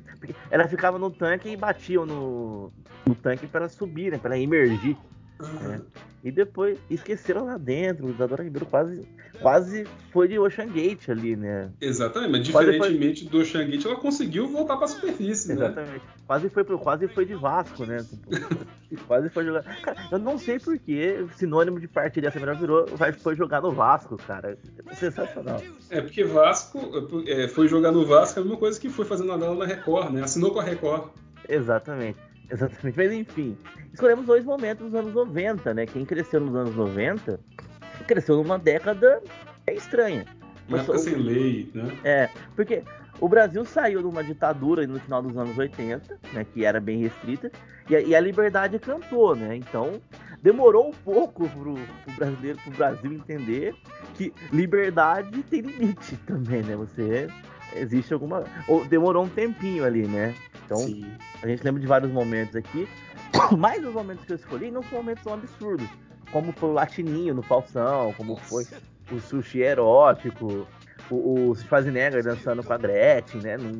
[0.51, 2.73] Ela ficava no tanque e batiam no,
[3.07, 4.43] no tanque para subir, né, para ela
[5.47, 5.69] emergir.
[5.69, 5.81] Né?
[6.25, 8.07] E depois esqueceram lá dentro.
[8.07, 9.01] O Isadora Ribeiro quase,
[9.41, 11.71] quase foi de Ocean Gate ali, né?
[11.81, 13.31] Exatamente, mas diferentemente foi...
[13.31, 15.55] do Ocean Gate, ela conseguiu voltar para a superfície, né?
[15.55, 15.95] Exatamente.
[15.95, 16.01] né?
[16.25, 18.07] Quase foi, quase foi de Vasco, né?
[19.09, 19.63] quase foi jogar.
[19.83, 23.73] Cara, eu não sei porquê, sinônimo de parte dessa melhor virou, vai, foi jogar no
[23.73, 24.57] Vasco, cara.
[24.87, 25.61] É sensacional.
[25.91, 26.79] É, porque Vasco
[27.27, 30.13] é, foi jogar no Vasco é a mesma coisa que foi fazendo a na Record,
[30.13, 30.23] né?
[30.23, 31.11] Assinou com a Record.
[31.49, 32.32] Exatamente.
[32.51, 32.97] Exatamente.
[32.97, 33.57] Mas enfim,
[33.93, 35.87] escolhemos dois momentos dos anos 90, né?
[35.87, 37.41] Quem cresceu nos anos 90
[38.07, 39.23] cresceu numa década
[39.69, 40.27] estranha.
[40.69, 41.99] Mas época sem lei, né?
[42.05, 42.83] É, porque
[43.21, 47.01] o Brasil saiu de uma ditadura no final dos anos 80, né, que era bem
[47.01, 47.51] restrita,
[47.89, 49.57] e a, e a liberdade cantou, né?
[49.57, 50.01] Então,
[50.43, 53.75] demorou um pouco pro, pro brasileiro, pro Brasil entender
[54.15, 56.77] que liberdade tem limite também, né?
[56.77, 57.29] Você
[57.75, 58.45] existe alguma.
[58.69, 60.35] Ou demorou um tempinho ali, né?
[60.65, 61.05] Então, Sim.
[61.43, 62.89] a gente lembra de vários momentos aqui.
[63.59, 65.89] Mas os momentos que eu escolhi não são momentos tão absurdos.
[66.31, 68.67] como foi o Latininho no Falsão, como foi
[69.11, 70.67] o sushi erótico,
[71.11, 73.57] o, o Schwarzenegger dançando com a Gretchen, né?
[73.57, 73.71] Não,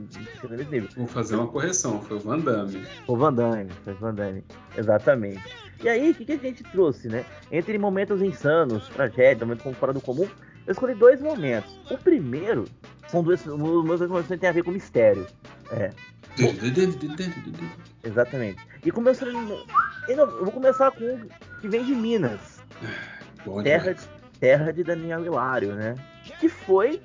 [0.51, 0.89] nesse nível.
[0.97, 2.87] Vou fazer uma correção, foi o Van Damme.
[3.07, 4.45] O Van Damme, foi o Van Damme,
[4.77, 5.43] exatamente.
[5.83, 7.25] E aí, o que, que, a gente trouxe, né?
[7.51, 10.29] Entre momentos insanos, tragédia, momentos fora do comum,
[10.67, 11.77] eu escolhi dois momentos.
[11.91, 12.67] O primeiro
[13.09, 15.27] são dois, os meus dois momentos tem a ver com mistério.
[15.73, 15.91] É.
[18.03, 18.59] Exatamente.
[18.85, 19.67] E começando.
[20.09, 21.29] Eu vou começar com um
[21.61, 22.61] que vem de Minas.
[23.63, 24.01] terra, de,
[24.41, 25.95] terra de Daniel Hilário, né?
[26.41, 27.01] Que foi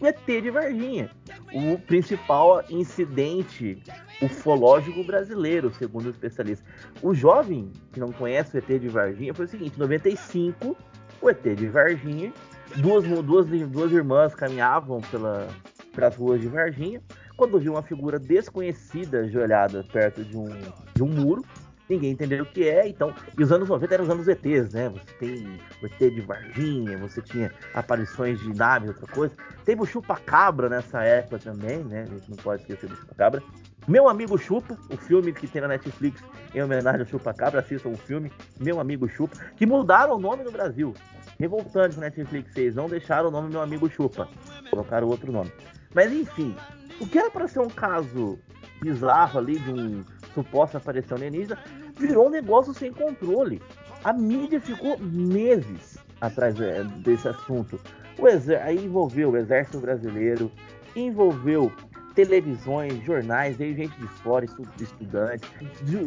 [0.00, 1.10] o ET de Varginha.
[1.52, 3.82] O principal incidente
[4.22, 6.66] ufológico brasileiro, segundo os especialistas.
[7.02, 10.76] O jovem que não conhece o ET de Varginha foi o seguinte: em 95,
[11.20, 12.32] o ET de Varginha,
[12.76, 15.48] duas, duas, duas irmãs caminhavam pela,
[15.92, 17.02] pelas ruas de Varginha
[17.40, 20.50] quando viu uma figura desconhecida ajoelhada perto de um,
[20.94, 21.42] de um muro.
[21.88, 23.14] Ninguém entendeu o que é, então.
[23.36, 24.90] E os anos 90 eram os anos ETs, né?
[24.90, 29.34] Você tem o ET de Varginha, você tinha aparições de naves, outra coisa.
[29.64, 32.02] Teve o Chupa-Cabra nessa época também, né?
[32.02, 33.42] A gente não pode esquecer do Chupa-Cabra.
[33.88, 36.22] Meu Amigo Chupa, o filme que tem na Netflix
[36.54, 38.30] em homenagem ao Chupa-Cabra, assistam o filme
[38.60, 40.94] Meu Amigo Chupa, que mudaram o nome no Brasil.
[41.38, 44.28] Revoltante que Netflix fez, não deixaram o nome Meu Amigo Chupa,
[44.70, 45.50] colocaram outro nome.
[45.94, 46.54] Mas enfim,
[47.00, 48.38] o que era para ser um caso
[48.80, 51.58] bizarro ali de um suposto aparição alienígena
[51.96, 53.60] virou um negócio sem controle.
[54.04, 57.80] A mídia ficou meses atrás é, desse assunto.
[58.18, 60.50] O aí envolveu o Exército Brasileiro,
[60.94, 61.72] envolveu
[62.14, 64.44] televisões, jornais, veio gente de fora,
[64.78, 65.48] estudantes,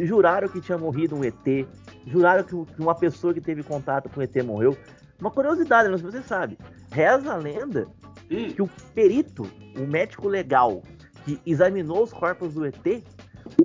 [0.02, 1.68] juraram que tinha morrido um ET,
[2.06, 4.78] juraram que uma pessoa que teve contato com o ET morreu.
[5.20, 6.58] Uma curiosidade, não sei se você sabe,
[6.92, 7.88] reza a lenda
[8.32, 8.50] hum.
[8.50, 10.84] que o perito, o médico legal
[11.26, 13.04] que examinou os corpos do ET,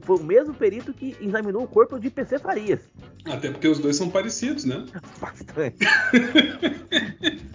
[0.03, 2.81] foi o mesmo perito que examinou o corpo de PC Farias.
[3.25, 4.85] Até porque os dois são parecidos, né?
[5.21, 5.79] Bastante.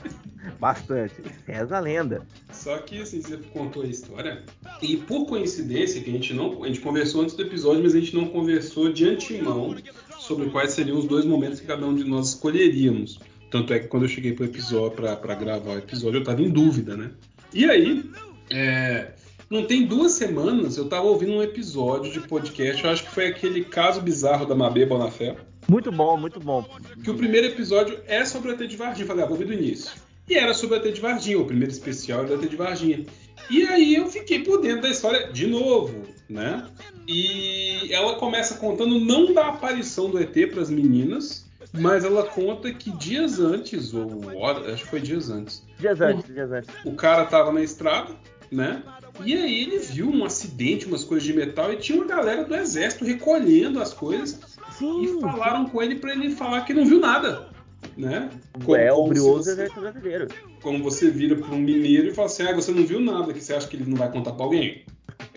[0.59, 1.21] Bastante.
[1.45, 2.25] Reza a lenda.
[2.51, 4.43] Só que assim, você contou a história.
[4.81, 6.63] E por coincidência, que a gente não.
[6.63, 9.75] A gente conversou antes do episódio, mas a gente não conversou de antemão
[10.19, 13.19] sobre quais seriam os dois momentos que cada um de nós escolheríamos.
[13.53, 16.49] Tanto é que quando eu cheguei pro episódio para gravar o episódio, eu tava em
[16.49, 17.11] dúvida, né?
[17.53, 18.03] E aí,
[18.49, 19.11] é,
[19.47, 23.27] não tem duas semanas eu tava ouvindo um episódio de podcast, eu acho que foi
[23.27, 25.35] aquele caso bizarro da Mabê Bonafé.
[25.67, 26.65] Muito bom, muito bom.
[27.03, 29.05] Que o primeiro episódio é sobre a T de Varginha.
[29.05, 29.91] Falei, ah, vou ouvir do início.
[30.27, 33.05] E era sobre a T de Varginha, o primeiro especial da T de Varginha.
[33.51, 36.65] E aí eu fiquei por dentro da história de novo, né?
[37.07, 41.42] E ela começa contando não da aparição do ET para as meninas,
[41.73, 45.65] mas ela conta que dias antes, ou acho que foi dias antes.
[45.79, 46.69] Dias antes, o, dias antes.
[46.85, 48.15] O cara tava na estrada,
[48.51, 48.83] né?
[49.25, 52.55] E aí ele viu um acidente, umas coisas de metal, e tinha uma galera do
[52.55, 54.39] exército recolhendo as coisas.
[54.77, 55.71] Sim, e falaram sim.
[55.71, 57.51] com ele para ele falar que não viu nada.
[57.97, 58.29] Né?
[58.63, 60.27] Como, é o brioso exército brasileiro.
[60.61, 63.41] Como você vira para um mineiro e fala assim: ah, você não viu nada, que
[63.41, 64.83] você acha que ele não vai contar para alguém?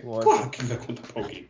[0.00, 1.46] Claro que ele vai contar pra alguém.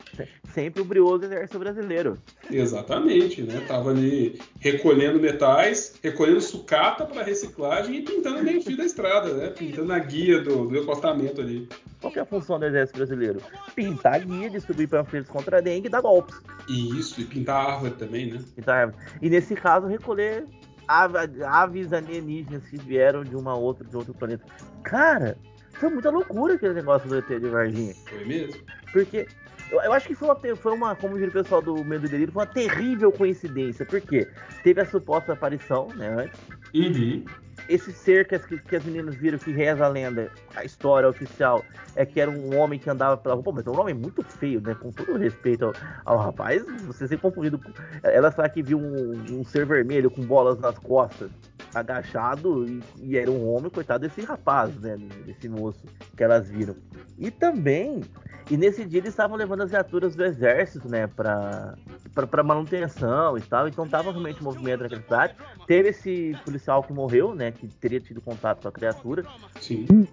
[0.53, 2.19] Sempre o brioso exército brasileiro.
[2.51, 3.65] Exatamente, né?
[3.67, 9.49] Tava ali recolhendo metais, recolhendo sucata para reciclagem e pintando meio fio da estrada, né?
[9.49, 11.69] Pintando a guia do, do acostamento ali.
[12.01, 13.41] Qual é a função do exército brasileiro?
[13.75, 16.41] Pintar a guia, distribuir panfletos contra a dengue e dar golpes.
[16.69, 18.43] Isso, e pintar árvore também, né?
[18.55, 19.05] Pintar árvore.
[19.21, 20.45] E nesse caso, recolher
[20.89, 24.45] aves alienígenas que vieram de uma outra, de outro planeta.
[24.83, 25.37] Cara,
[25.79, 27.95] foi muita loucura aquele negócio do ET de Varginha.
[28.09, 28.61] Foi mesmo?
[28.93, 29.27] Porque
[29.71, 32.09] eu, eu, acho que foi uma, foi uma, como diz o pessoal do Medo e
[32.09, 33.85] Delírio, foi uma terrível coincidência.
[33.85, 34.29] Porque
[34.63, 36.41] teve a suposta aparição, né, antes.
[36.75, 37.25] Uhum.
[37.69, 41.65] Esse ser que as, que as meninas viram que reza a lenda, a história oficial,
[41.97, 43.43] é que era um homem que andava pela rua.
[43.43, 44.75] Pô, mas é um homem muito feio, né?
[44.75, 45.73] Com todo respeito ao,
[46.05, 47.61] ao rapaz, você ser confundido.
[48.05, 51.31] Ela sabe que viu um, um ser vermelho com bolas nas costas
[51.79, 54.97] agachado e, e, era um homem, coitado desse rapaz, né?
[55.25, 55.85] Desse moço
[56.17, 56.77] que elas viram.
[57.19, 58.03] E também,
[58.51, 61.75] e nesse dia eles estavam levando as viaturas do exército, né, pra,
[62.15, 63.69] pra, pra manutenção e tal.
[63.69, 65.35] Então tava realmente movimento naquela cidade.
[65.67, 69.25] Teve esse policial que morreu, né, que teria tido contato com a criatura.
[69.61, 70.07] Sim.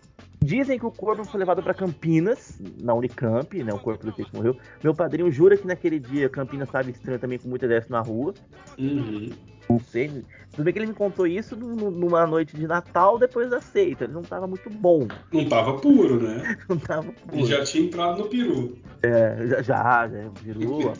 [0.43, 3.73] Dizem que o corpo foi levado para Campinas, na Unicamp, né?
[3.73, 4.57] O corpo do que morreu.
[4.83, 8.33] Meu padrinho jura que naquele dia Campinas estava estranho também com muito exército na rua.
[8.77, 9.29] Uhum.
[9.69, 10.23] Não sei.
[10.53, 14.03] Tudo bem que ele me contou isso numa noite de Natal depois da seita.
[14.03, 15.07] Ele não tava muito bom.
[15.31, 16.57] Não tava puro, né?
[16.69, 17.43] não tava puro.
[17.43, 18.77] E já tinha entrado no peru.
[19.01, 20.93] É, já, já, já peru.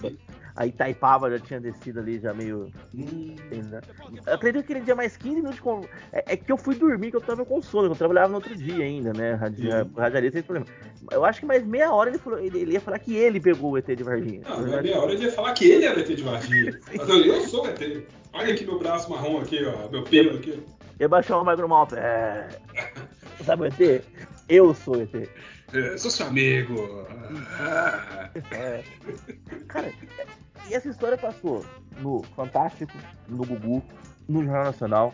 [0.55, 2.72] a Itaipava já tinha descido ali, já meio.
[2.95, 3.36] Hum.
[3.51, 3.80] Né?
[4.26, 5.86] Eu acredito que ele tinha mais 15 minutos de con...
[6.11, 8.55] é, é, que eu fui dormir, que eu tava com sono, eu trabalhava no outro
[8.55, 9.36] dia ainda, né?
[9.36, 9.70] Radi...
[9.95, 10.66] Radialista sem problema.
[11.11, 13.74] Eu acho que mais meia hora ele, falou, ele, ele, ia falar que ele pegou
[13.74, 14.41] o ET de Varginha.
[14.49, 16.80] Não, mais meia hora ele ia falar que ele era o ET de Varginha.
[16.91, 18.03] eu sou o ET.
[18.34, 19.90] Olha aqui meu braço marrom aqui, ó.
[19.90, 20.62] Meu pelo aqui.
[21.00, 21.96] Ia baixar o micro mouse.
[21.96, 22.50] É.
[23.44, 24.04] Sabe o ET?
[24.50, 25.30] Eu sou o ET.
[25.74, 27.08] É, sou seu amigo.
[28.52, 28.84] É.
[29.68, 29.92] Cara,
[30.70, 31.66] e essa história passou
[32.00, 32.94] no Fantástico,
[33.28, 33.84] no Gugu,
[34.28, 35.14] no Jornal Nacional,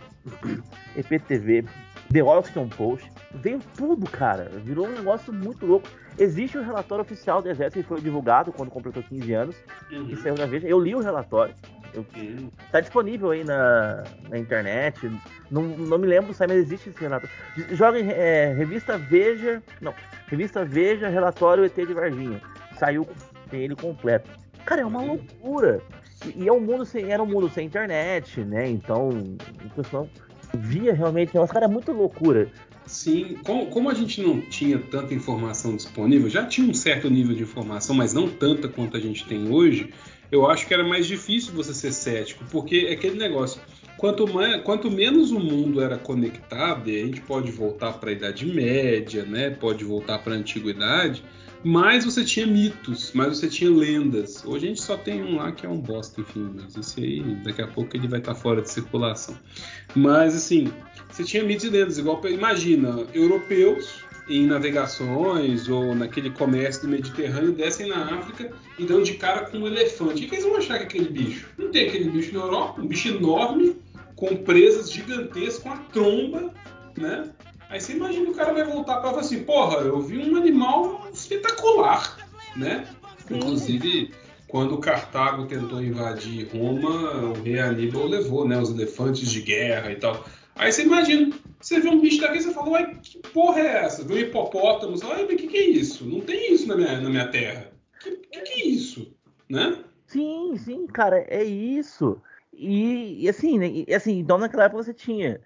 [0.95, 1.65] EPTV,
[2.11, 3.11] The Washington Post.
[3.35, 4.49] Veio tudo, cara.
[4.63, 5.87] Virou um negócio muito louco.
[6.17, 9.55] Existe um relatório oficial do Exército que foi divulgado quando completou 15 anos.
[9.91, 10.09] Uhum.
[10.09, 10.67] E saiu na Veja.
[10.67, 11.55] Eu li o relatório.
[11.93, 12.05] Eu,
[12.71, 15.11] tá disponível aí na, na internet.
[15.49, 17.35] Não, não me lembro se mas existe esse relatório.
[17.71, 19.61] Joga em é, revista Veja.
[19.81, 19.93] Não,
[20.27, 22.41] revista Veja, relatório ET de Varginha.
[22.77, 23.07] Saiu,
[23.49, 24.29] tem ele completo.
[24.65, 25.81] Cara, é uma loucura.
[26.25, 28.69] E, e é um mundo sem, era um mundo sem internet, né?
[28.69, 30.07] Então, o pessoal
[30.53, 31.33] via realmente.
[31.35, 32.47] Nossa, cara, é muito loucura.
[32.85, 37.35] Sim, como, como, a gente não tinha tanta informação disponível, já tinha um certo nível
[37.35, 39.93] de informação, mas não tanta quanto a gente tem hoje,
[40.31, 43.61] eu acho que era mais difícil você ser cético, porque é aquele negócio.
[43.97, 48.13] Quanto, mais, quanto menos o mundo era conectado, e a gente pode voltar para a
[48.13, 49.49] Idade Média, né?
[49.49, 51.21] Pode voltar para a Antiguidade,
[51.63, 54.45] mais você tinha mitos, mais você tinha lendas.
[54.45, 57.21] Hoje a gente só tem um lá que é um bosta, enfim, mas esse aí
[57.43, 59.37] daqui a pouco ele vai estar tá fora de circulação.
[59.93, 60.71] Mas assim,
[61.09, 67.51] você tinha mitos e lendas, igual imagina, europeus em navegações ou naquele comércio do Mediterrâneo
[67.51, 70.25] descem na África e dão de cara com um elefante.
[70.25, 71.49] O que eles vão achar que é aquele bicho?
[71.57, 73.75] Não tem aquele bicho na Europa, um bicho enorme,
[74.15, 76.53] com presas gigantescas, com a tromba,
[76.97, 77.29] né?
[77.69, 81.07] Aí você imagina o cara vai voltar para falar assim, porra, eu vi um animal
[81.13, 82.17] espetacular,
[82.55, 82.87] né?
[83.29, 84.11] Inclusive,
[84.47, 89.95] quando Cartago tentou invadir Roma, o rei Aníbal levou, né, os elefantes de guerra e
[89.95, 90.25] tal.
[90.55, 93.85] Aí você imagina, você vê um bicho daqui e você fala, uai, que porra é
[93.85, 94.03] essa?
[94.03, 96.05] Vê um hipopótamo, você fala, o que, que é isso?
[96.05, 97.71] Não tem isso na minha, na minha terra.
[98.01, 99.13] Que, que, que é isso?
[99.49, 99.83] Né?
[100.07, 102.21] Sim, sim, cara, é isso.
[102.53, 105.39] E, e assim, né, e, assim, então naquela época você tinha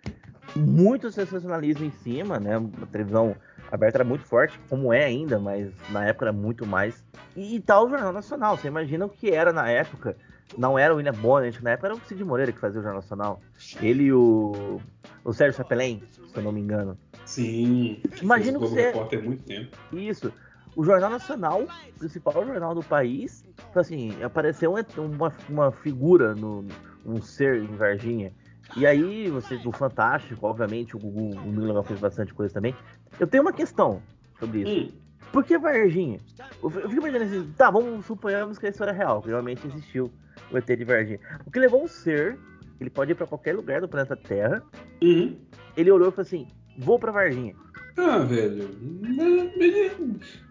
[0.55, 2.57] muito sensacionalismo em cima, né?
[2.81, 3.35] A televisão
[3.71, 7.03] aberta era muito forte, como é ainda, mas na época era muito mais.
[7.35, 8.57] E, e tal o Jornal Nacional.
[8.57, 10.15] Você imagina o que era na época
[10.57, 13.01] não era o William Bonner, na época era o Cid Moreira que fazia o Jornal
[13.01, 13.41] Nacional.
[13.81, 14.79] Ele e o,
[15.23, 16.97] o Sérgio Chapelin, se eu não me engano.
[17.25, 18.01] Sim.
[18.21, 18.87] Imagina que você.
[18.87, 19.77] Repórter muito tempo.
[19.91, 20.31] Isso.
[20.75, 23.43] O Jornal Nacional, o principal jornal do país,
[23.75, 26.65] assim, apareceu uma, uma figura, no,
[27.05, 28.33] um ser em Varginha.
[28.75, 32.75] E aí, você, do Fantástico, obviamente, o Google, o Milo fez bastante coisa também.
[33.19, 34.01] Eu tenho uma questão
[34.39, 34.95] sobre isso.
[34.95, 35.03] Hum.
[35.31, 36.19] Por que Varginha?
[36.61, 40.11] Eu fico imaginando assim, tá, vamos suponhamos que a história é real, que realmente existiu
[40.51, 41.19] o ET de Varginha.
[41.45, 42.37] O que levou um ser,
[42.79, 44.63] ele pode ir para qualquer lugar do planeta Terra.
[45.01, 45.37] Uhum.
[45.75, 47.55] Ele olhou e falou assim: vou para Varginha.
[47.97, 48.69] Ah, velho.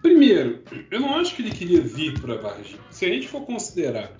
[0.00, 2.78] Primeiro, eu não acho que ele queria vir para Varginha.
[2.90, 4.12] Se a gente for considerar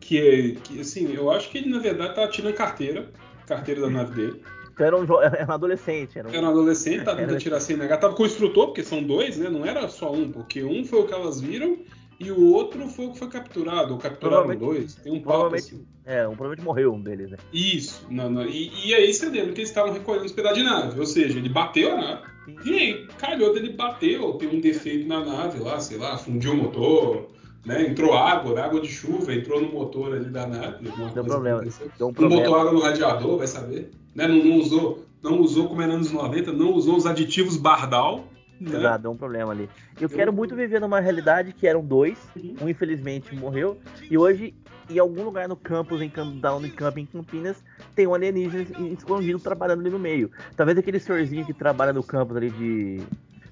[0.00, 3.10] que, que, assim, eu acho que ele na verdade tava tirando carteira,
[3.46, 4.42] carteira da nave dele.
[4.78, 6.18] Era um, era um adolescente.
[6.18, 7.98] Era um, era um adolescente, tava tentando tirar negar.
[7.98, 9.48] Tava com o instrutor, porque são dois, né?
[9.48, 11.78] Não era só um, porque um foi o que elas viram
[12.18, 14.94] e o outro foi o que foi capturado, ou capturaram dois.
[14.94, 15.86] Tem um provavelmente, assim.
[16.04, 17.36] É, um provavelmente morreu um deles, né?
[17.52, 18.06] Isso.
[18.08, 20.98] Não, não, e, e, aí você lembra que eles estavam recolhendo os pedaços de nave.
[20.98, 22.22] Ou seja, ele bateu a nave.
[22.46, 22.56] Sim.
[22.64, 26.52] E aí, calhou dele bater, ou tem um defeito na nave lá, sei lá, fundiu
[26.52, 27.28] o motor,
[27.66, 27.86] né?
[27.86, 30.88] Entrou água, água de chuva, entrou no motor ali da nave.
[31.12, 31.62] Deu problema.
[31.98, 32.42] Deu um problema.
[32.42, 33.90] Não botou água no radiador, vai saber.
[34.14, 34.26] Né?
[34.26, 38.24] Não, não, usou, não usou, como era nos 90, não usou os aditivos Bardal
[38.60, 38.78] né?
[38.78, 39.68] Exato, deu um problema ali.
[40.00, 42.18] Eu, quero muito viver numa realidade que eram dois,
[42.60, 43.78] um infelizmente morreu,
[44.10, 44.54] e hoje,
[44.88, 47.62] em algum lugar no campus, em da Unicamp, em Campinas,
[47.94, 50.30] tem um alienígena escondido trabalhando ali no meio.
[50.56, 53.02] Talvez aquele senhorzinho que trabalha no campus ali de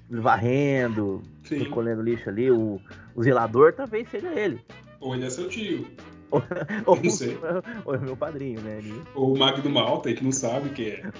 [0.09, 1.59] varrendo, Sim.
[1.59, 2.79] recolhendo lixo ali, o,
[3.15, 4.61] o zelador, talvez seja ele.
[4.99, 5.85] Ou ele é seu tio.
[6.85, 7.37] ou, não sei.
[7.85, 8.79] Ou é meu padrinho, né?
[8.79, 9.01] Ele...
[9.13, 11.11] Ou o Magno Malta, que não sabe que é.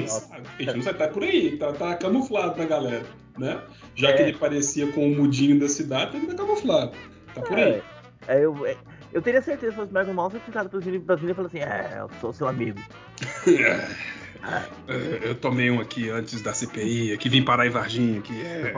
[0.00, 0.48] Não sabe.
[0.58, 3.06] Ele não sabe, tá por aí, tá, tá camuflado na galera,
[3.38, 3.62] né?
[3.94, 4.12] Já é.
[4.12, 6.92] que ele parecia com o mudinho da cidade, ele tá camuflado.
[7.34, 7.82] Tá por aí.
[8.28, 8.76] É, é eu, é,
[9.12, 11.60] eu teria certeza que fosse o Michael Mouse, eu ficado pro Brasil e falou assim:
[11.60, 12.80] É, eu sou seu amigo.
[14.88, 18.18] É, eu tomei um aqui antes da CPI, aqui vim parar em Varginha.
[18.18, 18.74] Aqui, é...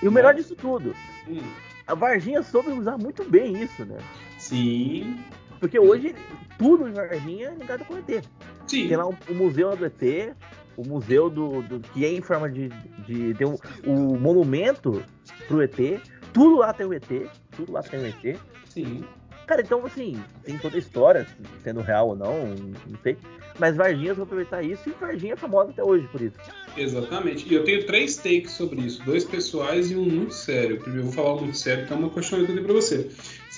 [0.00, 0.94] E o melhor disso tudo,
[1.26, 1.42] hum.
[1.84, 3.98] a Varginha soube usar muito bem isso, né?
[4.38, 5.18] Sim.
[5.60, 6.14] Porque hoje
[6.58, 8.24] tudo em Varginha é ligado com o ET.
[8.66, 8.88] Sim.
[8.88, 10.34] Tem lá o, o museu do ET,
[10.76, 12.68] o museu do, do, que é em forma de,
[13.06, 13.56] de tem um,
[13.86, 15.04] o monumento
[15.46, 16.00] pro ET,
[16.32, 17.08] tudo lá tem o ET,
[17.56, 18.38] tudo lá tem o ET.
[18.68, 19.04] Sim.
[19.46, 21.26] Cara, então assim, tem toda a história,
[21.64, 23.16] sendo real ou não, não sei.
[23.58, 26.36] Mas Varginha vai aproveitar isso e Varginha é famosa até hoje por isso.
[26.76, 27.48] Exatamente.
[27.48, 30.78] E eu tenho três takes sobre isso, dois pessoais e um muito sério.
[30.78, 32.74] Primeiro eu vou falar um muito sério, que é uma questão que eu tenho pra
[32.74, 33.10] você.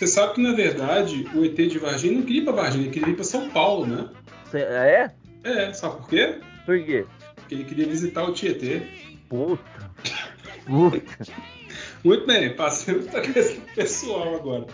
[0.03, 2.93] Você sabe que, na verdade, o ET de Varginha não queria ir pra Varginha, ele
[2.93, 4.09] queria ir pra São Paulo, né?
[4.51, 5.13] Cê, é?
[5.45, 6.41] É, sabe por quê?
[6.67, 7.07] Por quê?
[7.37, 8.83] Porque ele queria visitar o Tietê.
[9.29, 9.63] Puta.
[10.67, 11.01] Puta.
[12.03, 14.67] Muito bem, passando para a questão pessoal agora.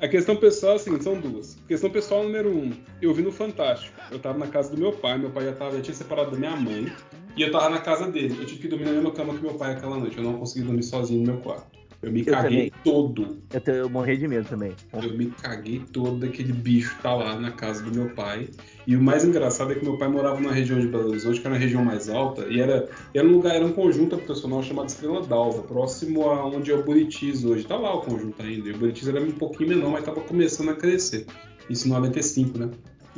[0.00, 1.56] A questão pessoal é a seguinte, são duas.
[1.64, 3.96] A questão pessoal número um, eu vi no Fantástico.
[4.10, 6.38] Eu tava na casa do meu pai, meu pai já, tava, já tinha separado da
[6.38, 6.92] minha mãe,
[7.36, 8.36] e eu tava na casa dele.
[8.40, 10.18] Eu tive que dormir na mesma cama que meu pai aquela noite.
[10.18, 11.85] Eu não consegui dormir sozinho no meu quarto.
[12.02, 12.72] Eu me Eu caguei também.
[12.84, 13.38] todo.
[13.52, 14.72] Eu, te- eu morri de medo também.
[14.92, 18.48] Eu me caguei todo daquele bicho tá lá na casa do meu pai.
[18.86, 21.46] E o mais engraçado é que meu pai morava numa região de Belo Horizonte, que
[21.46, 24.88] era uma região mais alta, e era, era um lugar, era um conjunto habitacional chamado
[24.88, 27.64] Estrela d'Alva, próximo a onde é o Buritis hoje.
[27.66, 28.68] Tá lá o conjunto ainda.
[28.68, 31.26] E o Buritis era um pouquinho menor, mas tava começando a crescer.
[31.68, 32.70] Isso em 95, né?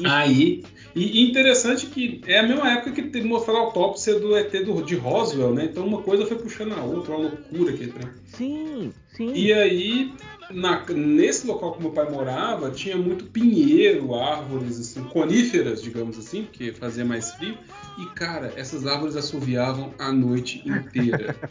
[0.04, 0.62] Aí,
[0.98, 4.50] e, e interessante que é a mesma época que te- mostraram a autópsia do ET
[4.64, 5.64] do, de Roswell, né?
[5.66, 8.12] Então uma coisa foi puxando a outra, uma loucura aqui, né?
[8.26, 9.32] Sim, sim.
[9.34, 10.12] E aí,
[10.50, 16.44] na- nesse local que meu pai morava, tinha muito pinheiro, árvores assim, coníferas, digamos assim,
[16.44, 17.56] porque fazia mais frio.
[17.98, 21.34] E cara, essas árvores assoviavam a noite inteira.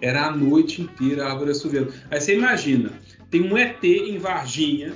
[0.00, 1.92] Era a noite inteira a árvore assoviando.
[2.10, 2.92] Aí você imagina,
[3.30, 4.94] tem um ET em Varginha,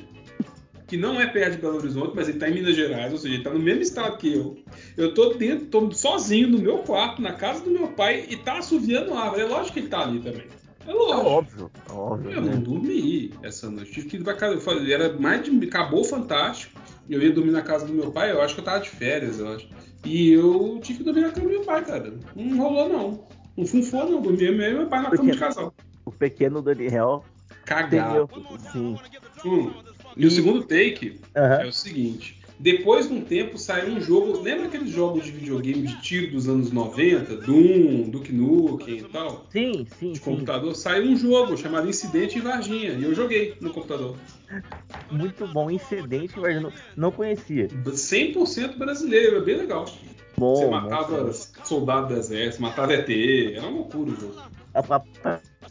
[0.87, 3.35] que não é perto de Belo Horizonte, mas ele tá em Minas Gerais, ou seja,
[3.35, 4.57] ele tá no mesmo estado que eu.
[4.97, 8.59] Eu tô dentro, tô sozinho no meu quarto, na casa do meu pai, e tá
[8.59, 9.43] assoviando árvore.
[9.43, 10.45] É lógico que ele tá ali também.
[10.87, 11.27] É É lógico.
[11.27, 12.31] óbvio, é óbvio.
[12.31, 12.53] Eu né?
[12.55, 13.93] não dormi essa noite.
[13.93, 14.55] Tive que ir pra casa.
[14.55, 15.67] Eu falei, era mais de.
[15.67, 16.79] Acabou o Fantástico.
[17.09, 18.31] Eu ia dormir na casa do meu pai.
[18.31, 19.69] Eu acho que eu tava de férias, eu acho.
[20.05, 22.13] E eu tive que dormir na cama do meu pai, cara.
[22.37, 23.27] Não rolou, não.
[23.57, 24.21] Não funfou, não.
[24.21, 25.75] Dormi eu e meu pai na Por cama de casal.
[26.05, 27.25] O pequeno Daniel
[27.65, 28.29] Cagado.
[28.73, 28.99] Sim.
[29.47, 29.73] Hum.
[30.17, 31.63] E o segundo take Aham.
[31.63, 32.41] é o seguinte.
[32.59, 34.41] Depois de um tempo saiu um jogo.
[34.41, 37.37] Lembra aqueles jogos de videogame de tiro dos anos 90?
[37.39, 39.47] Doom, Duke Nukem e tal?
[39.51, 40.25] Sim, sim, De sim.
[40.25, 42.93] computador, saiu um jogo chamado Incidente em Varginha.
[42.93, 44.17] E eu joguei no computador.
[45.11, 45.69] Muito bom.
[45.71, 47.67] Incidente, mas eu não, não conhecia.
[47.69, 49.85] 100% brasileiro, é bem legal.
[50.37, 50.71] Bom, Você bom.
[50.71, 51.33] matava
[51.65, 53.09] soldado do exército, matava ET,
[53.57, 54.35] era uma loucura o jogo.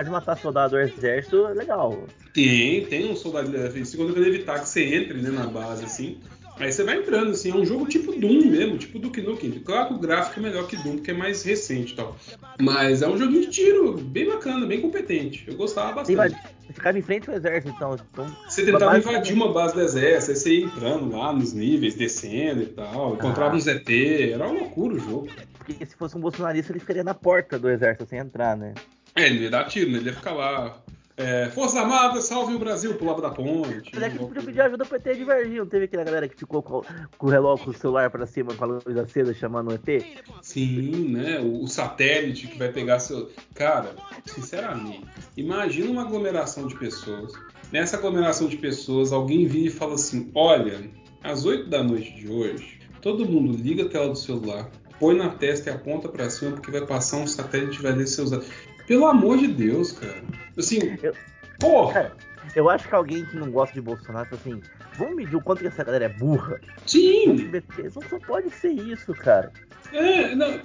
[0.01, 2.05] De matar soldado do exército é legal.
[2.33, 5.85] Tem, tem um soldado do exército, quando eu evitar que você entre né, na base,
[5.85, 6.19] assim.
[6.59, 9.51] Aí você vai entrando, assim, é um jogo tipo Doom mesmo, tipo Duke Nukem.
[9.65, 12.15] Claro que o gráfico é melhor que Doom, porque é mais recente e tal.
[12.61, 15.45] Mas é um joguinho de tiro, bem bacana, bem competente.
[15.47, 16.35] Eu gostava bastante.
[16.67, 17.95] você ficava em frente ao exército, então.
[18.13, 21.53] então Você tentava Mas- invadir uma base do exército, aí você ia entrando lá nos
[21.53, 23.57] níveis, descendo e tal, encontrava Ah.
[23.57, 23.89] uns ET,
[24.31, 25.27] era uma loucura o jogo.
[25.57, 28.73] porque se fosse um bolsonarista, ele ficaria na porta do exército sem entrar, né?
[29.15, 29.97] É, ele ia dar tiro, né?
[29.97, 30.77] Ele ia ficar lá.
[31.15, 33.91] É, Forças Armadas, salve o Brasil, pulava da ponte.
[33.93, 35.59] Mas é que podia pedir ajuda pro ET de Varginha.
[35.59, 36.81] Não teve aquela galera que ficou com,
[37.19, 40.03] com o relógio, com o celular pra cima, com a luz acesa, chamando o ET?
[40.41, 41.39] Sim, né?
[41.39, 43.31] O, o satélite que vai pegar seu.
[43.53, 43.91] Cara,
[44.25, 45.05] sinceramente,
[45.37, 47.33] imagina uma aglomeração de pessoas.
[47.71, 50.89] Nessa aglomeração de pessoas, alguém vira e fala assim: olha,
[51.23, 55.29] às 8 da noite de hoje, todo mundo liga a tela do celular, põe na
[55.29, 58.47] testa e aponta pra cima, porque vai passar um satélite e vai ler seus dados.
[58.87, 60.21] Pelo amor de Deus, cara.
[60.57, 61.15] Assim, Eu-
[61.59, 61.93] porra!
[61.93, 62.17] Cara,
[62.55, 64.61] eu acho que alguém que não gosta de Bolsonaro fala assim:
[64.97, 66.59] vamos medir o quanto que essa galera é burra.
[66.85, 67.49] Sim!
[67.95, 69.51] Não só pode ser isso, cara.
[69.91, 70.59] É, não.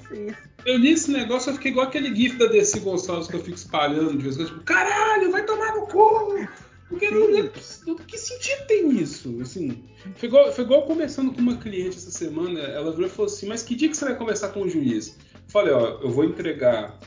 [0.65, 3.57] Eu li esse negócio, eu fiquei igual aquele gif da Desi Gonçalves que eu fico
[3.57, 6.49] espalhando de vez em quando, tipo, caralho, vai tomar no cu!
[6.89, 7.29] Porque não,
[7.87, 9.39] não- que sentido tem isso?
[9.43, 9.85] Assim,
[10.17, 13.47] foi igual, foi igual conversando com uma cliente essa semana, ela virou e falou assim,
[13.47, 15.19] mas que dia que você vai conversar com o juiz?
[15.35, 16.99] Eu falei, ó, eu vou entregar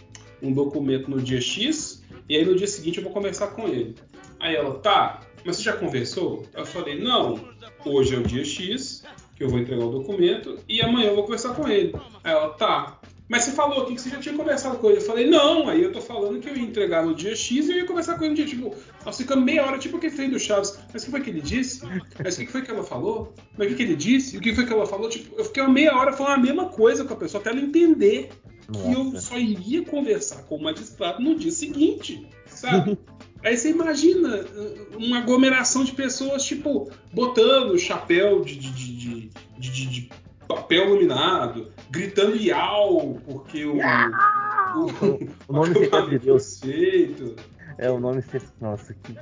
[0.41, 3.95] um documento no dia X, e aí no dia seguinte eu vou conversar com ele.
[4.39, 6.45] Aí ela, tá, mas você já conversou?
[6.53, 7.39] Eu falei, não,
[7.85, 9.03] hoje é o dia X,
[9.35, 11.93] que eu vou entregar o documento, e amanhã eu vou conversar com ele.
[12.23, 12.99] Aí ela, tá.
[13.31, 14.97] Mas você falou aqui que você já tinha conversado com ele.
[14.97, 17.71] Eu falei, não, aí eu tô falando que eu ia entregar no dia X e
[17.71, 18.75] eu ia conversar com ele no dia, tipo,
[19.05, 20.77] nós ficamos meia hora, tipo aquele trem do Chaves.
[20.91, 21.81] Mas o que foi que ele disse?
[22.21, 23.33] Mas o que foi que ela falou?
[23.57, 24.37] Mas o que, que ele disse?
[24.37, 25.07] O que foi que ela falou?
[25.07, 27.61] Tipo, eu fiquei uma meia hora falando a mesma coisa com a pessoa, até ela
[27.61, 28.31] entender
[28.71, 32.97] que eu só iria conversar com o magistrado no dia seguinte, sabe?
[33.43, 39.29] Aí você imagina uh, uma aglomeração de pessoas, tipo, botando chapéu de, de, de, de,
[39.57, 40.09] de- de- de
[40.47, 46.59] papel iluminado, gritando iau, porque o, o, O nome secreto de Deus.
[46.59, 47.35] feito.
[47.79, 48.53] É o nome secreto.
[48.61, 49.13] Nossa, que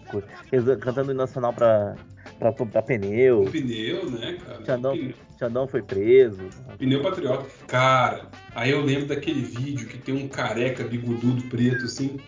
[0.52, 0.76] coisa.
[0.76, 1.96] Cantando o nacional pra,
[2.38, 3.44] pra, pra pneu.
[3.44, 4.66] O pneu, né, cara?
[4.66, 6.44] Xandão, Pneu, Xandão foi preso.
[6.78, 7.46] pneu patriota.
[7.66, 8.30] Cara,
[8.60, 12.20] Aí eu lembro daquele vídeo que tem um careca bigodudo preto, assim,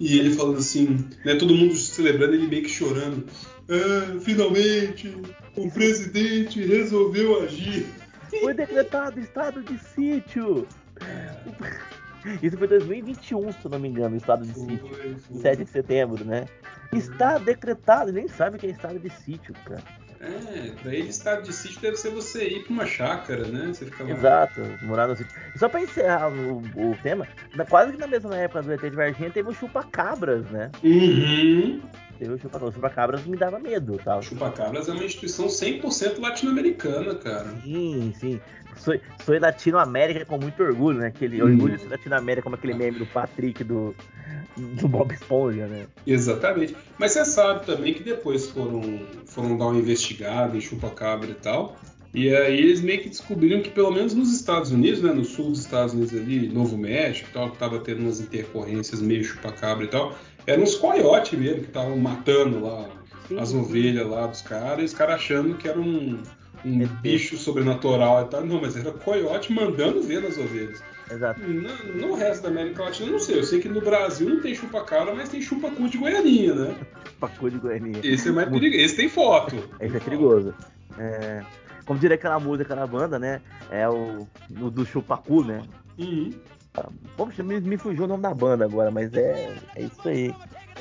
[0.00, 3.26] e ele falando assim, né, todo mundo celebrando, ele meio que chorando.
[3.68, 5.14] Ah, finalmente,
[5.54, 7.86] o presidente resolveu agir.
[8.40, 10.66] Foi decretado estado de sítio.
[12.42, 14.88] Isso foi 2021, se eu não me engano, estado de sítio.
[14.88, 15.40] foi.
[15.40, 16.46] 7 de setembro, né?
[16.92, 19.97] Está decretado, nem sabe que é estado de sítio, cara.
[20.20, 23.68] É, pra ele estado de sítio deve ser você ir pra uma chácara, né?
[23.68, 24.10] Você fica lá.
[24.10, 25.32] Exato, morar no sítio.
[25.54, 28.80] E só pra encerrar o, o tema, na- quase que na mesma época do ET
[28.80, 30.70] de Varginha teve o chupa-cabras, né?
[30.82, 31.80] Uhum.
[32.18, 32.70] Teve o chupa-cabras.
[32.70, 34.20] O chupa-cabras me dava medo, tal.
[34.20, 37.46] Chupacabras é uma instituição 100% latino-americana, cara.
[37.62, 38.40] Sim, sim.
[38.78, 38.94] Sou,
[39.24, 41.08] sou Latinoamérica com muito orgulho, né?
[41.08, 41.46] Aquele Hum.
[41.46, 43.94] orgulho de ser Latinoamérica, como aquele meme do Patrick do,
[44.56, 45.86] do Bob Esponja, né?
[46.06, 46.76] Exatamente.
[46.98, 51.76] Mas você sabe também que depois foram, foram dar uma investigada em chupacabra e tal.
[52.14, 55.50] E aí eles meio que descobriram que pelo menos nos Estados Unidos, né, no sul
[55.50, 59.84] dos Estados Unidos ali, Novo México e tal, que tava tendo umas intercorrências meio chupacabra
[59.84, 62.88] e tal, eram uns coiotes mesmo que estavam matando lá
[63.28, 66.22] Sim, as ovelhas lá dos caras, e os caras achando que era um,
[66.64, 66.88] um ET.
[67.00, 68.44] bicho sobrenatural e tal.
[68.44, 70.82] Não, mas era coiote mandando ver nas ovelhas.
[71.10, 71.40] Exato.
[71.40, 73.38] No, no resto da América Latina, eu não sei.
[73.38, 76.76] Eu sei que no Brasil não tem chupa-cabra, mas tem chupa-cu de Goianinha, né?
[77.18, 78.00] Pacu de Goiânia.
[78.04, 78.80] Esse é mais perigoso.
[78.80, 79.56] Esse tem foto.
[79.80, 80.54] Esse é perigoso.
[80.98, 81.42] É,
[81.84, 83.40] como diria aquela música da banda, né?
[83.70, 84.26] É o,
[84.60, 85.62] o do Chupacu, né?
[85.98, 86.30] Uhum.
[87.16, 90.32] Poxa, me, me fugiu o nome da banda agora, mas é, é isso aí.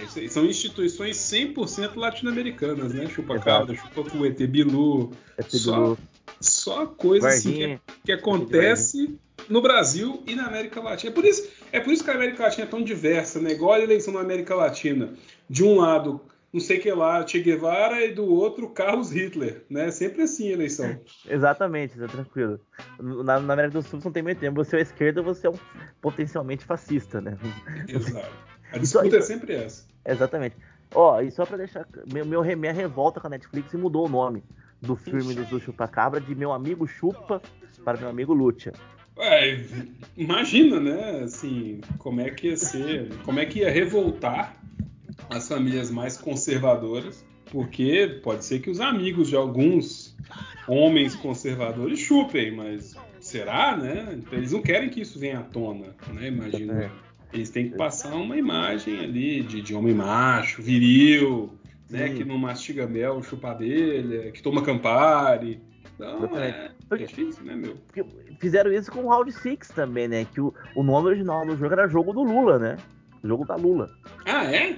[0.01, 0.27] É.
[0.27, 3.07] São instituições 100% latino-americanas, né?
[3.07, 5.11] Chupa-cabra, chupa-cu, ET Bilu.
[5.37, 5.97] É Só, tudo
[6.39, 7.81] só coisa assim que, Varginha.
[8.05, 9.17] que acontece
[9.49, 11.11] no Brasil e na América Latina.
[11.11, 13.51] É por, isso, é por isso que a América Latina é tão diversa, né?
[13.51, 15.13] Igual a eleição na América Latina.
[15.49, 16.21] De um lado,
[16.51, 19.89] não sei que lá, Che Guevara, e do outro, Carlos Hitler, né?
[19.91, 20.99] Sempre assim a eleição.
[21.27, 22.59] Exatamente, tá tranquilo.
[22.99, 24.63] Na, na América do Sul você não tem meio tempo.
[24.63, 25.57] Você é a esquerda, você é um
[26.01, 27.37] potencialmente fascista, né?
[27.87, 28.56] Exato.
[28.71, 29.85] A Isso- disputa é sempre essa.
[30.05, 30.55] Exatamente.
[30.93, 31.85] Ó, e só pra deixar.
[32.11, 34.43] Meu, meu, minha revolta com a Netflix mudou o nome
[34.81, 37.41] do filme do, do Chupacabra de Meu Amigo Chupa
[37.83, 38.71] para Meu Amigo Lucha.
[39.17, 39.65] Ué,
[40.15, 41.21] imagina, né?
[41.23, 44.55] Assim, como é que ia ser, como é que ia revoltar
[45.29, 50.15] as famílias mais conservadoras, porque pode ser que os amigos de alguns
[50.67, 54.07] homens conservadores chupem, mas será, né?
[54.13, 56.27] Então, eles não querem que isso venha à tona, né?
[56.27, 56.91] Imagina.
[57.31, 57.35] É.
[57.35, 61.51] Eles têm que passar uma imagem ali de, de homem macho, viril,
[61.89, 62.07] né?
[62.09, 62.15] Sim.
[62.15, 65.61] Que não mastiga mel, chupa abelha, que toma Campari.
[65.95, 67.75] Então, é, é difícil, né, meu?
[68.39, 70.25] Fizeram isso com o Round 6 também, né?
[70.25, 72.77] Que o, o nome original do jogo era jogo do Lula, né?
[73.23, 73.89] Jogo da Lula.
[74.25, 74.77] Ah, é?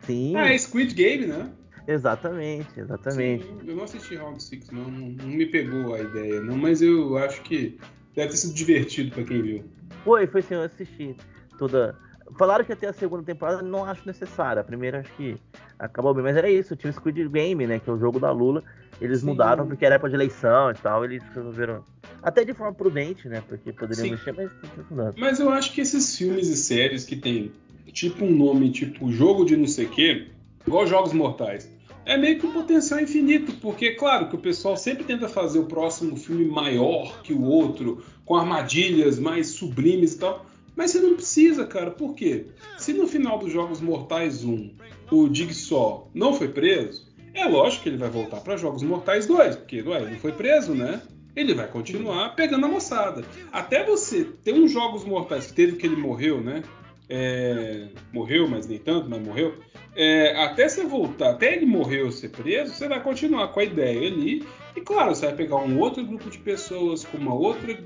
[0.00, 1.50] Sim, Ah, é Squid Game, né?
[1.86, 3.44] exatamente, exatamente.
[3.44, 6.80] Sim, eu não assisti Round 6, não, não, não me pegou a ideia, não, mas
[6.80, 7.78] eu acho que
[8.14, 9.64] deve ter sido divertido pra quem viu.
[10.02, 11.14] Foi, foi sim, eu assisti
[11.58, 11.96] toda.
[12.38, 14.60] Falaram que até a segunda temporada não acho necessária.
[14.60, 15.36] A primeira acho que
[15.78, 16.74] acabou bem, mas era isso.
[16.74, 17.78] Tinha o Squid Game, né?
[17.78, 18.62] Que é o jogo da Lula.
[19.00, 19.26] Eles Sim.
[19.26, 21.04] mudaram porque era época de eleição e tal.
[21.04, 21.84] Eles resolveram.
[22.22, 23.42] Até de forma prudente, né?
[23.46, 24.10] Porque poderiam Sim.
[24.12, 24.50] mexer, mas
[24.90, 25.12] não.
[25.16, 27.52] Mas eu acho que esses filmes e séries que tem
[27.92, 30.28] tipo um nome tipo jogo de não sei o quê,
[30.66, 31.70] igual Jogos Mortais,
[32.04, 35.64] é meio que um potencial infinito, porque claro que o pessoal sempre tenta fazer o
[35.64, 40.44] próximo filme maior que o outro, com armadilhas mais sublimes e tal.
[40.76, 41.90] Mas você não precisa, cara.
[41.90, 42.46] Por quê?
[42.76, 44.70] Se no final dos Jogos Mortais 1
[45.10, 49.56] o Jigsaw não foi preso, é lógico que ele vai voltar para Jogos Mortais 2,
[49.56, 51.02] porque ué, ele foi preso, né?
[51.34, 53.24] Ele vai continuar pegando a moçada.
[53.52, 56.62] Até você ter uns Jogos Mortais que teve que ele morreu, né?
[57.08, 59.54] É, morreu, mas nem tanto, mas morreu.
[59.96, 63.64] É, até você voltar, até ele morrer ou ser preso, você vai continuar com a
[63.64, 64.44] ideia ali.
[64.76, 67.78] E claro, você vai pegar um outro grupo de pessoas com uma outra,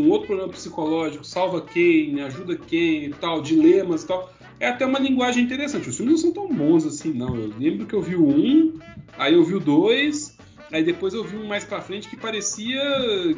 [0.00, 4.32] um outro problema psicológico, salva quem, ajuda quem e tal, dilemas e tal.
[4.58, 5.88] É até uma linguagem interessante.
[5.88, 7.36] Os filmes não são tão bons assim, não.
[7.36, 8.78] Eu lembro que eu vi o um,
[9.18, 10.36] aí eu vi o dois,
[10.72, 12.80] aí depois eu vi um mais pra frente que parecia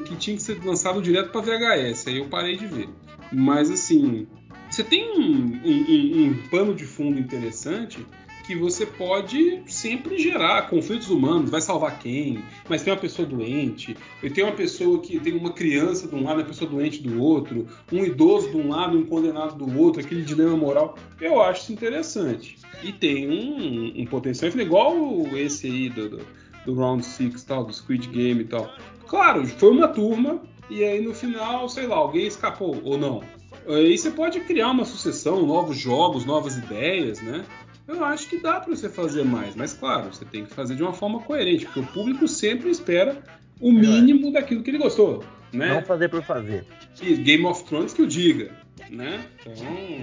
[0.06, 2.06] que tinha que ser lançado direto pra VHS.
[2.09, 2.89] Aí eu parei de ver.
[3.32, 4.26] Mas assim,
[4.70, 8.06] você tem um, um- um- um pano de fundo interessante
[8.49, 11.51] que você pode sempre gerar conflitos humanos.
[11.51, 12.43] Vai salvar quem?
[12.66, 16.25] Mas tem uma pessoa doente, e tem uma pessoa que tem uma criança de um
[16.25, 20.01] lado, uma pessoa doente do outro, um idoso de um lado um condenado do outro,
[20.01, 20.97] aquele dilema moral.
[21.20, 22.57] Eu acho isso interessante.
[22.83, 24.97] E tem um, um potencial, igual
[25.37, 26.20] esse aí do, do,
[26.65, 28.73] do Round 6 tal, do Squid Game e tal.
[29.07, 33.23] Claro, foi uma turma, e aí no final, sei lá, alguém escapou ou não.
[33.66, 37.45] Aí você pode criar uma sucessão, novos jogos, novas ideias, né?
[37.89, 40.82] Eu acho que dá para você fazer mais, mas claro, você tem que fazer de
[40.82, 43.20] uma forma coerente, porque o público sempre espera
[43.60, 45.24] o mínimo daquilo que ele gostou.
[45.52, 45.74] né?
[45.74, 46.66] Não fazer por fazer.
[47.01, 48.52] E Game of Thrones que o diga,
[48.90, 49.24] né?
[49.40, 49.55] Então,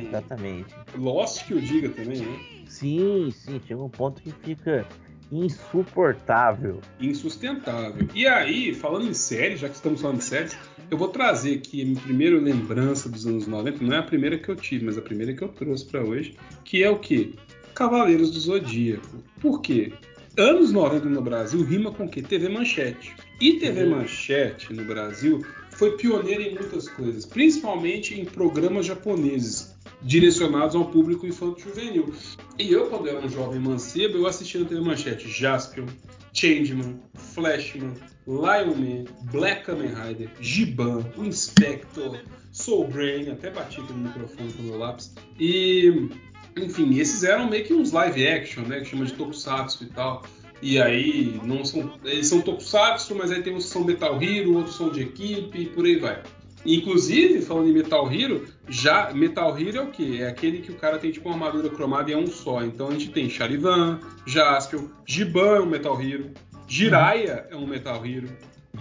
[0.07, 0.73] Exatamente.
[0.97, 2.39] Lost que o diga também, né?
[2.67, 4.85] Sim, sim, chega um ponto que fica
[5.31, 6.81] insuportável.
[6.99, 8.07] Insustentável.
[8.13, 10.57] E aí, falando em séries, já que estamos falando de séries,
[10.89, 14.37] eu vou trazer aqui a minha primeira lembrança dos anos 90, não é a primeira
[14.37, 17.35] que eu tive, mas a primeira que eu trouxe para hoje, que é o que?
[17.75, 19.23] Cavaleiros do Zodíaco.
[19.41, 19.91] Por quê?
[20.37, 22.21] Anos 90 no Brasil rima com o quê?
[22.21, 23.13] TV Manchete.
[23.39, 23.97] E TV Uhum.
[23.97, 31.27] Manchete no Brasil foi pioneira em muitas coisas, principalmente em programas japoneses direcionados ao público
[31.27, 32.13] infanto-juvenil.
[32.57, 35.85] E eu, quando era um jovem mancebo, eu assistia na TV Manchete Jaspion,
[36.31, 37.93] Changeman, Flashman,
[38.27, 42.21] Lion Man, Black Kamen Rider, Giban, o Inspector,
[42.51, 45.13] Soul Brain, até bati aqui no microfone com o meu lápis.
[45.39, 46.09] E,
[46.55, 48.79] enfim, esses eram meio que uns live action, né?
[48.79, 50.23] Que chama de tokusatsu e tal.
[50.61, 54.55] E aí, não são, eles são tokusatsu, mas aí tem uns que são Metal Hero,
[54.55, 56.23] outros são de equipe e por aí vai.
[56.65, 60.17] Inclusive, falando em Metal Hero, já Metal Hero é o quê?
[60.21, 62.63] É aquele que o cara tem tipo uma armadura cromada e é um só.
[62.63, 66.31] Então a gente tem Charivan, Jaspion, Giban é um Metal Hero,
[66.67, 68.29] Jiraiya é um Metal Hero.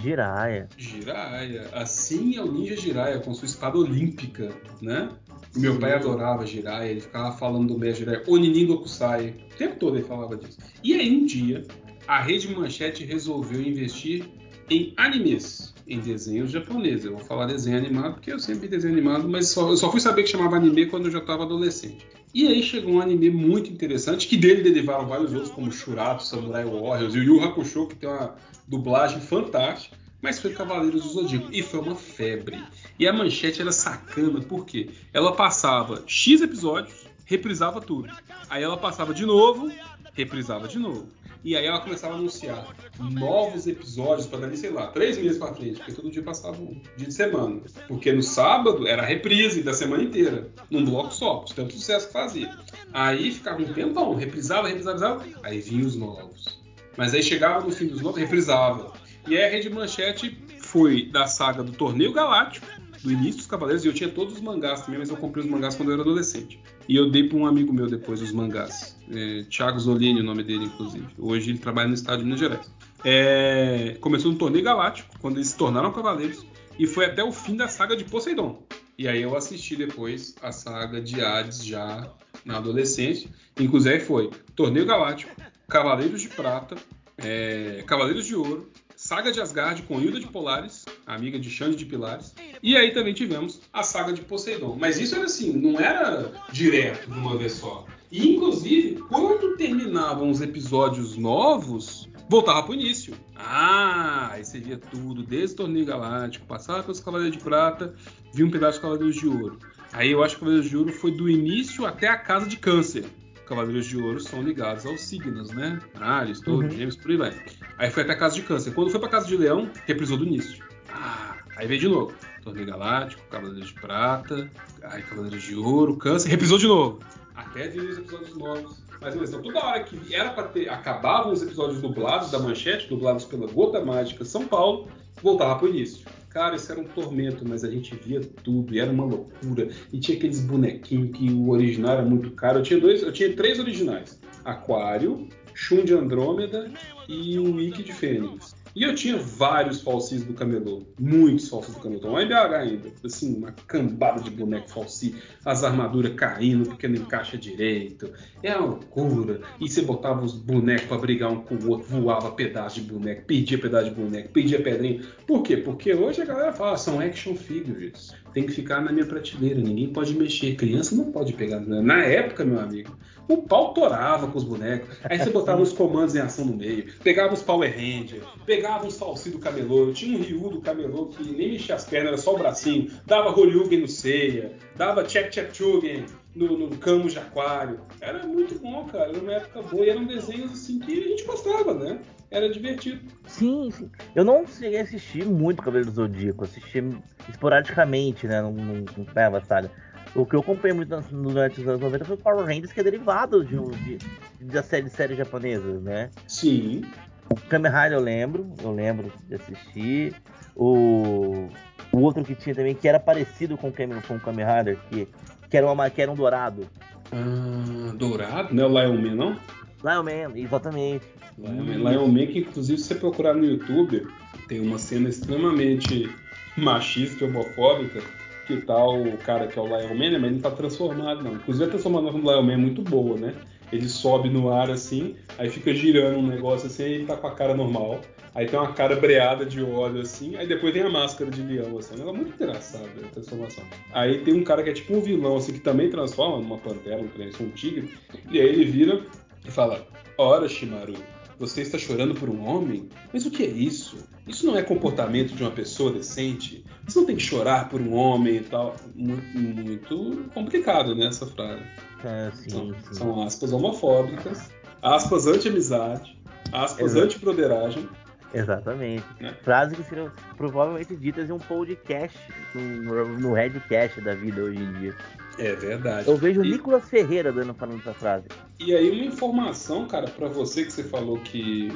[0.01, 0.69] Jiraiya.
[0.77, 5.09] Jiraiya, assim é o Ninja Jiraiya com sua espada olímpica, né?
[5.57, 9.97] Meu pai adorava Jiraiya, ele ficava falando do mestre Jiraiya, Oninin Dokusai, o tempo todo
[9.97, 10.59] ele falava disso.
[10.83, 11.65] E aí um dia,
[12.07, 14.25] a Rede Manchete resolveu investir
[14.71, 17.05] em animes, em desenhos japoneses.
[17.05, 19.91] Eu vou falar desenho animado porque eu sempre vi desenho animado, mas só, eu só
[19.91, 22.07] fui saber que chamava anime quando eu já estava adolescente.
[22.35, 26.65] E aí chegou um anime muito interessante, que dele derivaram vários outros, como Shurato, Samurai
[26.65, 28.35] Warriors e o Yu Hakusho, que tem uma
[28.67, 31.49] dublagem fantástica, mas foi Cavaleiros do Zodíaco.
[31.53, 32.61] E foi uma febre.
[32.99, 34.91] E a manchete era sacana, por quê?
[35.13, 38.13] Ela passava X episódios, reprisava tudo.
[38.51, 39.71] Aí ela passava de novo,
[40.13, 41.07] reprisava de novo.
[41.45, 45.55] E aí ela começava a anunciar novos episódios para dali, sei lá, três meses para
[45.55, 47.61] frente, porque todo dia passava um dia de semana.
[47.87, 52.07] Porque no sábado era a reprise da semana inteira, num bloco só, de tanto sucesso
[52.07, 52.51] que fazia.
[52.95, 56.59] Aí ficava um tempão, reprisava, reprisava, reprisava, aí vinha os novos.
[56.97, 58.95] Mas aí chegava no fim dos novos, reprisava.
[59.29, 62.67] E aí a Rede Manchete foi da saga do Torneio Galáctico,
[63.05, 65.51] do início dos Cavaleiros, e eu tinha todos os mangás também, mas eu comprei os
[65.51, 66.59] mangás quando eu era adolescente.
[66.89, 68.97] E eu dei para um amigo meu depois os mangás.
[69.13, 71.07] É, Thiago Zolini, o nome dele, inclusive.
[71.19, 72.73] Hoje ele trabalha no estádio de Minas Gerais.
[73.05, 76.47] É, começou no Torneio Galáctico, quando eles se tornaram Cavaleiros,
[76.79, 78.63] e foi até o fim da saga de Poseidon.
[78.97, 82.11] E aí eu assisti depois a saga de Hades já
[82.43, 83.29] na adolescência.
[83.61, 85.31] Inclusive foi Torneio Galáctico,
[85.69, 86.77] Cavaleiros de Prata,
[87.19, 88.71] é, Cavaleiros de Ouro,
[89.07, 92.35] Saga de Asgard com Hilda de Polares, amiga de Xande de Pilares.
[92.63, 94.79] E aí também tivemos a saga de Poseidon.
[94.81, 97.85] Mas isso era assim, não era direto de uma vez só.
[98.11, 103.15] E inclusive, quando terminavam os episódios novos, voltava pro início.
[103.37, 107.95] Ah, aí você via tudo, desde o Torneio Galáctico, passava pelos Cavaleiros de Prata,
[108.33, 109.59] via um pedaço dos Cavaleiros de Ouro.
[109.93, 112.57] Aí eu acho que o Cavaleiros de Ouro foi do início até a Casa de
[112.57, 113.05] Câncer.
[113.47, 115.79] Cavaleiros de Ouro são ligados aos signos, né?
[116.01, 116.71] Ares, Touro, Uhum.
[116.71, 117.45] Gêmeos, por aí vai.
[117.79, 118.73] Aí foi até a Casa de Câncer.
[118.73, 120.65] Quando foi pra Casa de Leão, reprisou do início.
[120.91, 122.13] Ah, aí veio de novo.
[122.43, 124.51] Torneio Galáctico, Cavaleiros de Prata,
[124.83, 127.01] aí Cavaleiros de Ouro, Câncer, reprisou de novo.
[127.35, 128.85] Até vir os episódios novos.
[129.01, 130.69] Mas então, toda hora que era pra ter.
[130.69, 134.89] Acabavam os episódios dublados da manchete, dublados pela Gota Mágica São Paulo,
[135.23, 136.07] voltava pro início.
[136.35, 139.69] Cara, isso era um tormento, mas a gente via tudo e era uma loucura.
[139.93, 142.59] E tinha aqueles bonequinhos que o original era muito caro.
[142.59, 146.73] Eu tinha dois, eu tinha três originais: Aquário, Shun de Andrômeda
[147.09, 148.57] e o Wiki de Fênix.
[148.75, 153.37] E eu tinha vários falsis do camelô, muitos falsis do camelô, lá em ainda, assim,
[153.37, 155.15] uma cambada de boneco falsi,
[155.45, 158.11] as armaduras caindo porque não encaixa direito,
[158.43, 159.41] é uma loucura.
[159.61, 163.25] E você botava os bonecos pra brigar um com o outro, voava pedaço de boneco,
[163.27, 165.03] perdia pedaço de boneco, perdia pedrinha.
[165.25, 165.57] Por quê?
[165.57, 169.93] Porque hoje a galera fala, são action figures, tem que ficar na minha prateleira, ninguém
[169.93, 171.61] pode mexer, criança não pode pegar.
[171.61, 172.97] Na época, meu amigo,
[173.29, 176.87] o pau torava com os bonecos, aí você botava os comandos em ação no meio,
[177.03, 181.23] pegava os Power Rangers, pegava os falsi do camelô, tinha um Ryu do camelô que
[181.23, 185.55] nem mexia as pernas, era só o bracinho, dava Horyugen no Seiya, dava Chep Chep
[185.57, 186.05] Chugen
[186.35, 187.81] no, no Camus de Aquário.
[188.01, 191.25] Era muito bom, cara, era uma época boa e eram desenhos assim que a gente
[191.25, 192.01] gostava, né?
[192.31, 193.01] Era divertido.
[193.27, 193.89] Sim, sim.
[194.15, 196.83] Eu não cheguei a assistir muito Cavaleiro do Zodíaco, assisti
[197.29, 198.41] esporadicamente, né?
[198.43, 199.71] Não, não, não pegava saga.
[200.15, 202.85] O que eu acompanhei muito durante os anos 90 foi o Power Rangers, que é
[202.85, 203.99] derivado de, um- de,
[204.41, 206.11] da série de séries japonesas, né?
[206.29, 206.83] Sim,
[207.31, 210.15] O Kamen Rider eu lembro, eu lembro de assistir.
[210.55, 211.49] O,
[211.93, 214.79] o outro que tinha também, que era parecido com o Kamen, com o Kamen Rider,
[214.89, 215.09] que,
[215.51, 216.67] que, era uma, que era um dourado.
[217.13, 219.37] Ah, dourado, não é o Lion Man, não?
[219.83, 221.07] Lion Man, exatamente.
[221.39, 224.07] Lion Man, Lion Man, que inclusive se você procurar no YouTube,
[224.49, 226.09] tem uma cena extremamente
[226.57, 228.01] machista e homofóbica
[228.47, 231.23] que tá o cara que é o Lion Man, né, mas ele não tá transformado,
[231.23, 231.35] não.
[231.35, 233.35] Inclusive a transformação do Lion Man é muito boa, né?
[233.75, 237.27] Ele sobe no ar assim, aí fica girando um negócio assim, e ele tá com
[237.27, 238.01] a cara normal.
[238.35, 241.77] Aí tem uma cara breada de óleo assim, aí depois tem a máscara de leão
[241.79, 242.01] assim.
[242.01, 243.65] Ela é muito engraçada a transformação.
[243.93, 247.01] Aí tem um cara que é tipo um vilão assim que também transforma numa pantera,
[247.01, 247.91] um, um tigre,
[248.31, 249.05] e aí ele vira
[249.45, 249.87] e fala:
[250.19, 250.95] "Ora, Shimaru,
[251.39, 252.89] você está chorando por um homem?
[253.13, 253.99] Mas o que é isso?
[254.27, 256.65] Isso não é comportamento de uma pessoa decente?
[256.87, 258.75] Você não tem que chorar por um homem e tal.
[258.95, 261.63] Muito, muito complicado, né, essa frase.
[262.05, 262.95] É, sim, são, sim.
[262.95, 264.51] são aspas homofóbicas,
[264.83, 266.19] aspas anti-amizade,
[266.53, 267.89] aspas anti-broderagem.
[268.35, 269.05] Exatamente.
[269.21, 269.35] Né?
[269.43, 272.19] Frases que seriam provavelmente ditas em um podcast,
[272.55, 274.97] no, no Redcast da vida hoje em dia.
[275.39, 276.09] É verdade.
[276.09, 276.51] Eu vejo o e...
[276.51, 278.27] Nicolas Ferreira dando falando essa frase.
[278.61, 281.73] E aí uma informação, cara, para você que você falou que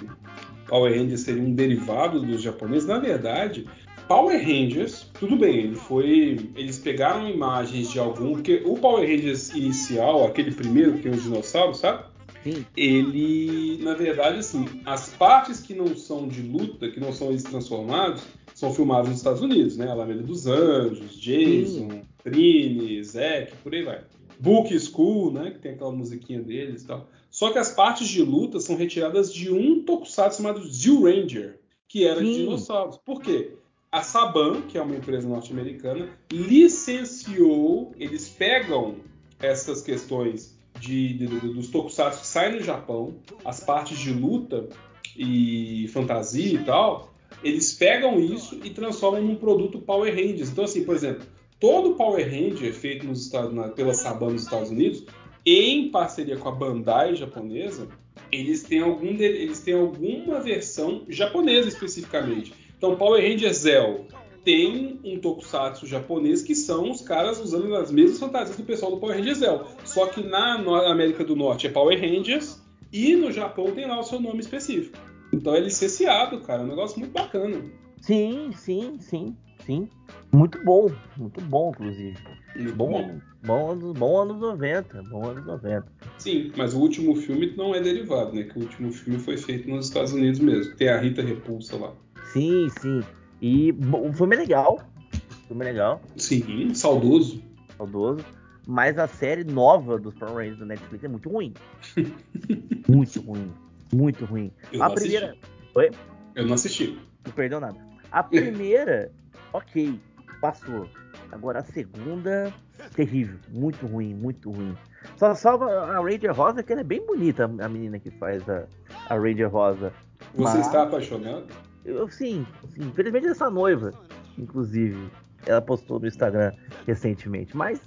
[0.66, 3.66] Power Rangers seria um derivado dos japoneses, na verdade,
[4.06, 9.50] Power Rangers, tudo bem, ele foi, eles pegaram imagens de algum, porque o Power Rangers
[9.50, 12.04] inicial, aquele primeiro que tem os dinossauros, sabe?
[12.42, 12.64] Sim.
[12.76, 17.42] Ele, na verdade, assim, as partes que não são de luta, que não são eles
[17.42, 18.22] transformados,
[18.54, 19.90] são filmados nos Estados Unidos, né?
[19.90, 22.02] Alameda dos Anjos, Jason, Sim.
[22.22, 24.02] Trini, Zack, por aí vai.
[24.38, 25.50] Book School, né?
[25.50, 27.08] Que tem aquela musiquinha deles e tal.
[27.30, 32.06] Só que as partes de luta são retiradas de um tokusatsu chamado Zill Ranger, que
[32.06, 32.26] era Sim.
[32.26, 32.96] de dinossauros.
[32.98, 33.52] Por quê?
[33.90, 38.96] A Saban, que é uma empresa norte-americana, licenciou, eles pegam
[39.40, 44.68] essas questões de, de, de, dos tokusatsu que saem no Japão, as partes de luta
[45.16, 47.12] e fantasia e tal,
[47.42, 50.50] eles pegam isso e transformam num produto Power Rangers.
[50.50, 51.26] Então, assim, por exemplo,
[51.60, 55.04] todo Power Ranger feito nos Estados, na, pela Saban nos Estados Unidos,
[55.44, 57.88] em parceria com a Bandai japonesa,
[58.30, 62.52] eles têm, algum eles têm alguma versão japonesa especificamente.
[62.76, 64.06] Então, Power Ranger Zell
[64.44, 68.98] tem um tokusatsu japonês que são os caras usando as mesmas fantasias do pessoal do
[68.98, 69.64] Power Ranger Zell.
[69.84, 70.54] Só que na
[70.90, 72.62] América do Norte é Power Rangers
[72.92, 74.96] e no Japão tem lá o seu nome específico.
[75.32, 76.62] Então é licenciado, cara.
[76.62, 77.62] É um negócio muito bacana.
[78.00, 79.36] Sim, sim, sim,
[79.68, 79.86] sim.
[80.32, 82.16] Muito bom, muito bom, inclusive.
[82.56, 82.90] Muito bom.
[82.90, 85.86] Bom, bom, anos, bom anos 90, bom anos 90.
[86.16, 88.44] Sim, mas o último filme não é derivado, né?
[88.44, 90.74] Que o último filme foi feito nos Estados Unidos mesmo.
[90.74, 91.92] Tem a Rita Repulsa lá.
[92.32, 93.02] Sim, sim.
[93.40, 94.80] E o filme é legal.
[95.12, 96.00] O filme é legal.
[96.16, 97.42] Sim, saudoso.
[97.76, 98.24] Saudoso.
[98.66, 101.54] Mas a série nova dos Power Rangers da Netflix é muito ruim.
[102.88, 103.50] muito ruim.
[103.94, 104.50] Muito ruim.
[104.72, 105.26] Eu a primeira.
[105.28, 105.48] Assisti.
[105.74, 105.90] Oi?
[106.34, 106.98] Eu não assisti.
[107.24, 107.78] Não perdeu nada.
[108.10, 109.12] A primeira,
[109.52, 110.00] ok,
[110.40, 110.88] passou.
[111.32, 112.52] Agora a segunda,
[112.94, 113.38] terrível.
[113.48, 114.76] Muito ruim, muito ruim.
[115.16, 118.64] Só salva a Ranger Rosa, que ela é bem bonita, a menina que faz a,
[119.08, 119.92] a Ranger Rosa.
[120.34, 120.66] Você Mas...
[120.66, 121.46] está apaixonado?
[121.84, 122.82] Eu sim, sim.
[122.82, 123.92] Infelizmente essa noiva,
[124.36, 125.10] inclusive,
[125.46, 126.52] ela postou no Instagram
[126.86, 127.56] recentemente.
[127.56, 127.80] Mas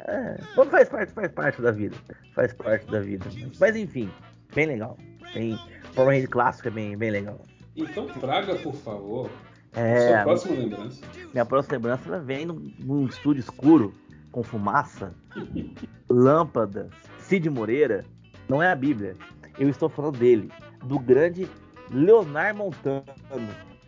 [0.00, 0.38] é,
[0.70, 1.96] faz parte, faz parte da vida.
[2.34, 3.26] Faz parte da vida.
[3.58, 4.10] Mas enfim,
[4.54, 4.96] bem legal.
[5.32, 5.58] Tem
[5.94, 7.40] Power Ranger clássico é bem, bem legal.
[7.76, 9.30] Então traga, por favor,
[9.78, 11.00] é, sua próxima lembrança.
[11.32, 13.94] Minha próxima lembrança ela vem num, num estúdio escuro,
[14.32, 15.14] com fumaça,
[16.08, 16.90] lâmpadas,
[17.20, 18.04] Cid Moreira.
[18.48, 19.14] Não é a Bíblia.
[19.58, 20.50] Eu estou falando dele,
[20.84, 21.48] do grande
[21.90, 23.04] Leonardo Montano.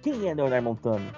[0.03, 1.11] Quem é Leonardo Montano?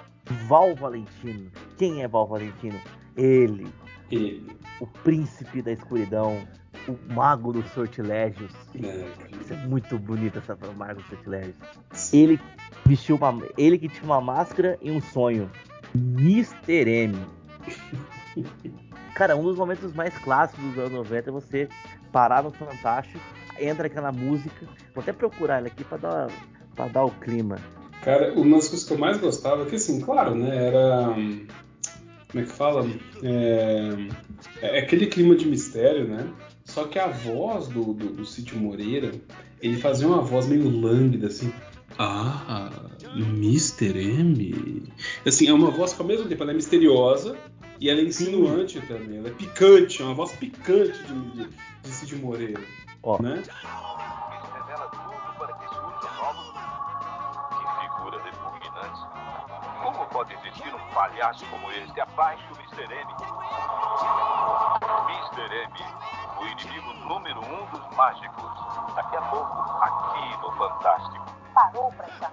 [0.47, 1.51] Val Valentino.
[1.77, 2.79] Quem é Val Valentino?
[3.15, 3.67] Ele.
[4.09, 4.55] Ele.
[4.79, 6.41] O príncipe da escuridão.
[6.87, 8.51] O mago dos sortilégios.
[8.75, 9.07] É,
[9.39, 11.55] Isso é muito bonito essa o mago dos sortilégios.
[12.11, 12.39] Ele
[12.93, 13.41] vestiu uma.
[13.57, 15.49] Ele que tinha uma máscara e um sonho.
[15.95, 16.89] Mr.
[16.89, 17.17] M.
[19.15, 21.69] Cara, um dos momentos mais clássicos dos anos 90 é você
[22.11, 23.19] parar no Fantástico,
[23.59, 24.67] entra aquela música.
[24.93, 26.27] Vou até procurar ela aqui pra dar
[26.75, 27.57] para dar o clima.
[28.03, 31.13] Cara, uma das coisas que eu mais gostava, que assim, claro, né, era.
[31.13, 32.87] Como é que fala?
[33.21, 34.07] É,
[34.61, 36.27] é aquele clima de mistério, né?
[36.65, 39.11] Só que a voz do, do, do Cid Moreira,
[39.61, 41.53] ele fazia uma voz meio lânguida, assim.
[41.97, 42.69] Ah,
[43.15, 43.97] Mr.
[43.99, 44.91] M.
[45.25, 47.37] Assim, é uma voz que ao mesmo tempo ela é misteriosa
[47.79, 48.87] e ela é insinuante Sim.
[48.87, 49.17] também.
[49.17, 51.49] Ela é picante, é uma voz picante de,
[51.83, 52.61] de Cid Moreira.
[53.01, 53.21] Ó.
[53.21, 53.43] Né?
[60.13, 62.83] pode existir um palhaço como este abaixo do Mr.
[62.83, 63.11] M?
[65.09, 65.55] Mr.
[65.55, 65.73] M,
[66.39, 68.51] o inimigo número um dos mágicos.
[68.95, 71.42] Daqui a pouco, aqui no Fantástico.
[71.53, 72.31] Parou pra já.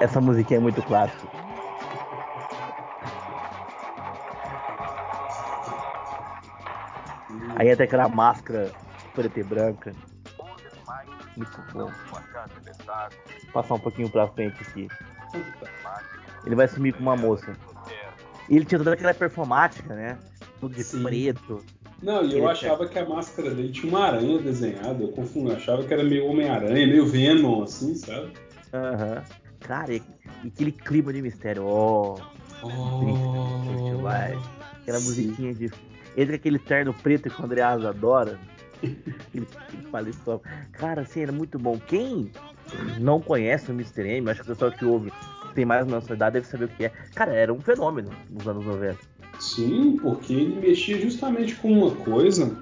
[0.00, 1.28] Essa musiquinha é muito clássica.
[7.56, 8.72] Aí até aquela máscara
[9.14, 9.92] preta e branca.
[11.36, 11.90] Muito bom.
[13.52, 14.88] Passar um pouquinho pra frente aqui.
[16.44, 17.52] ele vai sumir com uma moça.
[18.48, 20.18] E ele tinha toda aquela performática, né?
[20.60, 21.02] Tudo de Sim.
[21.02, 21.64] preto.
[22.04, 25.02] Não, e eu Ele achava que a máscara dele tinha uma aranha desenhada.
[25.02, 28.30] Eu confundo, eu achava que era meio Homem-Aranha, meio Venom, assim, sabe?
[28.74, 29.24] Aham.
[29.60, 30.02] Cara, e,
[30.44, 32.18] e aquele clima de mistério, ó.
[32.62, 34.38] Oh, vai.
[34.82, 35.28] Aquela sim.
[35.28, 35.70] musiquinha de.
[36.14, 38.38] Entre aquele terno preto que o Andreas adora.
[38.84, 40.42] aquele, aquele paletó.
[40.72, 41.78] Cara, assim, era muito bom.
[41.78, 42.30] Quem
[43.00, 44.06] não conhece o Mr.
[44.06, 45.10] M, acho que o pessoal que ouve
[45.54, 46.92] tem mais nossa idade deve saber o que é.
[47.14, 48.98] Cara, era um fenômeno nos anos 90.
[49.38, 52.56] Sim, porque ele mexia justamente com uma coisa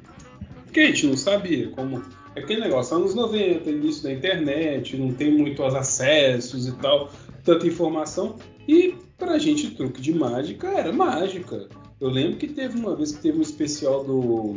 [0.73, 1.69] que a gente não sabia.
[1.71, 2.03] Como
[2.35, 7.11] é aquele negócio, anos 90, início da internet, não tem muitos acessos e tal,
[7.45, 8.37] tanta informação.
[8.67, 11.69] E pra gente, truque de mágica era mágica.
[12.01, 14.57] Eu lembro que teve uma vez que teve um especial do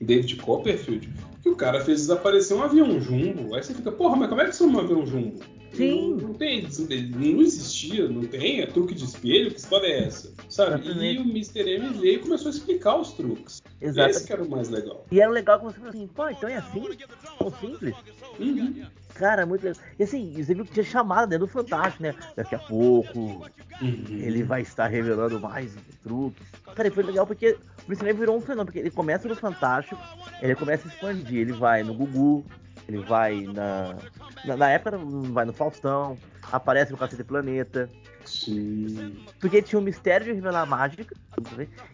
[0.00, 1.08] David Copperfield
[1.42, 3.54] que o cara fez desaparecer um avião jumbo.
[3.54, 5.40] Aí você fica, porra, mas como é que é um avião jumbo?
[5.72, 6.10] Sim.
[6.12, 10.32] Não, não tem, não existia, não tem, é truque de espelho, que história é essa?
[10.48, 10.88] Sabe?
[10.88, 11.60] E o Mr.
[11.60, 13.62] M veio e começou a explicar os truques.
[13.80, 14.10] Exato.
[14.10, 15.04] Esse que era o mais legal.
[15.10, 16.84] E era legal que você falou assim, pô, então é assim?
[17.38, 17.94] Tão simples?
[18.38, 18.86] Uhum.
[19.14, 19.82] Cara, muito legal.
[19.98, 22.14] E assim, você viu que tinha chamada dentro do Fantástico, né?
[22.36, 23.46] Daqui a pouco
[23.80, 24.04] Uhum.
[24.08, 25.72] ele vai estar revelando mais
[26.02, 26.46] truques.
[26.74, 28.12] Cara, e foi legal porque o Mr.
[28.12, 30.00] Virou um fenômeno, porque ele começa no Fantástico,
[30.42, 32.44] ele começa a expandir, ele vai no Gugu,
[32.88, 33.96] ele vai na.
[34.44, 36.16] Na, na época vai no Faustão,
[36.50, 37.88] aparece no Cacete Planeta.
[38.24, 39.16] Sim.
[39.40, 41.14] Porque tinha o mistério de revelar a mágica,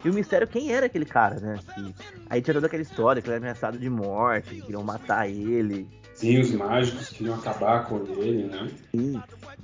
[0.05, 1.59] e o mistério quem era aquele cara, né?
[1.75, 1.95] Que-
[2.31, 5.89] aí tinha toda aquela história que ele era ameaçado de morte, que queriam matar ele.
[6.15, 8.71] Sim, os mágicos queriam acabar com ele, né?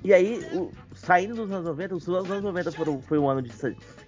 [0.03, 3.51] E aí, o- saindo dos anos 90, os anos 90 foram, foi o ano de,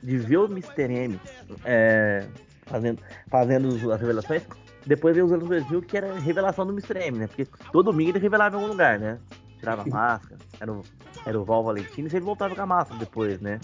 [0.02, 0.92] de ver o Mr.
[0.92, 1.20] M
[1.64, 2.26] é,
[2.66, 4.42] fazendo, fazendo as revelações.
[4.86, 6.98] Depois veio os anos 2000, que era a revelação do Mr.
[7.06, 7.26] M, né?
[7.26, 9.18] Porque todo domingo ele revelava em algum lugar, né?
[9.58, 10.82] Tirava a máscara, era o,
[11.24, 13.60] era o Val Valentino, e ele voltava com a máscara depois, né?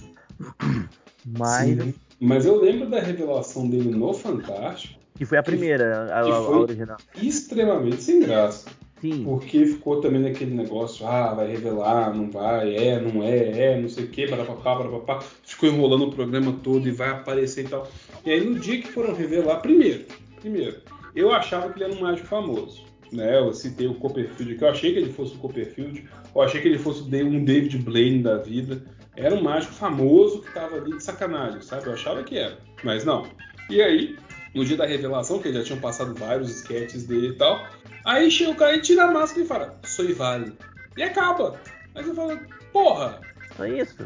[1.25, 1.95] Mas, Sim.
[2.21, 6.39] Mas eu lembro da revelação dele no Fantástico, que foi a primeira, a, que a-
[6.39, 6.97] a foi- original.
[7.21, 8.69] extremamente sem graça.
[9.01, 13.39] Sim, Porque ficou também naquele negócio, ah, vai revelar, não vai, é, não é,
[13.75, 15.21] é, não sei o que, barapapá, barapapá.
[15.45, 17.87] Ficou enrolando o programa todo e vai aparecer e tal.
[18.25, 20.05] E aí no dia que foram revelar, primeiro,
[20.41, 20.79] primeiro,
[21.15, 22.87] eu achava que ele era um mágico famoso.
[23.13, 23.39] Né?
[23.39, 26.69] Eu citei o Copperfield, que eu achei que ele fosse o Copperfield, eu achei que
[26.69, 28.83] ele fosse um David Blaine da vida.
[29.17, 31.87] Era um mágico famoso que tava ali de sacanagem, sabe?
[31.87, 33.27] Eu achava que era, mas não.
[33.69, 34.17] E aí,
[34.55, 37.67] no dia da revelação, que já tinham passado vários sketches dele e tal,
[38.09, 40.57] Aí chega o cara e tira a máscara e fala, sou Ivale.
[40.97, 41.61] E acaba.
[41.95, 42.41] Aí você fala,
[42.73, 43.21] porra,
[43.55, 43.97] só isso.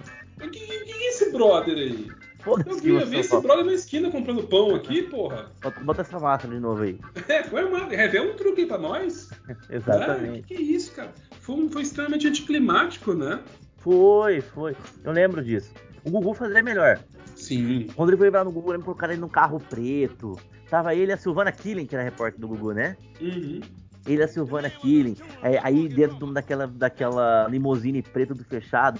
[0.41, 2.09] quem que, que é esse brother aí?
[2.47, 3.43] Eu vi, eu vi esse fala.
[3.43, 5.51] brother na esquina comprando pão aqui, porra.
[5.63, 6.99] Bota, bota essa máscara de novo aí.
[7.29, 9.31] É, foi uma, revela um truque aí pra nós.
[9.49, 10.43] Ah, Exatamente.
[10.43, 11.13] que, que isso, cara?
[11.41, 13.41] Foi, foi extremamente anticlimático, né?
[13.79, 14.77] Foi, foi.
[15.05, 15.73] Eu lembro disso.
[16.05, 16.99] O Gugu fazia melhor.
[17.35, 17.89] Sim.
[17.95, 20.39] Quando ele foi lá no Gugu, eu lembro que colocaram ele num carro preto.
[20.69, 22.97] Tava ele e a Silvana Killing, que era repórter do Gugu, né?
[23.21, 23.61] Uhum.
[24.07, 25.17] Ele e a Silvana Killing.
[25.43, 28.99] Aí, aí dentro daquela, daquela limusine preta do fechado,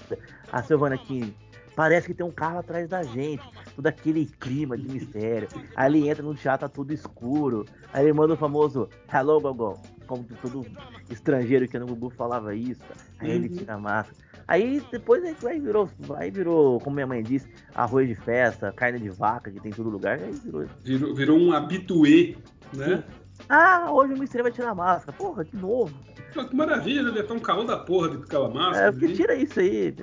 [0.51, 1.33] a Silvana Killing.
[1.75, 3.43] Parece que tem um carro atrás da gente.
[3.75, 5.47] Todo aquele clima de mistério.
[5.75, 7.65] Aí ele entra no teatro, tá tudo escuro.
[7.91, 9.79] Aí ele manda o famoso Hello, Gogol.
[10.05, 10.65] Como todo
[11.09, 12.81] estrangeiro que no Gugu falava isso.
[13.19, 13.55] Aí ele Uhum.
[13.57, 14.17] tira a máscara.
[14.47, 18.99] Aí depois aí aí virou, aí virou, como minha mãe disse, arroz de festa, carne
[18.99, 20.19] de vaca, que tem em todo lugar.
[20.19, 20.65] Aí virou.
[20.83, 22.35] Virou, virou um habituê,
[22.73, 23.03] né?
[23.49, 25.17] Ah, hoje o mistério vai tirar a máscara.
[25.17, 25.93] Porra, de novo.
[26.33, 28.87] Que maravilha, deve estar um calor da porra de aquela máscara.
[28.87, 29.15] É, porque ali.
[29.15, 29.95] tira isso aí.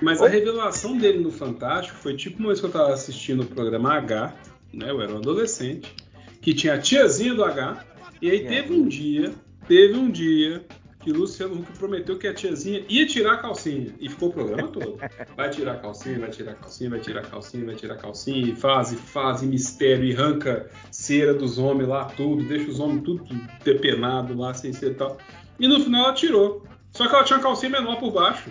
[0.00, 3.46] Mas a revelação dele no Fantástico foi tipo uma vez que eu tava assistindo o
[3.46, 4.34] programa H,
[4.72, 4.90] né?
[4.90, 5.94] Eu era um adolescente,
[6.40, 7.84] que tinha a tiazinha do H,
[8.20, 8.48] e aí É.
[8.48, 9.32] teve um dia,
[9.66, 10.64] teve um dia
[11.00, 13.94] que o Luciano Huck prometeu que a tiazinha ia tirar a calcinha.
[14.00, 14.98] E ficou o programa todo.
[15.36, 17.98] Vai tirar a calcinha, vai tirar a calcinha, vai tirar a calcinha, vai tirar a
[17.98, 22.70] calcinha, e faz, e faz, e mistério, e arranca cera dos homens lá, tudo, deixa
[22.70, 23.22] os homens tudo
[23.62, 25.18] depenado lá, sem e tal.
[25.60, 26.64] E no final ela tirou.
[26.90, 28.50] Só que ela tinha uma calcinha menor por baixo.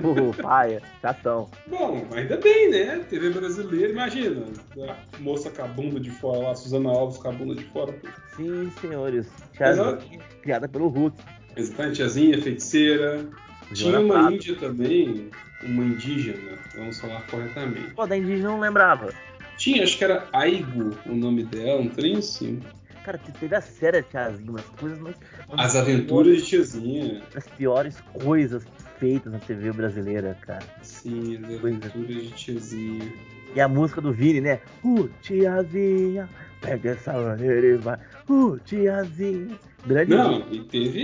[0.00, 1.48] Pô, paia, chatão.
[1.66, 2.98] Bom, ainda bem, né?
[3.10, 4.44] TV brasileira, imagina.
[4.88, 7.94] A moça com a bunda de fora lá, Suzana Alves com a bunda de fora.
[8.36, 9.26] Sim, senhores.
[9.54, 9.98] Tiazinha,
[10.42, 11.16] criada pelo Hulk.
[11.56, 13.26] Exatamente, tiazinha, feiticeira.
[13.72, 15.30] Tinha uma índia também,
[15.62, 17.94] uma indígena, vamos falar corretamente.
[17.94, 19.12] Pô, da indígena eu não lembrava.
[19.56, 22.60] Tinha, acho que era Aigo o nome dela, um trem assim.
[23.04, 25.16] Cara, teve a série Tiazinha, umas coisas mais.
[25.52, 27.22] As aventuras de tiazinha.
[27.34, 28.66] As piores coisas
[28.98, 30.64] feitas na TV brasileira, cara.
[30.82, 33.12] Sim, as aventuras de tiazinha.
[33.54, 34.60] E a música do Vini, né?
[34.84, 36.28] Uh, tiazinha,
[36.60, 37.98] pega essa maneira e vai.
[38.28, 39.58] Uh, tiazinha.
[39.86, 40.98] Grande Não, e teve,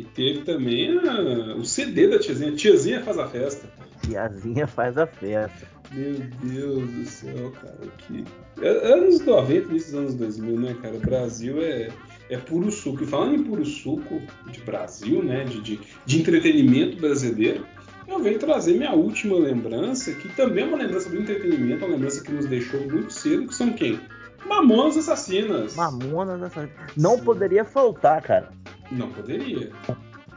[0.00, 2.52] e teve também a- o CD da tiazinha.
[2.52, 3.68] Tiazinha faz a festa.
[4.04, 5.66] tiazinha faz a festa.
[5.90, 7.78] Meu Deus do céu, cara.
[7.96, 8.22] Que...
[8.60, 10.98] É, anos 90, nesses anos 2000, né, cara?
[10.98, 11.88] Brasil é,
[12.28, 13.02] é puro suco.
[13.02, 15.44] E falando em puro suco de Brasil, né?
[15.44, 17.66] De, de, de entretenimento brasileiro,
[18.06, 22.22] eu venho trazer minha última lembrança, que também é uma lembrança do entretenimento, uma lembrança
[22.22, 24.00] que nos deixou muito cedo, que são quem?
[24.46, 25.76] Mamonas Assassinas.
[25.76, 26.76] Mamonas Assassinas.
[26.96, 27.24] Não Sim.
[27.24, 28.50] poderia faltar, cara.
[28.90, 29.70] Não poderia.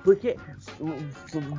[0.03, 0.35] Porque,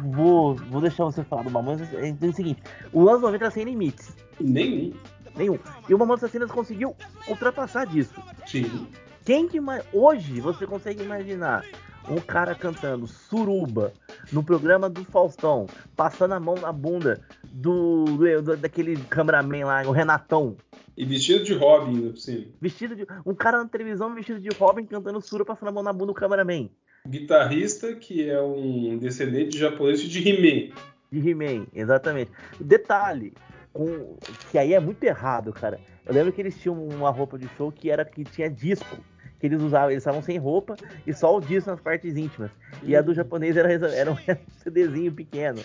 [0.04, 3.64] vou, vou deixar você falar do Mamonas, é o seguinte, o anos 90 era sem
[3.64, 4.14] limites.
[4.40, 4.92] Nenhum.
[5.36, 5.58] Nenhum.
[5.88, 6.94] E o Mamonas Assassinas conseguiu
[7.28, 8.20] ultrapassar disso.
[8.46, 8.86] Sim.
[9.24, 9.58] Quem que
[9.92, 11.64] hoje você consegue imaginar
[12.08, 13.92] um cara cantando suruba
[14.32, 19.92] no programa do Faustão, passando a mão na bunda do, do daquele cameraman lá, o
[19.92, 20.56] Renatão.
[20.96, 22.46] E vestido de Robin, ainda por cima.
[22.60, 23.06] Vestido de.
[23.24, 26.14] Um cara na televisão vestido de Robin cantando sura passando a mão na bunda do
[26.14, 26.68] cameraman.
[27.06, 30.74] Guitarrista que é um descendente de japonês de He-Man.
[31.12, 32.32] De He-Man, exatamente.
[32.60, 33.32] Detalhe,
[33.72, 34.16] com,
[34.50, 35.78] que aí é muito errado, cara.
[36.04, 38.98] Eu lembro que eles tinham uma roupa de show que era que tinha disco
[39.42, 42.52] que eles usavam, eles estavam sem roupa e só o disco nas partes íntimas.
[42.84, 44.16] E a do japonês era, era um
[44.62, 45.60] CDzinho pequeno.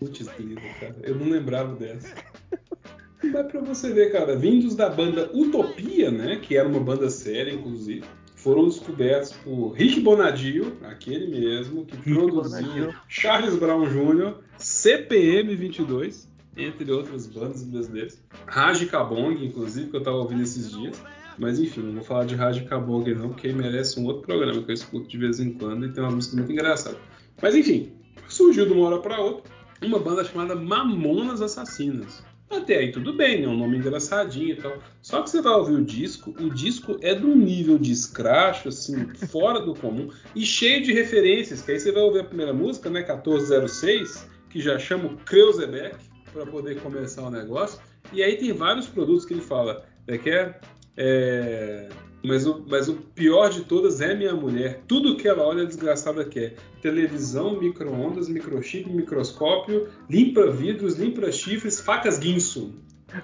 [0.00, 0.26] Putz,
[0.80, 0.96] cara.
[1.04, 2.12] Eu não lembrava dessa.
[3.32, 6.40] Dá pra você ver, cara, vindos da banda Utopia, né?
[6.42, 8.02] Que era uma banda séria, inclusive,
[8.34, 12.94] foram descobertos por Rick Bonadio, aquele mesmo, que Rick produziu Bonadio.
[13.08, 18.20] Charles Brown Jr., CPM 22, entre outras bandas brasileiras.
[18.46, 21.00] Raj Kabong, inclusive, que eu tava ouvindo esses dias.
[21.38, 24.70] Mas enfim, não vou falar de Rádio Cabong não, porque merece um outro programa que
[24.70, 26.96] eu escuto de vez em quando e tem uma música muito engraçada.
[27.42, 27.92] Mas enfim,
[28.28, 32.24] surgiu de uma hora para outra uma banda chamada Mamonas Assassinas.
[32.48, 33.48] Até aí tudo bem, né?
[33.48, 34.78] Um nome engraçadinho e tal.
[35.02, 38.68] Só que você vai ouvir o disco, o disco é de um nível de escracho,
[38.68, 41.60] assim, fora do comum e cheio de referências.
[41.60, 43.00] Que aí você vai ouvir a primeira música, né?
[43.00, 45.16] 1406, que já chama o
[46.32, 47.80] para poder começar o negócio.
[48.12, 49.84] E aí tem vários produtos que ele fala.
[50.06, 50.60] É que é
[50.96, 51.88] é,
[52.24, 54.80] mas, o, mas o pior de todas é minha mulher.
[54.88, 56.54] Tudo que ela olha, a desgraçada quer.
[56.80, 62.74] Televisão, micro-ondas, microchip, microscópio, limpa vidros, limpa chifres, facas guinso.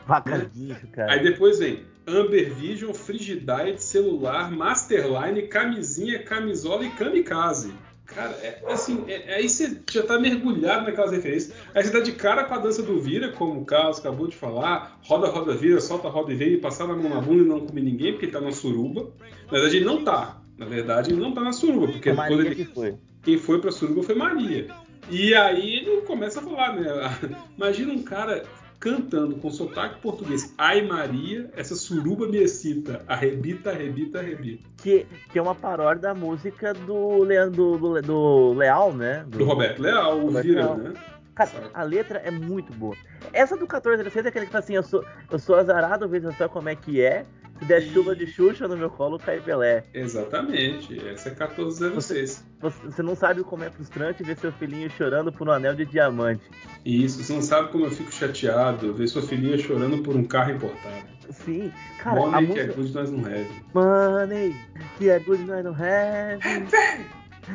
[0.07, 1.13] Facas guinso, cara.
[1.13, 7.73] Aí depois vem Amber Vision, Frigidaire, celular, Masterline, camisinha, camisola e kamikaze.
[8.15, 11.55] Cara, é, assim, é, aí você já tá mergulhado naquelas referências.
[11.75, 14.37] Aí você tá de cara com a dança do vira, como o Carlos acabou de
[14.37, 14.99] falar.
[15.03, 17.83] Roda, roda, vira, solta, roda e vem, passar na mão na bunda e não comer
[17.83, 19.13] ninguém, porque ele tá na suruba.
[19.47, 20.43] Na verdade, ele não tá.
[20.59, 22.55] Na verdade, ele não tá na suruba, porque a Maria ele...
[22.55, 22.97] que foi.
[23.23, 24.69] quem foi pra suruba foi Maria.
[25.11, 26.89] E aí ele começa a falar, né?
[27.57, 28.45] Imagina um cara
[28.83, 30.53] cantando com sotaque português.
[30.59, 33.05] Ai Maria, essa suruba me excita.
[33.07, 34.69] Arrebita, arrebita, arrebita.
[34.77, 39.25] Que, que é uma paródia da música do, Leandro, do, do Leal, né?
[39.29, 40.95] Do, do Roberto Leal, o Vira, né?
[41.35, 42.97] Cara, a letra é muito boa.
[43.33, 46.49] Essa do 14 é aquele que fala assim, eu sou, eu sou azarado, veja só
[46.49, 47.25] como é que é.
[47.59, 49.85] Se der chuva de Xuxa no meu colo, cai Pelé.
[49.95, 52.45] Exatamente, essa é 1406.
[52.61, 55.85] Você, você não sabe como é frustrante ver seu filhinho chorando por um anel de
[55.85, 56.43] diamante.
[56.85, 60.51] Isso, você não sabe como eu fico chateado ver sua filhinha chorando por um carro
[60.51, 61.07] importado.
[61.31, 62.21] Sim, cara.
[62.21, 62.61] Money a que música...
[62.61, 63.51] é good, nós não have.
[63.75, 64.57] Money
[64.99, 66.41] que é good, nós não have.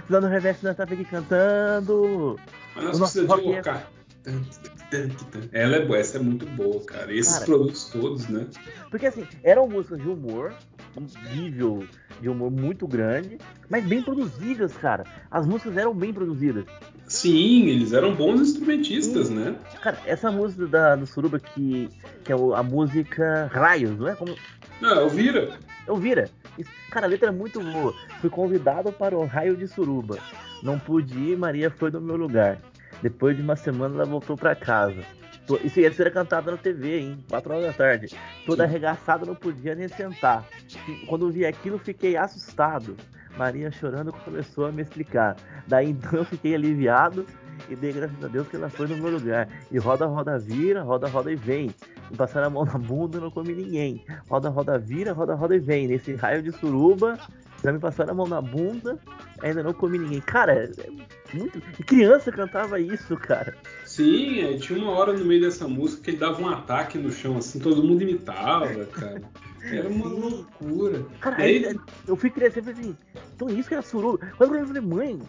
[0.10, 2.40] Lá no reverso nós tava aqui cantando.
[2.84, 3.88] Mas nós precisamos de É...
[5.52, 7.12] Ela é boa, essa é muito boa, cara.
[7.12, 8.48] E esses cara, produtos todos, né?
[8.90, 10.54] Porque assim, eram músicas de humor,
[10.96, 11.86] um nível
[12.22, 13.38] de humor muito grande,
[13.70, 15.04] mas bem produzidas, cara.
[15.30, 16.66] As músicas eram bem produzidas.
[17.08, 19.36] Sim, eles eram bons instrumentistas, Sim.
[19.36, 19.56] né?
[19.82, 21.90] Cara, essa música da, do Suruba que,
[22.24, 24.16] que é a música Raios, não é?
[24.16, 24.36] Como...
[24.82, 25.58] Não, é o Vira.
[25.86, 26.30] É o Vira.
[26.92, 27.94] Cara, a letra é muito boa.
[28.20, 30.18] Fui convidado para o raio de Suruba.
[30.64, 32.58] Não pude ir, Maria foi no meu lugar.
[33.02, 35.02] Depois de uma semana ela voltou para casa.
[35.64, 37.26] Isso ia ser cantado na TV, hein?
[37.30, 38.16] 4 horas da tarde.
[38.46, 40.46] Toda arregaçada, não podia nem sentar.
[41.08, 42.98] Quando vi aquilo, fiquei assustado.
[43.38, 45.38] Maria chorando começou a me explicar.
[45.68, 47.26] Daí então eu fiquei aliviado
[47.70, 49.48] e dei graças a Deus que ela foi no meu lugar.
[49.72, 51.70] E roda, roda, vira, roda, roda e vem.
[52.12, 54.04] E passaram a mão na bunda não comi ninguém.
[54.28, 55.88] Roda, roda, vira, roda, roda e vem.
[55.88, 57.18] Nesse raio de suruba,
[57.64, 59.00] já me passaram a mão na bunda,
[59.42, 60.22] ainda não comi ninguém.
[60.22, 61.60] Cara, é muito.
[61.86, 63.56] Criança cantava isso, cara.
[63.86, 67.12] Sim, é, tinha uma hora no meio dessa música que ele dava um ataque no
[67.12, 69.22] chão, assim, todo mundo imitava, cara.
[69.64, 70.16] Era uma Sim.
[70.16, 71.06] loucura.
[71.20, 71.76] Cara, aí, aí,
[72.08, 72.98] eu fui crescendo e falei assim,
[73.36, 74.26] então isso que era suruba.
[74.38, 75.20] Quando eu falei, mãe,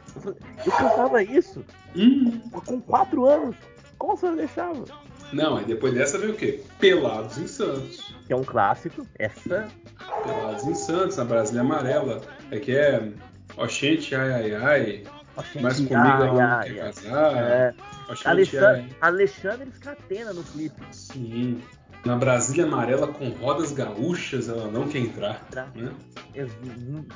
[0.65, 1.65] eu cantava isso
[1.97, 2.41] uhum.
[2.65, 3.57] com quatro anos.
[3.99, 4.85] Como a senhora deixava?
[5.33, 6.63] Não, aí depois dessa veio o quê?
[6.79, 8.15] Pelados em Santos.
[8.27, 9.07] Que é um clássico.
[9.19, 9.69] Essa.
[10.25, 12.21] Pelados em Santos, na Brasília Amarela.
[12.51, 13.13] É que é.
[13.57, 15.05] Oxente, ai, ai, ai.
[15.37, 17.37] Oxente, mas comigo ai, ela não quer casar.
[17.37, 17.75] É.
[18.25, 20.81] Alexandre, Alexandre Scatena no clipe.
[20.93, 21.61] Sim.
[22.05, 25.45] Na Brasília Amarela com rodas gaúchas, ela não quer entrar.
[25.75, 25.93] Né?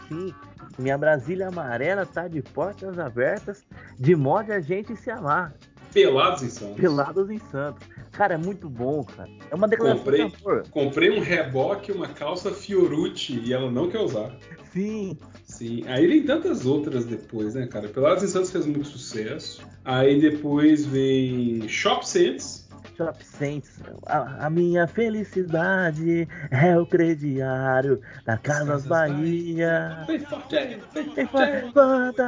[0.08, 0.34] Sim,
[0.78, 3.64] minha Brasília Amarela tá de portas abertas,
[3.98, 5.54] de modo a gente se amar.
[5.92, 6.76] Pelados em Santos.
[6.76, 7.86] Pelados em Santos.
[8.12, 9.30] Cara, é muito bom, cara.
[9.50, 10.68] É uma declaração comprei, de amor.
[10.70, 14.36] Comprei um reboque, uma calça Fiorucci e ela não quer usar.
[14.70, 15.16] Sim.
[15.44, 15.84] Sim.
[15.86, 17.90] Aí vem tantas outras depois, né, cara?
[18.22, 19.66] Em Santos fez muito sucesso.
[19.84, 22.61] Aí depois vem Shop Sense
[23.04, 23.82] Shop Saints.
[24.06, 30.04] A, a, minha felicidade é o crediário da Casas Bahia.
[30.06, 32.20] Bem forte, bem forte.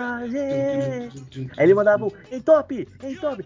[1.56, 3.42] Aí ele mandava um em top, em top,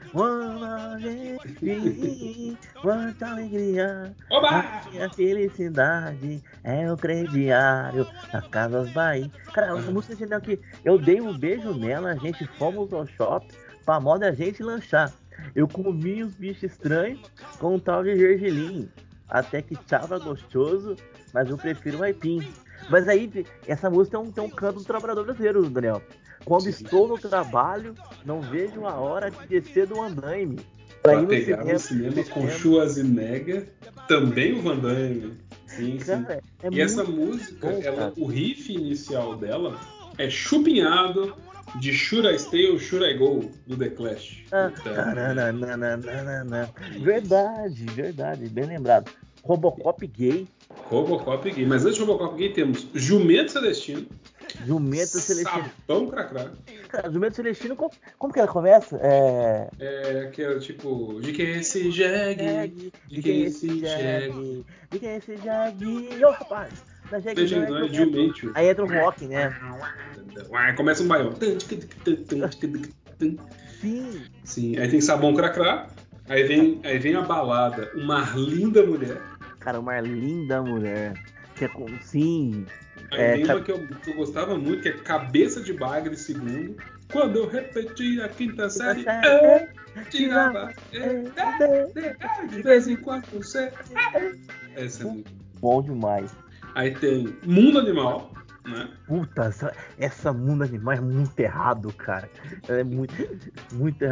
[2.82, 4.14] quanta alegria.
[4.30, 9.30] A minha felicidade é o crediário da Casas Bahia.
[9.52, 13.48] Cara, a música genial que eu dei um beijo nela, a gente fomos ao shopping
[13.84, 15.10] pra moda a gente lanchar.
[15.54, 17.20] Eu comi os bichos estranhos
[17.58, 18.88] com um tal de gergelim.
[19.28, 20.96] Até que tava gostoso,
[21.34, 22.46] mas eu prefiro o aipim.
[22.90, 23.30] Mas aí,
[23.66, 26.02] essa música tem um, um canto do trabalhador brasileiro, Daniel.
[26.44, 26.70] Quando sim.
[26.70, 27.94] estou no trabalho,
[28.24, 30.56] não vejo a hora de descer do andaime.
[31.02, 33.68] Pra, pra ir no pegar cinema, cinema com Schwarzenegger,
[34.08, 35.36] também o Van Damme.
[35.66, 36.66] Sim, cara, sim.
[36.66, 39.78] É e essa música, bom, ela, o riff inicial dela
[40.16, 41.36] é chupinhado,
[41.76, 44.44] de Should I Stay ou Should I Go do The Clash.
[44.52, 44.70] Ah,
[47.00, 49.10] verdade, verdade, bem lembrado.
[49.42, 50.46] Robocop gay.
[50.90, 51.66] Robocop gay.
[51.66, 54.06] Mas antes de Robocop gay temos Jumento Celestino.
[54.66, 55.64] Jumento Celestino.
[55.64, 56.50] Sapão Cracrá.
[56.88, 58.98] Cara, Jumento Celestino, como, como que ela começa?
[59.02, 59.68] É.
[59.78, 61.20] É que é tipo.
[61.20, 62.92] De quem é esse jegue?
[63.08, 64.64] De quem é esse jegue?
[64.90, 66.24] De quem é esse jegue?
[66.24, 66.72] Ô rapaz!
[67.10, 68.52] Da é Jumento.
[68.54, 69.54] Aí entra o rock, né?
[70.76, 71.32] Começa um baião.
[73.80, 74.22] Sim.
[74.44, 74.78] Sim.
[74.78, 75.88] Aí tem Sabão Cracrá.
[76.28, 79.20] Aí vem, aí vem a balada, uma linda mulher.
[79.60, 81.14] Cara, uma linda mulher.
[81.56, 82.66] Que é com, sim.
[83.12, 86.14] Aí é, tem uma que eu, que eu, gostava muito, que é Cabeça de Bagre
[86.16, 86.76] segundo.
[87.10, 89.06] Quando eu repeti a quinta série,
[89.96, 90.70] eu tirava.
[92.50, 93.72] De vez em quando você.
[94.76, 95.32] Essa é muito.
[95.60, 96.30] Bom demais.
[96.78, 98.32] Aí tem Mundo Animal.
[98.64, 98.88] Né?
[99.04, 102.30] Puta, essa, essa Mundo Animal é muito errado, cara.
[102.68, 103.12] É muito.
[103.72, 104.04] muito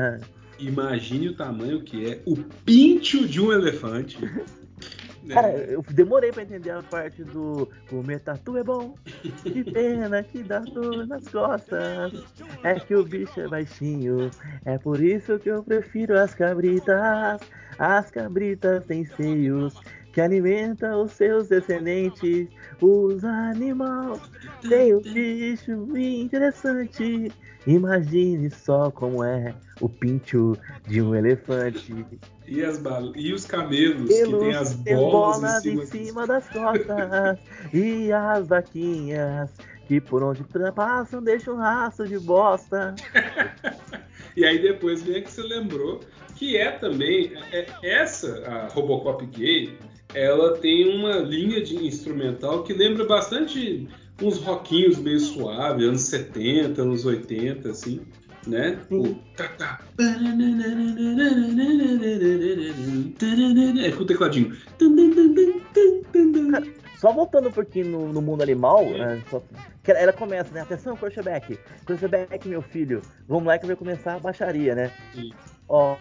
[0.58, 2.34] Imagine o tamanho que é o
[2.64, 4.18] pincho de um elefante.
[5.28, 8.94] Cara, eu demorei pra entender a parte do comer tatu é bom.
[9.42, 12.12] Que pena que dá dor nas costas.
[12.62, 14.30] É que o bicho é baixinho.
[14.64, 17.40] É por isso que eu prefiro as cabritas.
[17.76, 19.74] As cabritas têm seios
[20.16, 22.48] que alimenta os seus descendentes.
[22.80, 24.18] Os animais
[24.66, 27.30] têm um bicho interessante.
[27.66, 30.56] Imagine só como é o pincho
[30.88, 32.06] de um elefante.
[32.46, 33.14] E, as bal...
[33.14, 37.38] e os camelos Pelos que tem as bolas, bolas em, cima, em cima das costas.
[37.74, 39.50] e as vaquinhas
[39.86, 40.42] que por onde
[40.74, 42.94] passam deixam um rastro de bosta.
[44.34, 46.00] e aí depois vem que você lembrou
[46.36, 49.76] que é também é, essa a Robocop gay
[50.16, 53.86] ela tem uma linha de instrumental que lembra bastante
[54.22, 58.00] uns rockinhos meio suave, anos 70, anos 80, assim,
[58.46, 58.80] né?
[58.90, 59.14] O
[63.84, 64.56] É com o tecladinho.
[66.96, 69.42] Só voltando um pouquinho no, no mundo animal, né, só,
[69.86, 70.62] ela começa, né?
[70.62, 71.58] Atenção, Crushback.
[71.84, 73.02] Crushback, meu filho.
[73.28, 74.90] Vamos lá que vai começar a baixaria, né?
[75.14, 75.30] Sim.
[75.68, 75.96] Ó,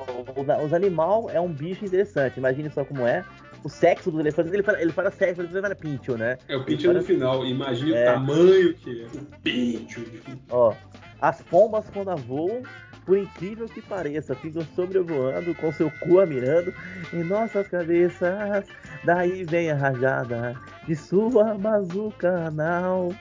[0.63, 2.37] os animal é um bicho interessante.
[2.37, 3.25] Imagine só como é
[3.65, 6.37] o sexo dos elefantes, ele fala, ele fala sexo, ele fala pincho, né?
[6.47, 8.11] É, o pincho no final, imagina é...
[8.11, 9.05] o tamanho que é.
[9.05, 10.05] O pincho.
[10.51, 10.75] Ó,
[11.19, 12.61] as pombas quando voam,
[13.07, 16.71] por incrível que pareça, ficam sobrevoando com seu cu mirando
[17.11, 18.67] em nossas cabeças.
[19.03, 20.55] Daí vem a rajada
[20.87, 23.11] de sua bazuca anal.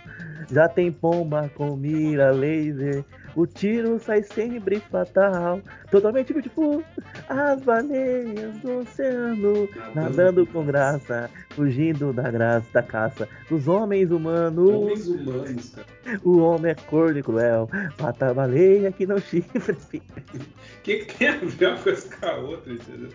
[0.53, 3.03] Já tem pomba com mira laser
[3.37, 6.83] o tiro sai sempre fatal, totalmente beautiful.
[7.29, 14.71] As baleias do oceano, nadando com graça, fugindo da graça da caça dos homens humanos.
[14.71, 16.21] Homens humanos, cara.
[16.23, 17.69] O homem é corno e cruel,
[18.01, 19.73] mata a baleia que não chifre.
[19.73, 23.09] O que, que tem a ver uma coisa com a outra, entendeu?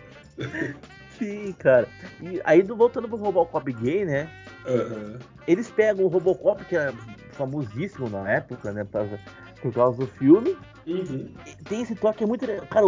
[1.18, 1.86] Sim, cara.
[2.20, 4.28] E aí, voltando pro Robocop gay, né?
[4.66, 5.18] Uhum.
[5.46, 6.92] Eles pegam o Robocop, que era
[7.32, 8.84] famosíssimo na época, né?
[8.84, 9.06] Por,
[9.60, 10.56] por causa do filme.
[10.86, 11.28] Uhum.
[11.68, 12.46] Tem esse toque muito.
[12.68, 12.86] Cara,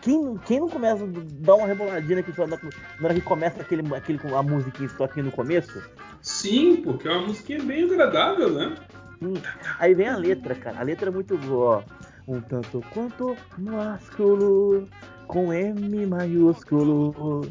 [0.00, 1.08] quem, quem não começa a
[1.40, 2.58] dar uma reboladinha aqui na
[3.02, 5.82] hora que começa aquele, aquele, a música esse toque no começo?
[6.22, 8.74] Sim, porque é uma musiquinha bem agradável, né?
[9.18, 9.34] Sim.
[9.78, 10.80] Aí vem a letra, cara.
[10.80, 11.84] A letra é muito boa.
[12.26, 14.88] Um tanto quanto másculo
[15.26, 17.42] com M maiúsculo.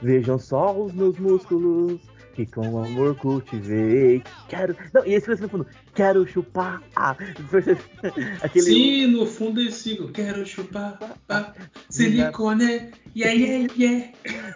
[0.00, 2.00] Vejam só os meus músculos
[2.38, 4.22] que com amor cultivei.
[4.48, 4.76] Quero.
[4.94, 5.66] Não, e esse vai no fundo.
[5.92, 6.80] Quero chupar.
[6.94, 7.16] Ah,
[8.40, 8.64] aquele...
[8.64, 10.12] Sim, no fundo esse sigo.
[10.12, 10.98] Quero chupar.
[11.28, 11.52] Ah,
[11.90, 12.92] silicone.
[13.16, 14.12] Yeah, yeah, yeah.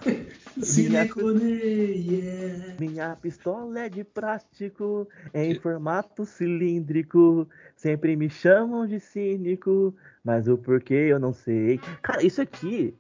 [0.63, 2.75] Silicone, yeah.
[2.79, 7.49] Minha pistola é de plástico, em formato cilíndrico.
[7.75, 11.81] Sempre me chamam de cínico, mas o porquê eu não sei.
[12.03, 12.95] Cara, isso aqui,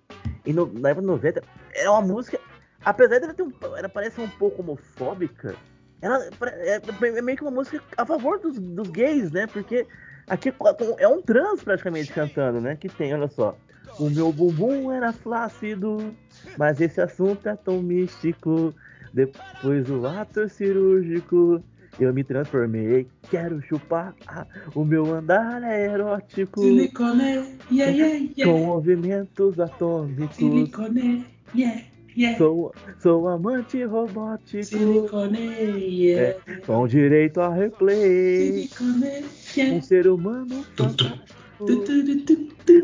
[0.46, 1.42] na época 90,
[1.74, 2.40] é uma música
[2.84, 5.54] apesar de ela, ter um, ela parecer um pouco homofóbica,
[6.00, 9.46] ela é, é, meio que uma música a favor dos, dos gays, né?
[9.46, 9.86] Porque
[10.26, 10.52] aqui
[10.98, 12.76] é um trans praticamente cantando, né?
[12.76, 13.56] Que tem, olha só.
[13.98, 16.14] O meu bumbum era flácido,
[16.56, 18.74] mas esse assunto é tão místico.
[19.12, 21.62] Depois do ato cirúrgico,
[22.00, 23.06] eu me transformei.
[23.30, 26.60] Quero chupar, ah, o meu andar é erótico.
[26.62, 28.44] Silicone, yeah, yeah, yeah.
[28.44, 30.36] Com movimentos atômicos.
[30.36, 31.82] Silicone, yeah.
[32.16, 32.38] Yeah.
[32.38, 34.64] Sou, sou amante robótico.
[34.64, 36.38] Silicone, yeah.
[36.46, 38.68] é, com direito a replay.
[38.68, 39.24] Silicone,
[39.56, 39.76] yeah.
[39.76, 41.42] Um ser humano fantástico.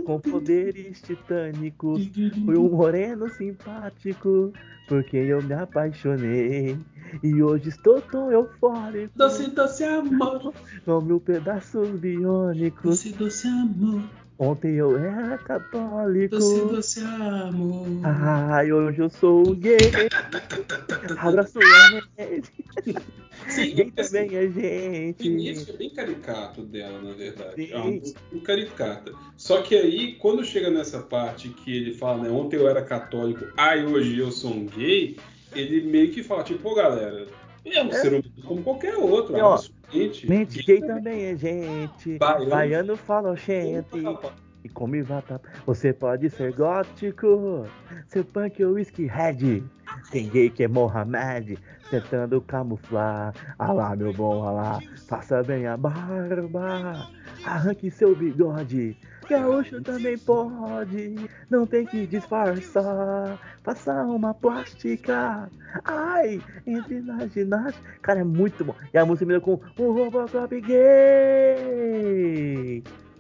[0.05, 2.09] com poderes titânicos.
[2.45, 4.53] Fui um moreno simpático.
[4.89, 6.79] Porque eu me apaixonei.
[7.23, 9.13] E hoje estou tão eufórico.
[9.17, 10.53] Doce, doce amor.
[10.85, 12.83] Com mil pedaços biônicos.
[12.83, 14.03] Doce, doce amor.
[14.39, 16.37] Ontem eu era católico.
[16.37, 17.87] Doce, doce amor.
[18.05, 19.91] Ai, hoje eu sou gay.
[21.19, 25.29] Abraço a Sim, gay também é gente.
[25.29, 27.73] O início é bem caricato dela, na verdade.
[27.73, 29.13] É um caricata.
[29.37, 32.31] Só que aí, quando chega nessa parte que ele fala, né?
[32.31, 35.17] Ontem eu era católico, ai, hoje eu sou um gay,
[35.53, 37.27] ele meio que fala, tipo, galera,
[37.65, 37.93] é um é.
[37.93, 39.37] ser humano como qualquer outro.
[39.37, 39.61] E, ó,
[39.93, 42.19] Mente gay também é gente.
[42.19, 44.05] Baiano, Baiano fala gente.
[44.65, 45.49] E come batata.
[45.67, 47.67] Você pode ser gótico,
[48.09, 49.63] ser punk ou skinhead.
[50.11, 51.59] Tem gay que é Mohamed,
[51.91, 53.33] tentando camuflar.
[53.59, 54.81] Ah lá, meu bom, ah lá.
[55.09, 57.09] Faça bem a barba.
[57.45, 58.97] Arranque seu bigode.
[59.29, 61.17] Gaúcho também pode,
[61.51, 63.39] não tem que disfarçar.
[63.63, 65.51] Faça uma plástica.
[65.85, 67.87] Ai, entre na ginástica.
[68.01, 68.75] Cara, é muito bom.
[68.93, 70.83] E a música me com um Robocop gay.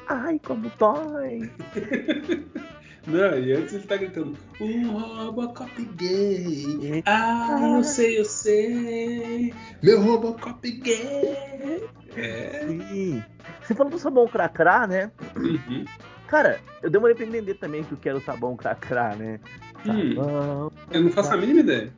[0.08, 1.50] Ai, como dói.
[3.08, 7.02] Não, e antes ele tá gritando, um Robocop gay.
[7.06, 9.54] Ah, eu sei, eu sei.
[9.82, 11.88] Meu Robocop gay.
[12.14, 12.66] É.
[12.66, 13.24] Sim.
[13.62, 15.10] Você falou do sabão cracrá, né?
[15.36, 15.86] Uhum.
[16.26, 19.40] Cara, eu demorei pra entender também que o que era o sabão cracrá, né?
[19.86, 20.72] Hum, sabão.
[20.90, 21.92] Eu não faço a mínima ideia.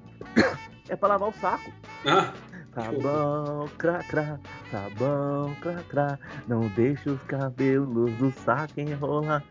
[0.89, 1.73] É pra lavar o saco.
[2.07, 2.32] Ah.
[2.75, 4.39] Sabão, cracrá,
[4.71, 6.17] sabão, cracrá,
[6.47, 9.43] não deixa os cabelos do saco enrolar.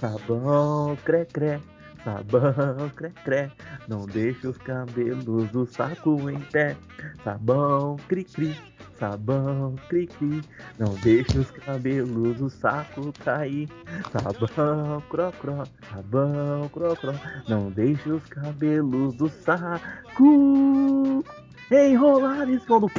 [0.00, 1.60] Sabão, cre-cre,
[2.04, 3.50] sabão, cre-cre,
[3.88, 6.76] não deixa os cabelos do saco em pé.
[7.24, 8.56] Sabão, cri-cri,
[9.00, 10.40] sabão, cri-cri,
[10.78, 13.68] não deixa os cabelos do saco cair.
[14.12, 17.14] Sabão, cro-cro, sabão, cro-cro,
[17.48, 21.24] não deixa os cabelos do saco
[21.70, 22.90] enrolar esse fundo.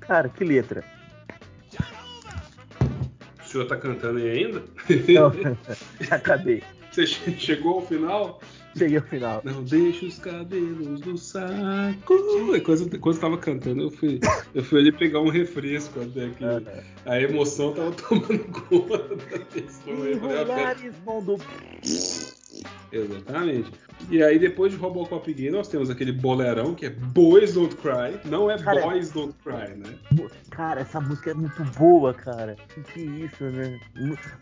[0.00, 0.84] Cara, que letra.
[3.44, 4.62] O senhor tá cantando aí ainda?
[5.08, 5.32] Não,
[6.00, 6.62] já acabei.
[6.90, 8.40] Você chegou ao final?
[8.76, 9.40] Cheguei ao final.
[9.44, 11.54] Não deixa os cabelos do saco.
[12.04, 14.20] Quando, quando eu tava cantando, eu fui,
[14.54, 16.44] eu fui ali pegar um refresco até que
[17.06, 18.38] a emoção tava tomando
[18.68, 20.10] conta da pessoa.
[20.10, 21.36] Enrolares fundo.
[22.92, 23.70] Exatamente.
[24.08, 28.18] E aí, depois de Robocop Gay, nós temos aquele bolerão que é Boys Don't Cry.
[28.24, 29.94] Não é cara, Boys Don't Cry, né?
[30.50, 32.56] Cara, essa música é muito boa, cara.
[32.92, 33.78] Que isso, né?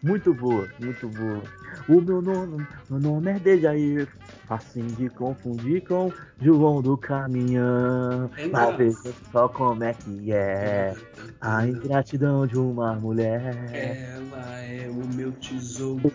[0.02, 1.42] Muito boa, muito boa.
[1.88, 4.08] O meu nome, meu nome é Dejair.
[4.48, 6.10] Assim de confundir com
[6.40, 8.30] João do Caminhão.
[8.38, 10.94] É Mas veja só como é que é
[11.40, 13.54] a ingratidão de uma mulher.
[13.74, 16.10] Ela é o meu tesouro.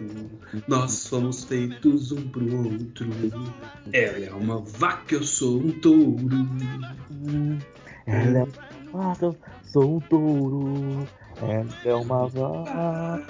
[0.68, 3.08] Nós somos feitos um pro outro.
[3.92, 6.48] Ela é uma vaca, eu sou um touro.
[8.06, 8.48] Ela é
[8.92, 11.08] uma vaca, eu sou um touro.
[11.42, 13.24] Ela é uma vaca.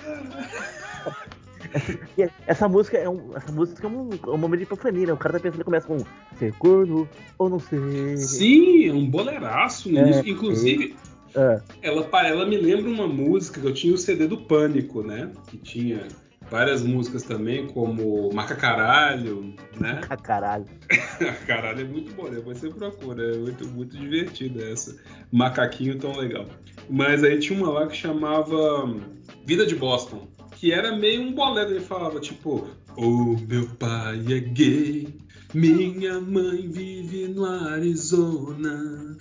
[2.48, 5.14] essa música é um, essa música é um, é um momento de epifania, né?
[5.14, 5.98] O cara tá pensando, começa com
[6.38, 7.08] ser corno
[7.38, 8.18] ou não ser.
[8.18, 10.20] Sim, é um boleraço nisso.
[10.20, 10.96] É, Inclusive,
[11.36, 11.62] é.
[11.82, 15.32] Ela, ela me lembra uma música que eu tinha o CD do Pânico, né?
[15.48, 16.08] Que tinha
[16.54, 19.94] várias músicas também, como Marca Caralho, né?
[20.06, 20.66] Marca Caralho.
[21.48, 24.96] Caralho é muito bom, depois você procura, é muito, muito divertida essa.
[25.32, 26.46] Macaquinho tão legal.
[26.88, 28.86] Mas aí tinha uma lá que chamava
[29.48, 31.72] Vida de Boston, que era meio um bolero.
[31.72, 35.08] Ele falava tipo: Oh, meu pai é gay,
[35.56, 39.18] minha mãe vive no Arizona.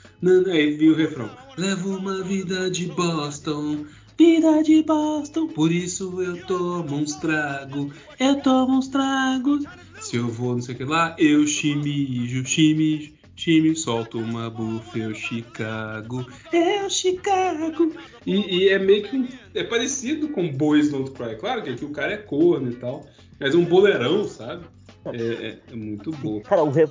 [0.53, 3.87] Aí vi o refrão: Levo uma vida de Boston.
[4.23, 9.65] Vida de Boston, por isso eu tomo uns trago, eu tomo uns tragos.
[9.99, 14.97] Se eu vou não sei o que lá, eu chimijo, chimijo, chimijo, solto uma bufa,
[14.97, 17.93] eu Chicago, eu Chicago.
[18.25, 19.27] E, e, é meio que um,
[19.57, 23.05] é parecido com Boys Don't Cry, claro que aqui o cara é corno e tal,
[23.41, 24.65] mas é um boleirão, sabe?
[25.07, 26.41] É, é, é muito bom.
[26.43, 26.85] Cara, o, re,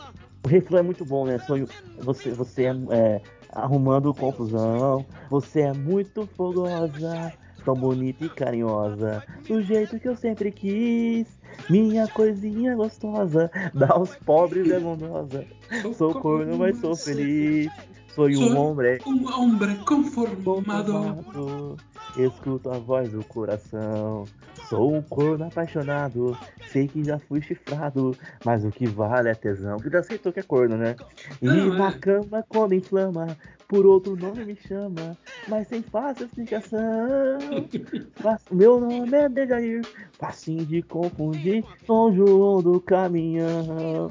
[0.43, 1.39] o refrão é muito bom, né?
[1.39, 1.65] Sonho,
[1.97, 3.21] você, você é, é
[3.51, 5.05] arrumando confusão.
[5.29, 7.33] Você é muito fogosa,
[7.63, 11.27] tão bonita e carinhosa, do jeito que eu sempre quis.
[11.69, 15.45] Minha coisinha gostosa, dá aos pobres é bondosa.
[15.97, 17.69] Sou corno, mas sou feliz.
[18.15, 20.93] Sou um homem, um homem conformado.
[20.93, 21.77] conformado.
[22.17, 24.25] Escuto a voz do coração.
[24.71, 26.37] Sou um corno apaixonado.
[26.69, 28.15] Sei que já fui chifrado.
[28.45, 29.75] Mas o que vale é tesão.
[29.75, 30.95] Que já aceitou que é corno, né?
[31.41, 31.99] E Não, na é.
[31.99, 33.37] cama, quando inflama,
[33.67, 35.17] por outro nome me chama.
[35.49, 36.79] Mas sem fácil explicação.
[38.49, 39.81] Meu nome é Dejair.
[40.17, 41.65] Facinho de confundir.
[41.85, 44.09] São João do Caminhão.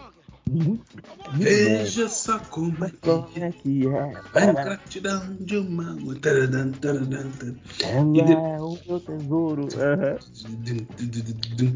[0.50, 1.38] Muito, muito bom.
[1.38, 3.52] Veja só como é que é é.
[3.52, 4.12] que é?
[4.34, 5.96] A ingratidão de uma.
[7.82, 9.68] Ela é o meu tesouro.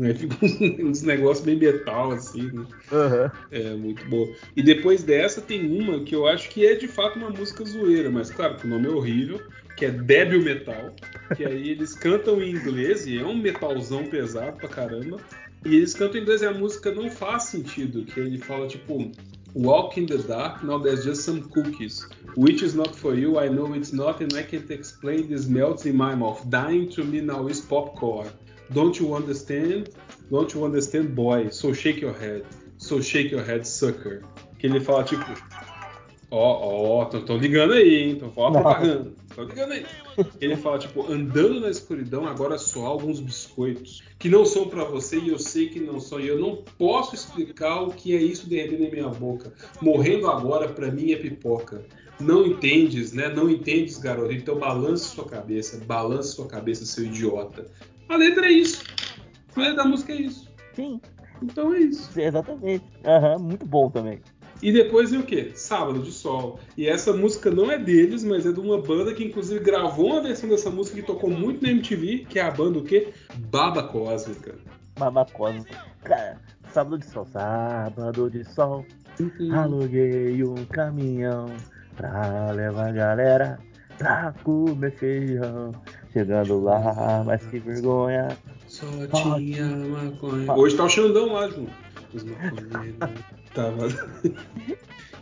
[0.03, 2.67] Aí fica uns negócios meio metal, assim, né?
[2.93, 3.31] Aham.
[3.53, 4.35] É muito boa.
[4.57, 8.11] E depois dessa tem uma que eu acho que é de fato uma música zoeira,
[8.11, 9.41] mas claro que o nome é horrível,
[9.77, 10.93] que é Débil Metal.
[11.37, 15.19] Que aí eles cantam em inglês, e é um metalzão pesado pra caramba.
[15.65, 19.11] E eles cantam em inglês e a música não faz sentido, que ele fala tipo.
[19.57, 22.09] Walk in the dark, now there's just some cookies.
[22.37, 25.87] Which is not for you, I know it's not, and I can't explain this melts
[25.87, 26.45] in my mouth.
[26.51, 28.29] Dying to me now is popcorn.
[28.73, 29.91] Don't you understand?
[30.29, 31.51] Don't you understand, boy?
[31.51, 32.45] So shake your head.
[32.79, 34.23] So shake your head, sucker.
[34.59, 35.25] Que ele fala tipo.
[36.33, 38.17] Ó, ó, tô, ligando aí, hein?
[38.17, 39.13] Tô falando propaganda.
[39.37, 39.87] Tô ligando aí.
[40.41, 44.03] Ele fala, tipo, andando na escuridão, agora só há alguns biscoitos.
[44.19, 46.21] Que não são pra você e eu sei que não são.
[46.21, 49.53] E eu não posso explicar o que é isso derretendo em minha boca.
[49.81, 51.85] Morrendo agora, pra mim, é pipoca.
[52.21, 53.29] Não entendes, né?
[53.29, 54.33] Não entendes, garoto.
[54.33, 55.79] Então balance sua cabeça.
[55.85, 57.67] Balance sua cabeça, seu idiota.
[58.09, 58.85] A letra é isso.
[59.57, 60.49] A letra da música é isso.
[60.75, 61.01] Sim,
[61.43, 62.09] Então é isso.
[62.19, 62.85] exatamente.
[63.05, 64.21] Aham, muito bom também.
[64.65, 65.53] E depois vem o quê?
[65.55, 66.59] Sábado de Sol.
[66.75, 70.23] E essa música não é deles, mas é de uma banda que inclusive gravou uma
[70.23, 73.13] versão dessa música que tocou muito na MTV, que é a banda o quê?
[73.51, 74.55] Baba Cósmica.
[74.99, 75.67] Mamacosa.
[76.03, 76.39] Cara,
[76.73, 78.87] sábado de sol, sábado de sol.
[79.53, 81.45] Aluguei um caminhão
[81.95, 83.59] pra levar a galera
[83.99, 85.73] pra comer feijão.
[86.11, 88.29] Chegando lá, mas que vergonha.
[88.67, 90.55] Só tinha maconha.
[90.55, 91.71] Hoje tá o Xandão lá junto.
[92.15, 92.99] Os maconheiros
[93.55, 93.89] tava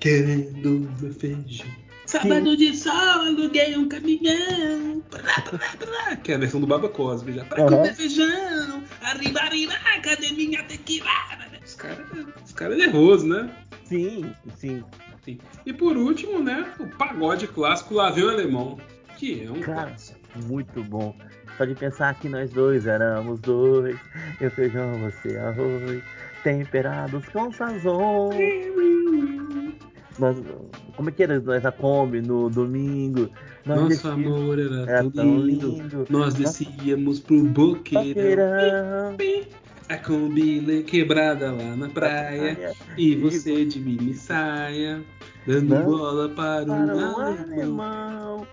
[0.01, 1.67] querendo meu feijão.
[2.07, 5.03] Sábado de sol, aluguei um caminhão.
[5.11, 7.45] Brá, brá, brá, que é a versão do Baba Cosby já.
[7.45, 7.77] Pra Aham.
[7.77, 8.83] comer feijão.
[9.03, 9.73] Arriba, arriba,
[10.03, 11.09] cadê minha tequila?
[11.65, 11.99] Os caras
[12.45, 13.55] os cara é nervoso, né?
[13.85, 14.85] Sim, sim.
[15.25, 15.39] Sim.
[15.65, 16.73] E por último, né?
[16.81, 18.79] O pagode clássico Lá vem o Alemão.
[19.17, 20.19] Que é um Cara, clássico.
[20.47, 21.17] muito bom.
[21.57, 23.97] Só de pensar que nós dois éramos dois.
[24.41, 26.03] Eu feijão, você arroz.
[26.43, 28.31] Temperados com sazon.
[30.19, 30.37] Nós,
[30.97, 31.41] como é que era?
[31.41, 33.31] Nós a Kombi no domingo.
[33.65, 35.69] Nós Nosso descíamos- amor era, era tão lindo.
[35.69, 36.07] lindo.
[36.11, 39.17] Nós descíamos pro boqueirão.
[39.89, 42.55] A Kombi quebrada lá na praia.
[42.57, 42.73] Praia.
[42.99, 45.03] E você de mini saia.
[45.47, 47.21] Dando Não, bola para Para um o alemão.
[47.21, 48.47] alemão.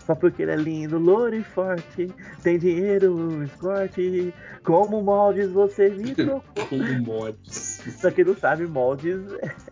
[0.00, 2.08] Só porque ele é lindo, louro e forte.
[2.42, 4.32] Tem dinheiro, escorte.
[4.64, 6.42] Como moldes você me trocou.
[6.68, 7.98] Como mods.
[8.00, 9.20] Pra quem não sabe, moldes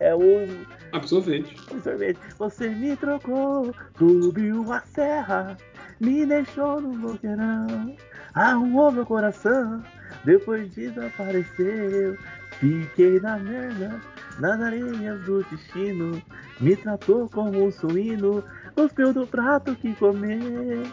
[0.00, 0.46] é o
[0.92, 1.56] Absorvente.
[1.74, 2.18] o sorvete.
[2.38, 5.56] Você me trocou, subiu a serra,
[6.00, 7.96] me deixou no boqueirão,
[8.34, 9.82] arrumou meu coração,
[10.24, 12.16] depois desapareceu.
[12.60, 14.00] Fiquei na merda,
[14.38, 16.22] nas areias do destino,
[16.58, 18.42] me tratou como um suíno,
[18.76, 20.84] cuspiu do prato que comeu.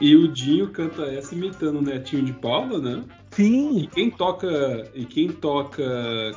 [0.00, 3.04] E o Dinho canta essa imitando o netinho de Paula, né?
[3.32, 5.82] E Sim, quem toca e quem toca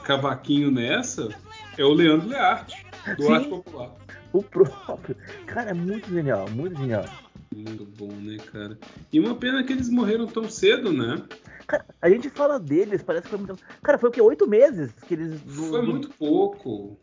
[0.03, 1.30] cavaquinho nessa
[1.77, 3.34] é o Leandro Learte, do Sim.
[3.34, 3.91] Arte Popular.
[4.34, 5.15] o próprio.
[5.45, 7.06] Cara, é muito genial, muito genial.
[7.56, 8.77] Muito bom, né, cara?
[9.11, 11.22] E uma pena que eles morreram tão cedo, né?
[11.65, 13.56] Cara, a gente fala deles, parece que foi muito.
[13.81, 14.22] Cara, foi o que?
[14.22, 15.41] Oito meses que eles.
[15.48, 16.98] Foi muito pouco.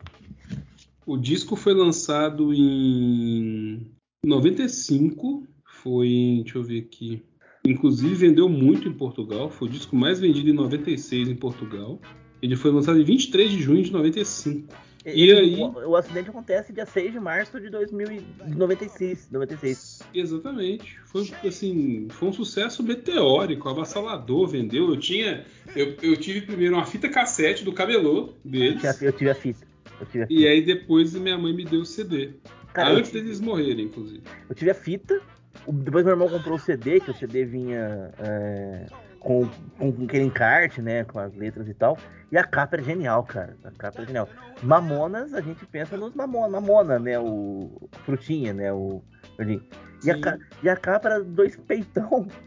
[1.07, 3.89] O disco foi lançado em
[4.21, 5.47] 95.
[5.63, 6.41] Foi.
[6.43, 7.23] Deixa eu ver aqui.
[7.65, 11.97] Inclusive vendeu muito em Portugal, foi o disco mais vendido em 96 em Portugal.
[12.41, 14.67] Ele foi lançado em 23 de junho de 95.
[15.05, 15.55] E aí...
[15.55, 19.29] O, o, acidente acontece dia 6 de março de 2096.
[19.31, 19.99] 96.
[20.13, 20.99] Exatamente.
[21.05, 24.89] Foi assim, foi um sucesso meteórico, avassalador, vendeu.
[24.89, 25.45] Eu tinha.
[25.73, 28.83] Eu, eu tive primeiro uma fita cassete do cabelô deles.
[29.01, 29.66] Eu tive a fita.
[30.05, 30.27] Fita.
[30.29, 32.33] E aí depois minha mãe me deu o CD.
[32.73, 33.23] Cara, antes tive...
[33.23, 34.21] deles morrerem, inclusive.
[34.47, 35.19] Eu tive a fita.
[35.67, 38.11] Depois meu irmão comprou o CD, que o CD vinha.
[38.19, 38.85] É
[39.27, 39.45] com,
[39.77, 41.03] com aquele encarte, né?
[41.03, 41.97] Com as letras e tal.
[42.31, 43.57] E a capa é genial, cara.
[43.63, 44.29] A capa é genial.
[44.63, 47.19] Mamonas, a gente pensa nos Mamona, Mamona, né?
[47.19, 48.71] O Frutinha, né?
[48.71, 49.03] O.
[49.39, 52.27] E a, e a capa era dois peitão.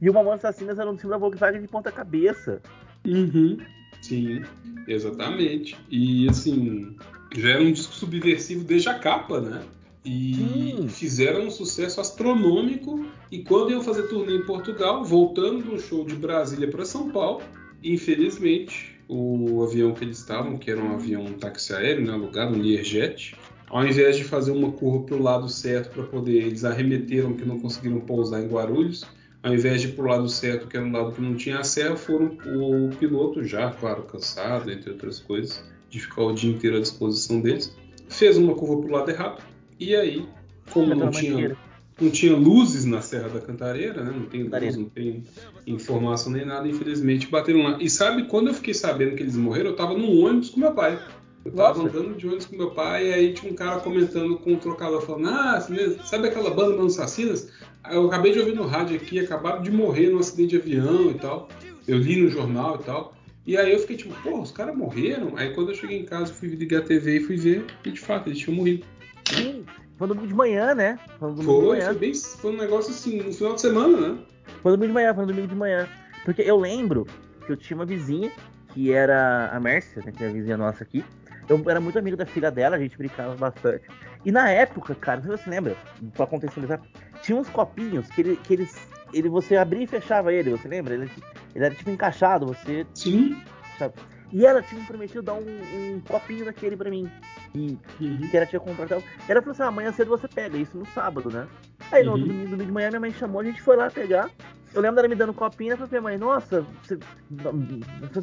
[0.00, 2.62] E o Mamonas Assassinas era um filme da Volkswagen de ponta cabeça.
[3.04, 3.58] Uhum.
[4.06, 4.42] Sim,
[4.86, 5.76] exatamente.
[5.90, 6.96] E assim,
[7.36, 9.62] já era um disco subversivo desde a capa, né?
[10.04, 10.88] E hum.
[10.88, 13.04] fizeram um sucesso astronômico.
[13.30, 17.42] E quando iam fazer turnê em Portugal, voltando um show de Brasília para São Paulo,
[17.82, 22.56] infelizmente, o avião que eles estavam, que era um avião um táxi aéreo, né, alugado,
[22.56, 23.34] um Learjet,
[23.68, 27.44] ao invés de fazer uma curva para o lado certo para poder, eles arremeteram que
[27.44, 29.04] não conseguiram pousar em Guarulhos,
[29.46, 31.60] ao invés de ir para o lado certo, que era um lado que não tinha
[31.60, 36.50] a serra, foram o piloto já, claro, cansado, entre outras coisas, de ficar o dia
[36.50, 37.72] inteiro à disposição deles,
[38.08, 39.44] fez uma curva para o lado errado,
[39.78, 40.26] e aí,
[40.72, 41.56] como não tinha,
[42.00, 44.12] não tinha luzes na Serra da Cantareira, né?
[44.12, 45.22] não tem luz, não tem
[45.64, 47.78] informação nem nada, infelizmente bateram lá.
[47.80, 50.72] E sabe, quando eu fiquei sabendo que eles morreram, eu tava num ônibus com meu
[50.72, 51.00] pai.
[51.44, 51.98] Eu tava Nossa.
[51.98, 55.00] andando de ônibus com meu pai, e aí tinha um cara comentando com um trocador,
[55.02, 55.64] falando: Ah,
[56.04, 57.52] sabe aquela banda Manos Assassinas?
[57.90, 61.14] Eu acabei de ouvir no rádio aqui, acabaram de morrer num acidente de avião e
[61.14, 61.48] tal.
[61.86, 63.14] Eu li no jornal e tal.
[63.46, 65.36] E aí eu fiquei tipo, pô, os caras morreram?
[65.36, 68.00] Aí quando eu cheguei em casa, fui ligar a TV e fui ver, e de
[68.00, 68.84] fato, eles tinham morrido.
[69.24, 69.64] Sim,
[69.96, 70.98] foi domingo de manhã, né?
[71.18, 74.18] Foi, foi, foi, bem, foi um negócio assim, no final de semana, né?
[74.62, 75.88] Foi domingo de manhã, foi domingo de manhã.
[76.24, 77.06] Porque eu lembro
[77.46, 78.32] que eu tinha uma vizinha,
[78.74, 81.04] que era a Mércia, né, que é a vizinha nossa aqui.
[81.48, 83.84] Eu era muito amigo da filha dela, a gente brincava bastante.
[84.26, 85.76] E na época, cara, não sei se você lembra,
[86.14, 86.80] pra acontecer
[87.22, 88.76] tinha uns copinhos que, ele, que eles.
[89.14, 90.94] Ele, você abria e fechava ele, você lembra?
[90.94, 91.08] Ele,
[91.54, 92.84] ele era tipo encaixado, você.
[92.92, 93.40] Sim.
[93.78, 93.94] Sabe?
[94.32, 97.08] E ela tinha me prometido dar um, um copinho daquele pra mim.
[97.54, 98.28] E, uhum.
[98.28, 99.00] que ela tinha comprado.
[99.28, 101.46] Ela falou assim: ah, amanhã cedo você pega, isso no sábado, né?
[101.92, 102.18] Aí no uhum.
[102.18, 104.28] domingo, domingo de manhã minha mãe chamou, a gente foi lá pegar.
[104.74, 106.98] Eu lembro dela me dando copinho, ela falou pra minha mãe, nossa, você...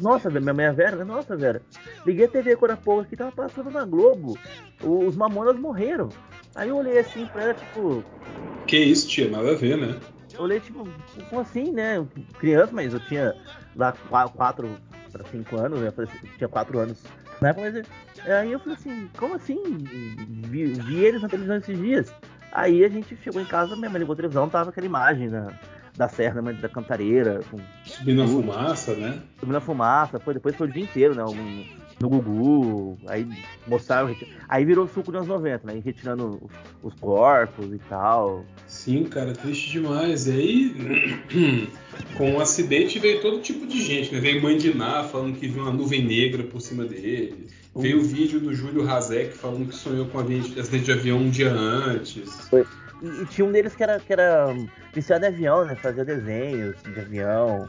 [0.00, 1.04] nossa, minha mãe é Vera, né?
[1.04, 1.60] Nossa, Vera,
[2.06, 4.38] liguei a TV agora há pouco aqui, tava passando na Globo.
[4.82, 6.08] Os mamonas morreram.
[6.54, 8.04] Aí eu olhei assim pra ela, tipo.
[8.66, 9.98] Que isso, tia, nada a ver, né?
[10.32, 10.88] Eu olhei, tipo,
[11.28, 12.06] como assim, né?
[12.38, 13.34] Criança, mas eu tinha
[13.76, 13.92] lá
[14.36, 14.76] quatro
[15.10, 15.92] para cinco anos, né?
[15.96, 16.06] Eu
[16.36, 17.02] tinha quatro anos
[17.40, 17.70] na época,
[18.16, 19.60] mas aí eu falei assim, como assim?
[20.48, 22.14] Vi, vi, eles na televisão esses dias.
[22.52, 25.52] Aí a gente chegou em casa, minha mãe ligou a televisão, tava aquela imagem da,
[25.96, 27.40] da serra, né, da cantareira.
[27.50, 29.20] Com, subindo a fumaça, né?
[29.38, 31.24] Subindo a fumaça, foi, depois foi o dia inteiro, né?
[31.24, 31.64] Um,
[32.00, 33.26] no Gugu, aí
[33.66, 34.14] mostraram.
[34.48, 35.80] Aí virou suco dos anos 90, né?
[35.84, 38.44] Retirando os, os, corpos e tal.
[38.66, 40.26] Sim, cara, triste demais.
[40.26, 41.68] E aí,
[42.16, 44.20] com o um acidente veio todo tipo de gente, né?
[44.20, 47.46] Veio mãe de Ná falando que viu uma nuvem negra por cima dele.
[47.74, 47.82] Uhum.
[47.82, 51.52] Veio o vídeo do Júlio Razek falando que sonhou com acidente de avião um dia
[51.52, 52.48] antes.
[52.48, 52.64] Foi.
[53.04, 54.46] E, e, tinha um deles que era, que era
[54.94, 55.74] viciado em avião, né?
[55.76, 57.68] Fazia desenhos de avião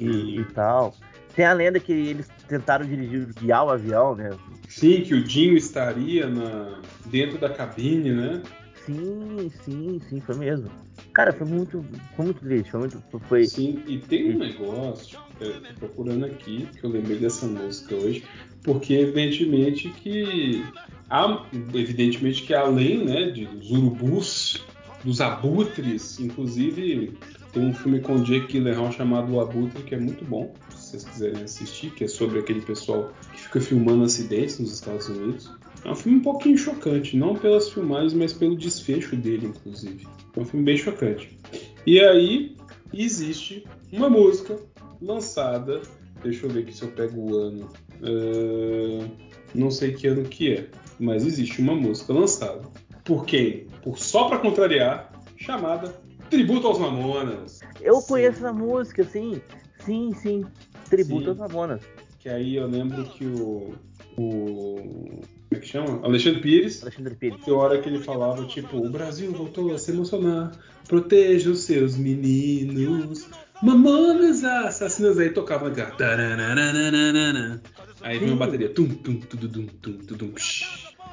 [0.00, 0.94] e, e tal.
[1.36, 4.30] Tem a lenda que eles tentaram dirigir, guiar o avião, né?
[4.68, 8.42] Sim, que o Dinho estaria na, dentro da cabine, né?
[8.86, 10.70] Sim, sim, sim, foi mesmo.
[11.12, 11.84] Cara, foi muito,
[12.16, 13.44] foi muito triste, foi muito, foi...
[13.44, 18.24] Sim, e tem um negócio, tô procurando aqui, que eu lembrei dessa música hoje,
[18.62, 20.64] porque evidentemente que
[21.08, 21.44] há,
[21.74, 24.64] evidentemente que além, né, de, dos urubus,
[25.04, 27.16] dos abutres, inclusive
[27.52, 30.54] tem um filme com Jake Gyllenhaal chamado O Abutre que é muito bom
[30.90, 35.50] vocês quiserem assistir, que é sobre aquele pessoal que fica filmando acidentes nos Estados Unidos.
[35.84, 40.06] É um filme um pouquinho chocante, não pelas filmagens, mas pelo desfecho dele, inclusive.
[40.36, 41.38] É um filme bem chocante.
[41.86, 42.56] E aí
[42.92, 44.58] existe uma música
[45.00, 45.80] lançada.
[46.22, 47.68] Deixa eu ver aqui se eu pego o ano.
[48.02, 49.08] Uh,
[49.54, 50.68] não sei que ano que é,
[50.98, 52.62] mas existe uma música lançada.
[53.04, 53.66] Por quem?
[53.82, 55.94] Por só para contrariar, chamada
[56.28, 57.60] Tributo aos Mamonas.
[57.80, 58.08] Eu sim.
[58.08, 59.40] conheço essa música, sim.
[59.84, 60.44] Sim, sim
[60.90, 61.28] tributo Sim.
[61.30, 61.80] aos Ramonas.
[62.18, 63.74] Que aí eu lembro que o.
[64.16, 66.04] o como é que chama?
[66.04, 66.82] Alexandre Pires.
[66.82, 67.42] Alexandre Pires.
[67.42, 70.52] Que hora que ele falava, tipo, o Brasil voltou a se emocionar.
[70.86, 73.28] Proteja os seus meninos.
[73.62, 77.60] Mamonas assassinas aí tocava na
[78.02, 78.68] Aí vinha uma bateria.
[78.68, 80.34] Tum, tum, tum, tum, tum, tum, tum,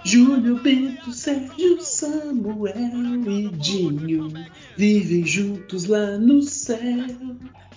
[0.07, 4.29] Júlio Bento, Sérgio Samuel e Dinho
[4.77, 6.79] vivem juntos lá no céu.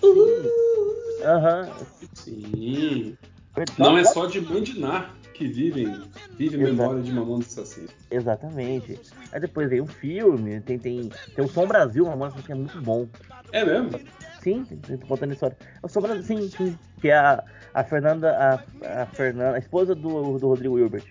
[0.01, 1.25] Uh!
[1.25, 1.69] Aham.
[2.13, 3.17] Sim.
[3.53, 6.03] Foi Não é só de Mandinar que vivem,
[6.37, 7.91] vive memória de Mamonas Assassinos.
[8.09, 8.97] Exatamente.
[9.33, 12.55] Aí depois veio um filme, tem, tem, tem o Som Brasil, uma música que é
[12.55, 13.09] muito bom.
[13.51, 13.99] É mesmo?
[14.41, 14.65] Sim,
[15.05, 15.57] contando a história.
[15.83, 16.79] O Som Brasil, sim, sim.
[17.01, 17.43] Que é a,
[17.73, 21.03] a Fernanda, a, a Fernanda, a esposa do, do Rodrigo Hilbert,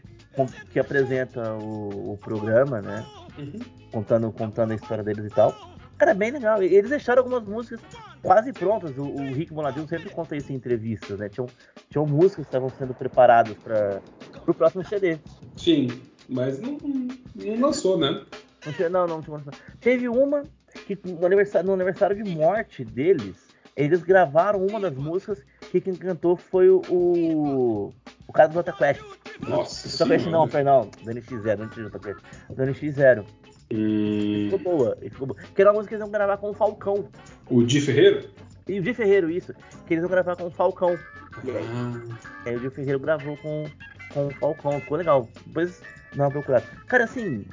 [0.72, 3.04] que apresenta o, o programa, né?
[3.38, 3.60] Uhum.
[3.92, 5.54] contando, contando a história deles e tal.
[5.96, 6.62] Cara, é bem legal.
[6.62, 7.80] E Eles deixaram algumas músicas
[8.22, 8.96] quase prontas.
[8.96, 11.28] O, o Rick Bonadil sempre conta isso em entrevistas, né?
[11.28, 11.46] Tinham,
[11.88, 14.00] tinham músicas que estavam sendo preparadas para
[14.46, 15.18] o próximo CD.
[15.56, 15.88] Sim,
[16.28, 16.78] mas não,
[17.34, 18.24] não lançou, né?
[18.90, 20.42] Não, não, não tinha uma- Teve uma
[20.86, 23.36] que no aniversário, no aniversário de morte deles,
[23.76, 27.94] eles gravaram uma das músicas que quem cantou foi o, o,
[28.26, 29.00] o cara do Jota Quest.
[29.48, 32.20] Nossa Jota Quest não, perdão, do NX0, não tinha Jota Quest.
[32.48, 33.24] Do NX0.
[33.72, 35.40] Hum, Ficou boa, e ficou boa.
[35.54, 37.08] Que era uma música que eles iam gravar com o Falcão.
[37.48, 38.24] o Di Ferreira?
[38.68, 39.54] E o Di Ferreiro, isso.
[39.86, 40.98] Que eles vão gravar com o Falcão.
[41.44, 43.64] E aí, Ah, aí o Di Ferreiro gravou com,
[44.12, 44.80] com o Falcão.
[44.80, 45.28] Ficou legal.
[45.46, 45.80] Depois
[46.14, 46.64] dá uma procurada.
[46.88, 47.44] Cara, assim,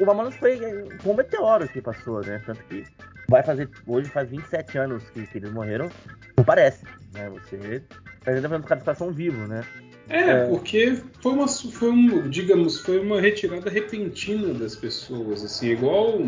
[0.00, 0.58] o Mamonas foi,
[1.00, 2.42] foi um meteoro que passou, né?
[2.46, 2.84] Tanto que
[3.28, 3.68] vai fazer.
[3.86, 5.90] Hoje faz 27 anos que, que eles morreram.
[6.36, 7.28] Não parece, né?
[7.30, 7.82] Você.
[8.24, 9.62] Tá ainda os caras são vivos, né?
[10.08, 10.46] É, É.
[10.46, 16.20] porque foi uma, foi um, digamos, foi uma retirada repentina das pessoas, assim, igual,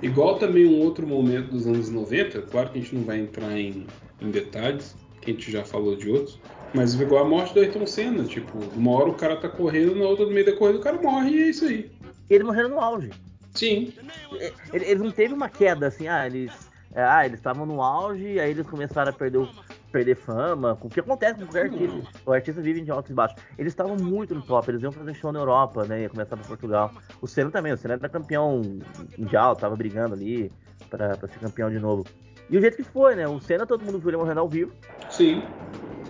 [0.00, 3.58] igual também um outro momento dos anos 90, claro que a gente não vai entrar
[3.58, 3.86] em,
[4.20, 6.40] em detalhes, que a gente já falou de outros,
[6.72, 10.04] mas igual a morte do Ayrton Senna, tipo, uma hora o cara tá correndo, na
[10.06, 11.90] outra no meio da corrida o cara morre e é isso aí.
[12.30, 13.10] E eles morreram no auge.
[13.54, 13.92] Sim,
[14.72, 16.50] Ele- Eles não teve uma queda assim, ah, eles.
[16.94, 19.48] É, Ah, eles estavam no auge, aí eles começaram a perder,
[19.90, 22.02] perder fama, o que acontece com qualquer artista.
[22.26, 23.40] O artista vive de altos e baixos.
[23.58, 26.02] Eles estavam muito no top, eles iam fazer show na Europa, né?
[26.02, 26.92] Ia começar no Portugal.
[27.20, 28.60] O Senna também, o Senna era campeão
[29.16, 30.50] mundial, tava brigando ali
[30.90, 32.04] pra, pra ser campeão de novo.
[32.50, 33.26] E o jeito que foi, né?
[33.26, 34.72] O Senna todo mundo viu ele morrendo ao vivo.
[35.08, 35.42] sim,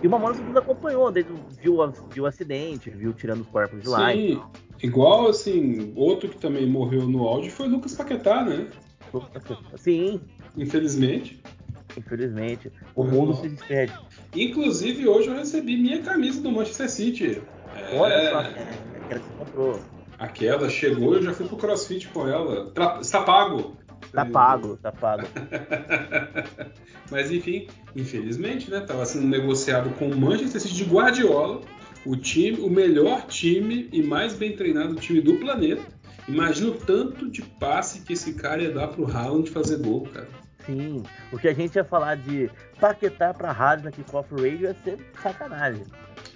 [0.01, 1.31] E o Mamonas todo mundo acompanhou, desde
[1.61, 1.77] viu,
[2.11, 4.11] viu o acidente, viu tirando os corpos de lá.
[4.11, 4.41] sim.
[4.81, 8.67] Igual, assim, outro que também morreu no áudio foi o Lucas Paquetá, né?
[9.77, 10.19] Sim,
[10.57, 11.41] Infelizmente.
[11.97, 12.71] infelizmente.
[12.95, 13.93] O mundo se despede.
[14.35, 17.41] Inclusive, hoje eu recebi minha camisa do Manchester City.
[17.75, 19.79] É, Olha só, aquela que você comprou.
[20.19, 22.71] Aquela chegou, eu já fui pro CrossFit com ela.
[22.71, 23.75] Tra- Está pago.
[24.11, 25.23] Tá pago, tá pago.
[27.09, 28.81] Mas enfim, infelizmente, né?
[28.81, 31.61] Tava sendo negociado com o Manchester City de Guardiola,
[32.05, 35.83] o time, o melhor time e mais bem treinado time do planeta.
[36.27, 40.27] Imagina o tanto de passe que esse cara ia dar pro Haaland fazer gol, cara.
[40.65, 44.75] Sim, o que a gente ia falar de paquetar pra rádio na Kickoff Radio ia
[44.83, 45.83] ser sacanagem.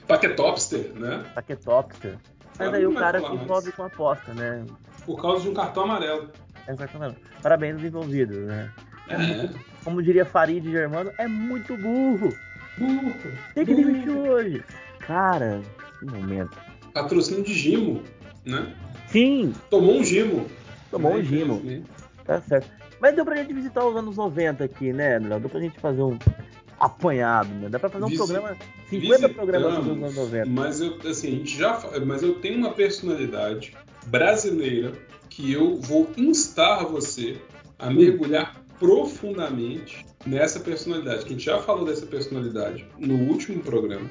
[0.08, 1.24] Paquetopster, né?
[1.34, 2.18] Paquetopster.
[2.60, 4.66] Mas aí o cara se envolve com aposta, né?
[5.06, 6.30] Por causa de um cartão amarelo.
[6.68, 7.18] É exatamente.
[7.42, 8.72] Parabéns aos envolvidos, né?
[9.10, 9.50] É.
[9.84, 12.34] Como diria Farid Germano, é muito burro.
[12.78, 13.14] Burro.
[13.56, 13.88] Tem que Burro.
[13.88, 14.64] demitir hoje.
[15.00, 15.62] Cara,
[16.00, 16.58] que momento.
[16.94, 18.04] Patrocínio de Gimo,
[18.46, 18.76] né?
[19.08, 20.46] Sim, Tomou um Gimo.
[20.92, 21.84] tomou um Né, gimo.
[22.26, 22.70] Tá certo.
[23.00, 25.40] Mas deu pra gente visitar os anos 90 aqui, né, Léo?
[25.40, 26.18] Deu pra gente fazer um
[26.80, 27.70] apanhado, né?
[27.70, 28.50] Dá pra fazer um Visi- programa,
[28.90, 30.46] 50 Visitamos, programas sobre os anos 90.
[30.50, 33.74] Mas eu, assim, a gente já, mas eu tenho uma personalidade
[34.08, 34.94] brasileira
[35.30, 37.38] que eu vou instar você
[37.80, 41.22] a mergulhar profundamente nessa personalidade.
[41.24, 44.08] Que a gente já falou dessa personalidade no último programa.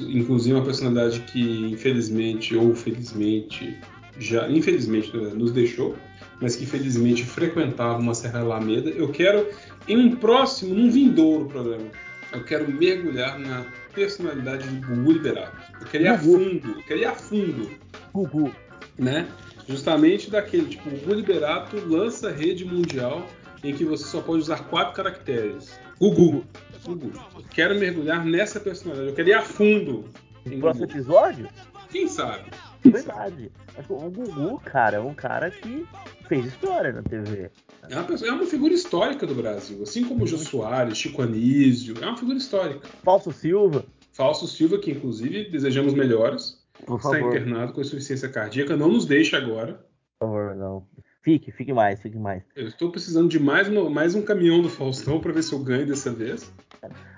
[0.00, 3.78] Inclusive uma personalidade que infelizmente ou felizmente
[4.18, 5.96] já infelizmente nos deixou,
[6.40, 8.90] mas que felizmente frequentava uma Serra Alameda.
[8.90, 9.48] Eu quero
[9.88, 11.86] em um próximo, num vindouro programa,
[12.32, 15.56] eu quero mergulhar na personalidade de Gugu Liberato.
[15.80, 17.70] Eu quero ir a fundo, eu quero ir a fundo,
[18.12, 18.54] Gugu.
[18.98, 19.28] né?
[19.68, 23.26] Justamente daquele, tipo, o Gugu Liberato lança rede mundial
[23.62, 25.78] em que você só pode usar quatro caracteres.
[26.00, 26.44] Gugu.
[26.86, 30.04] Eu quero mergulhar nessa personalidade, eu quero ir a fundo
[30.44, 30.98] No próximo Gugu.
[30.98, 31.48] episódio?
[31.90, 32.50] Quem sabe?
[32.84, 33.52] Verdade.
[33.76, 35.86] Acho que o Gugu, cara, é um cara que
[36.26, 37.50] fez história na TV.
[37.88, 41.22] É uma, pessoa- é uma figura histórica do Brasil, assim como o Jô Soares, Chico
[41.22, 42.86] Anísio, é uma figura histórica.
[43.04, 47.28] Falso Silva, Fausto Silva, que inclusive desejamos melhoras, por está favor.
[47.28, 49.74] internado com insuficiência cardíaca, não nos deixe agora.
[50.18, 50.86] Por favor, não.
[51.22, 52.42] Fique, fique mais, fique mais.
[52.56, 55.60] Eu estou precisando de mais, uma- mais um caminhão do Faustão para ver se eu
[55.60, 56.52] ganho dessa vez.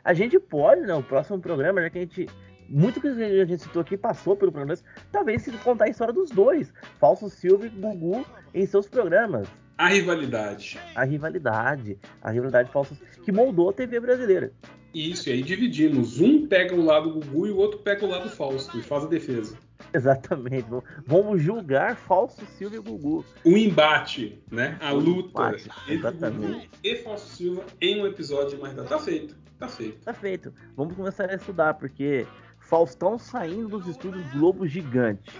[0.05, 0.95] A gente pode, né?
[0.95, 2.29] O próximo programa, já que a gente.
[2.69, 4.79] Muito que a gente citou aqui passou pelo programa,
[5.13, 8.25] talvez se contar a história dos dois, Falso Silva e Gugu,
[8.55, 9.47] em seus programas.
[9.77, 10.81] A rivalidade.
[10.95, 14.51] A rivalidade, a rivalidade Falso que moldou a TV brasileira.
[14.95, 16.21] Isso, e aí dividimos.
[16.21, 19.09] Um pega o lado Gugu e o outro pega o lado Fausto e faz a
[19.09, 19.59] defesa.
[19.93, 20.67] Exatamente.
[21.05, 23.25] Vamos julgar falso Silva e Gugu.
[23.45, 24.79] O embate, né?
[24.81, 26.53] A luta embate, entre exatamente.
[26.53, 29.44] Gugu e Falso Silva em um episódio de mais Tá feito.
[29.59, 30.05] Tá feito.
[30.05, 30.53] Tá feito.
[30.77, 32.27] Vamos começar a estudar, porque
[32.59, 35.31] Faustão saindo dos estúdios Globo Gigante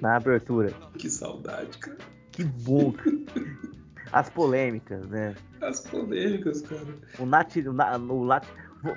[0.00, 0.72] na abertura.
[0.98, 1.98] Que saudade, cara.
[2.32, 2.94] Que bom.
[4.12, 5.34] As polêmicas, né?
[5.60, 6.86] As polêmicas, cara.
[7.18, 8.46] O Nat, o, Na- o Lat,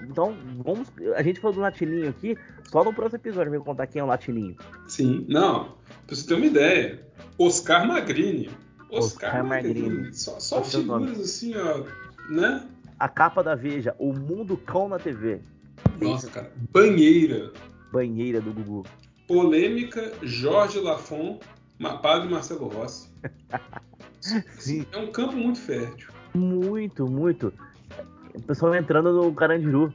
[0.04, 0.88] então, vamos.
[1.16, 2.38] A gente falou do Latininho aqui,
[2.70, 4.56] só no próximo episódio eu vou contar quem é o Latininho.
[4.88, 5.26] Sim.
[5.28, 7.08] Não, pra você ter uma ideia.
[7.40, 8.50] Oscar Magrini.
[8.92, 9.82] Oscar, Oscar Magrini.
[9.90, 10.14] Magrini.
[10.14, 11.86] Só, só é figuras assim, ó.
[12.30, 12.68] Né?
[13.00, 15.40] A capa da Veja, o mundo cão na TV.
[16.02, 16.52] Nossa, cara.
[16.72, 17.52] Banheira.
[17.92, 18.86] Banheira do Gugu.
[19.28, 21.40] Polêmica Jorge Lafon,
[22.02, 23.10] Padre Marcelo Rossi.
[24.20, 24.86] Sim.
[24.92, 26.10] É um campo muito fértil.
[26.34, 27.54] Muito, muito.
[28.34, 29.94] O pessoal entrando no Carandiru.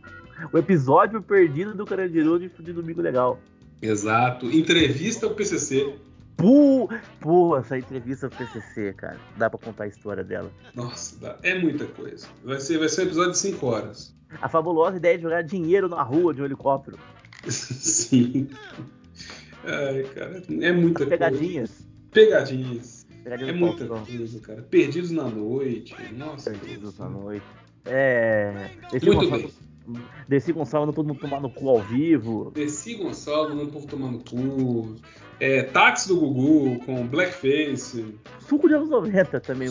[0.53, 3.39] O episódio perdido do Carandiru de, de Domingo Legal.
[3.81, 4.51] Exato.
[4.51, 5.95] Entrevista ao PCC.
[6.36, 6.89] Pô,
[7.20, 9.19] pô, essa entrevista do PCC, cara.
[9.36, 10.51] Dá pra contar a história dela.
[10.74, 12.27] Nossa, dá- é muita coisa.
[12.44, 14.15] Vai ser, vai ser um episódio de 5 horas.
[14.43, 16.98] A fabulosa ideia de jogar dinheiro na rua de um helicóptero.
[17.48, 18.48] Sim.
[19.65, 21.70] Ai, cara, é muita Pegadinhas.
[21.70, 21.85] coisa.
[22.11, 23.06] Pegadinhas.
[23.23, 24.62] Pegadinha É muita coisa, cara.
[24.62, 25.94] Perdidos na noite.
[26.12, 26.51] Nossa.
[26.51, 27.44] Perdidos na noite.
[27.86, 28.70] É.
[28.90, 29.55] Muito Gonçalves,
[30.28, 32.51] Desci Gonçalves, todo mundo tomar no cu ao vivo.
[32.55, 34.94] Desci Gonçalves, não povo tomando cu.
[35.40, 38.15] É, táxi do Gugu com blackface.
[38.40, 39.69] Suco de anos 90 também.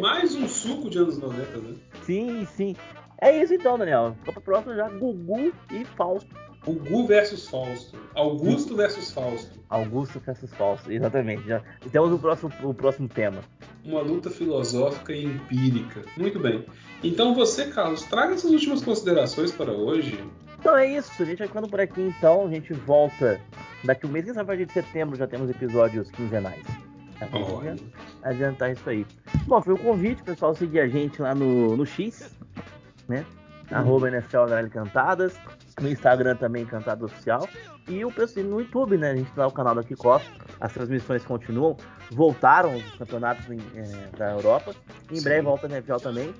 [0.00, 1.74] Mais um suco de anos 90, né?
[2.02, 2.76] Sim, sim.
[3.20, 4.14] É isso então, Daniel.
[4.20, 4.88] Vamos pra próxima já.
[4.88, 6.45] Gugu e Fausto.
[6.66, 7.96] Gugu versus Fausto.
[8.14, 9.60] Augusto versus Fausto.
[9.68, 10.90] Augusto versus Fausto.
[10.90, 11.46] Exatamente.
[11.46, 11.62] Já
[11.92, 13.38] temos o próximo, o próximo tema.
[13.84, 16.02] Uma luta filosófica e empírica.
[16.16, 16.66] Muito bem.
[17.04, 20.18] Então você, Carlos, traga suas últimas considerações para hoje.
[20.58, 23.40] Então é isso, a gente vai ficando por aqui então, a gente volta
[23.84, 26.64] daqui um mês, quem sabe a partir de setembro já temos episódios quinzenais.
[27.20, 27.62] Tá bom?
[28.22, 29.06] Adiantar isso aí.
[29.46, 32.36] Bom, foi o convite, pessoal, seguir a gente lá no, no X,
[33.06, 33.24] né?
[33.70, 35.38] Arroba NFL Cantadas,
[35.80, 37.48] no Instagram também Cantado Oficial.
[37.88, 39.12] E o pessoal no YouTube, né?
[39.12, 40.28] A gente lá o canal da Kickoff,
[40.60, 41.76] as transmissões continuam,
[42.10, 44.74] voltaram os campeonatos em, eh, da Europa.
[45.10, 45.24] Em Sim.
[45.24, 46.34] breve volta a NFL também.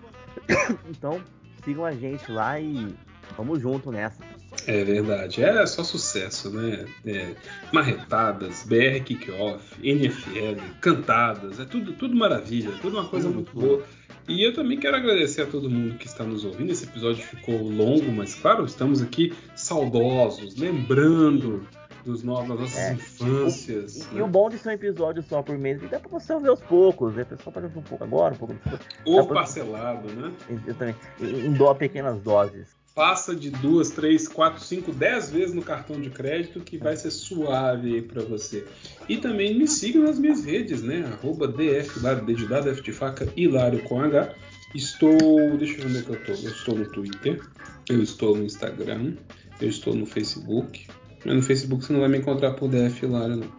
[0.89, 1.23] então,
[1.65, 2.95] sigam a gente lá e
[3.37, 4.23] vamos junto nessa.
[4.67, 5.43] É verdade.
[5.45, 6.87] É só sucesso, né?
[7.05, 7.35] É,
[7.73, 13.67] marretadas, BR Kickoff, NFL, cantadas, é tudo, tudo maravilha, tudo uma coisa Tudo, muito tudo.
[13.67, 13.85] boa.
[14.29, 16.73] E eu também quero agradecer a todo mundo que está nos ouvindo.
[16.73, 21.67] Esse episódio ficou longo, mas claro, estamos aqui saudosos, lembrando
[22.05, 22.93] dos no- das nossas É.
[22.93, 23.97] infâncias.
[23.97, 24.21] E, né?
[24.21, 26.49] e o bom de ser um episódio só por mês, que dá pra você ouvir
[26.49, 27.23] aos poucos, né?
[27.23, 28.81] O pessoal pode ouvir um pouco agora, um pouco depois.
[29.05, 30.33] Ou pra- parcelado, né?
[30.67, 30.99] Exatamente.
[31.21, 32.76] Em, em dó pequenas doses.
[32.97, 37.11] Passa de duas, três, quatro, cinco, dez vezes no cartão de crédito que vai ser
[37.11, 38.65] suave pra você.
[39.07, 41.05] E também me siga nas minhas redes, né?
[41.13, 44.35] Arroba DF, de F de faca, Hilário com H.
[44.75, 45.59] Estou.
[45.59, 46.33] Deixa eu ver onde é que eu tô.
[46.33, 47.43] Eu estou no Twitter,
[47.91, 49.13] eu estou no Instagram,
[49.61, 50.87] eu estou no Facebook.
[51.23, 53.53] Mas no Facebook você não vai me encontrar por DF Hilário, não.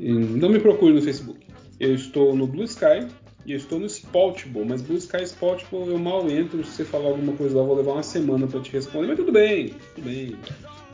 [0.00, 1.38] Não me procure no Facebook.
[1.78, 3.06] Eu estou no Blue Sky
[3.44, 6.64] e eu estou no Spotable, mas e Spotable eu mal entro.
[6.64, 9.08] Se você falar alguma coisa lá, eu vou levar uma semana para te responder.
[9.08, 10.36] Mas tudo bem, tudo bem.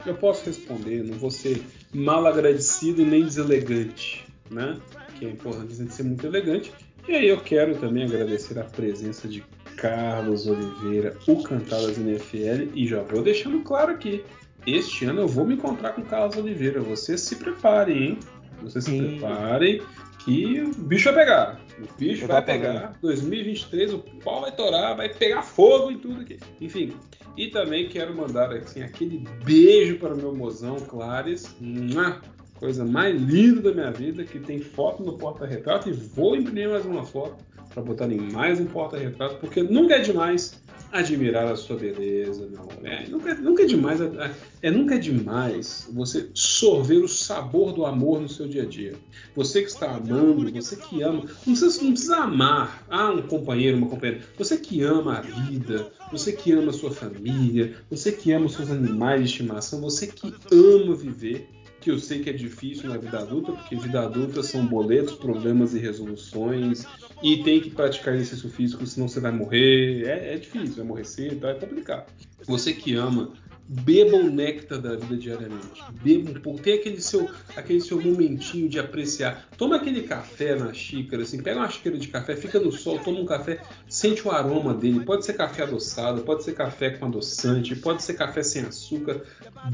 [0.06, 1.60] Eu posso responder, não vou ser
[1.92, 4.78] mal agradecido nem deselegante, né?
[5.18, 6.72] Que é importante a gente ser muito elegante.
[7.06, 9.44] E aí eu quero também agradecer a presença de
[9.76, 14.24] Carlos Oliveira, o Cantadas NFL, e já vou deixando claro aqui.
[14.66, 16.80] Este ano eu vou me encontrar com Carlos Oliveira.
[16.80, 18.18] Vocês se preparem, hein?
[18.62, 19.80] Vocês se preparem
[20.28, 21.60] que o bicho vai pegar.
[21.78, 22.66] O bicho vai Exatamente.
[22.66, 22.98] pegar.
[23.00, 26.38] 2023 o pau vai torar, vai pegar fogo e tudo aqui.
[26.60, 26.92] Enfim.
[27.36, 31.54] E também quero mandar assim, aquele beijo para o meu mozão Clares.
[31.60, 32.20] Mua!
[32.56, 36.84] Coisa mais linda da minha vida, que tem foto no porta-retrato e vou imprimir mais
[36.84, 37.36] uma foto
[37.72, 40.60] para botar em mais um porta-retrato, porque nunca é demais
[40.92, 42.72] admirar a sua beleza, amor.
[42.84, 47.84] É, nunca, nunca é demais, é, é nunca é demais você sorver o sabor do
[47.84, 48.94] amor no seu dia a dia.
[49.36, 53.76] Você que está amando, você que ama, não precisa, não precisa amar ah, um companheiro,
[53.76, 54.22] uma companheira.
[54.36, 58.54] Você que ama a vida, você que ama a sua família, você que ama os
[58.54, 61.48] seus animais de estimação, você que ama viver
[61.80, 65.74] que eu sei que é difícil na vida adulta, porque vida adulta são boletos, problemas
[65.74, 66.84] e resoluções,
[67.22, 70.04] e tem que praticar exercício físico, senão você vai morrer.
[70.06, 72.06] É, é difícil, vai morrer cedo, é complicado.
[72.46, 73.32] Você que ama,
[73.68, 75.82] beba o néctar da vida diariamente.
[76.02, 79.48] Beba um pouco, tem aquele seu, aquele seu momentinho de apreciar.
[79.56, 83.20] Toma aquele café na xícara, assim, pega uma xícara de café, fica no sol, toma
[83.20, 85.00] um café, sente o aroma dele.
[85.00, 89.22] Pode ser café adoçado, pode ser café com adoçante, pode ser café sem açúcar.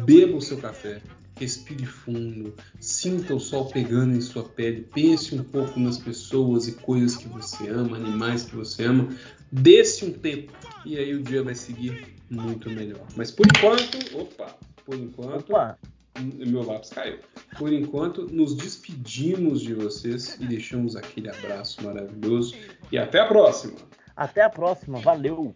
[0.04, 1.00] Beba o seu café
[1.36, 6.72] respire fundo, sinta o sol pegando em sua pele, pense um pouco nas pessoas e
[6.72, 9.08] coisas que você ama, animais que você ama,
[9.50, 10.52] desse um tempo
[10.84, 13.06] e aí o dia vai seguir muito melhor.
[13.16, 15.78] Mas por enquanto, opa, por enquanto, opa.
[16.20, 17.18] meu lápis caiu.
[17.58, 22.54] Por enquanto, nos despedimos de vocês e deixamos aquele abraço maravilhoso
[22.92, 23.74] e até a próxima.
[24.16, 25.54] Até a próxima, valeu.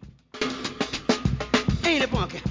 [1.85, 2.48] Ainda, bunker.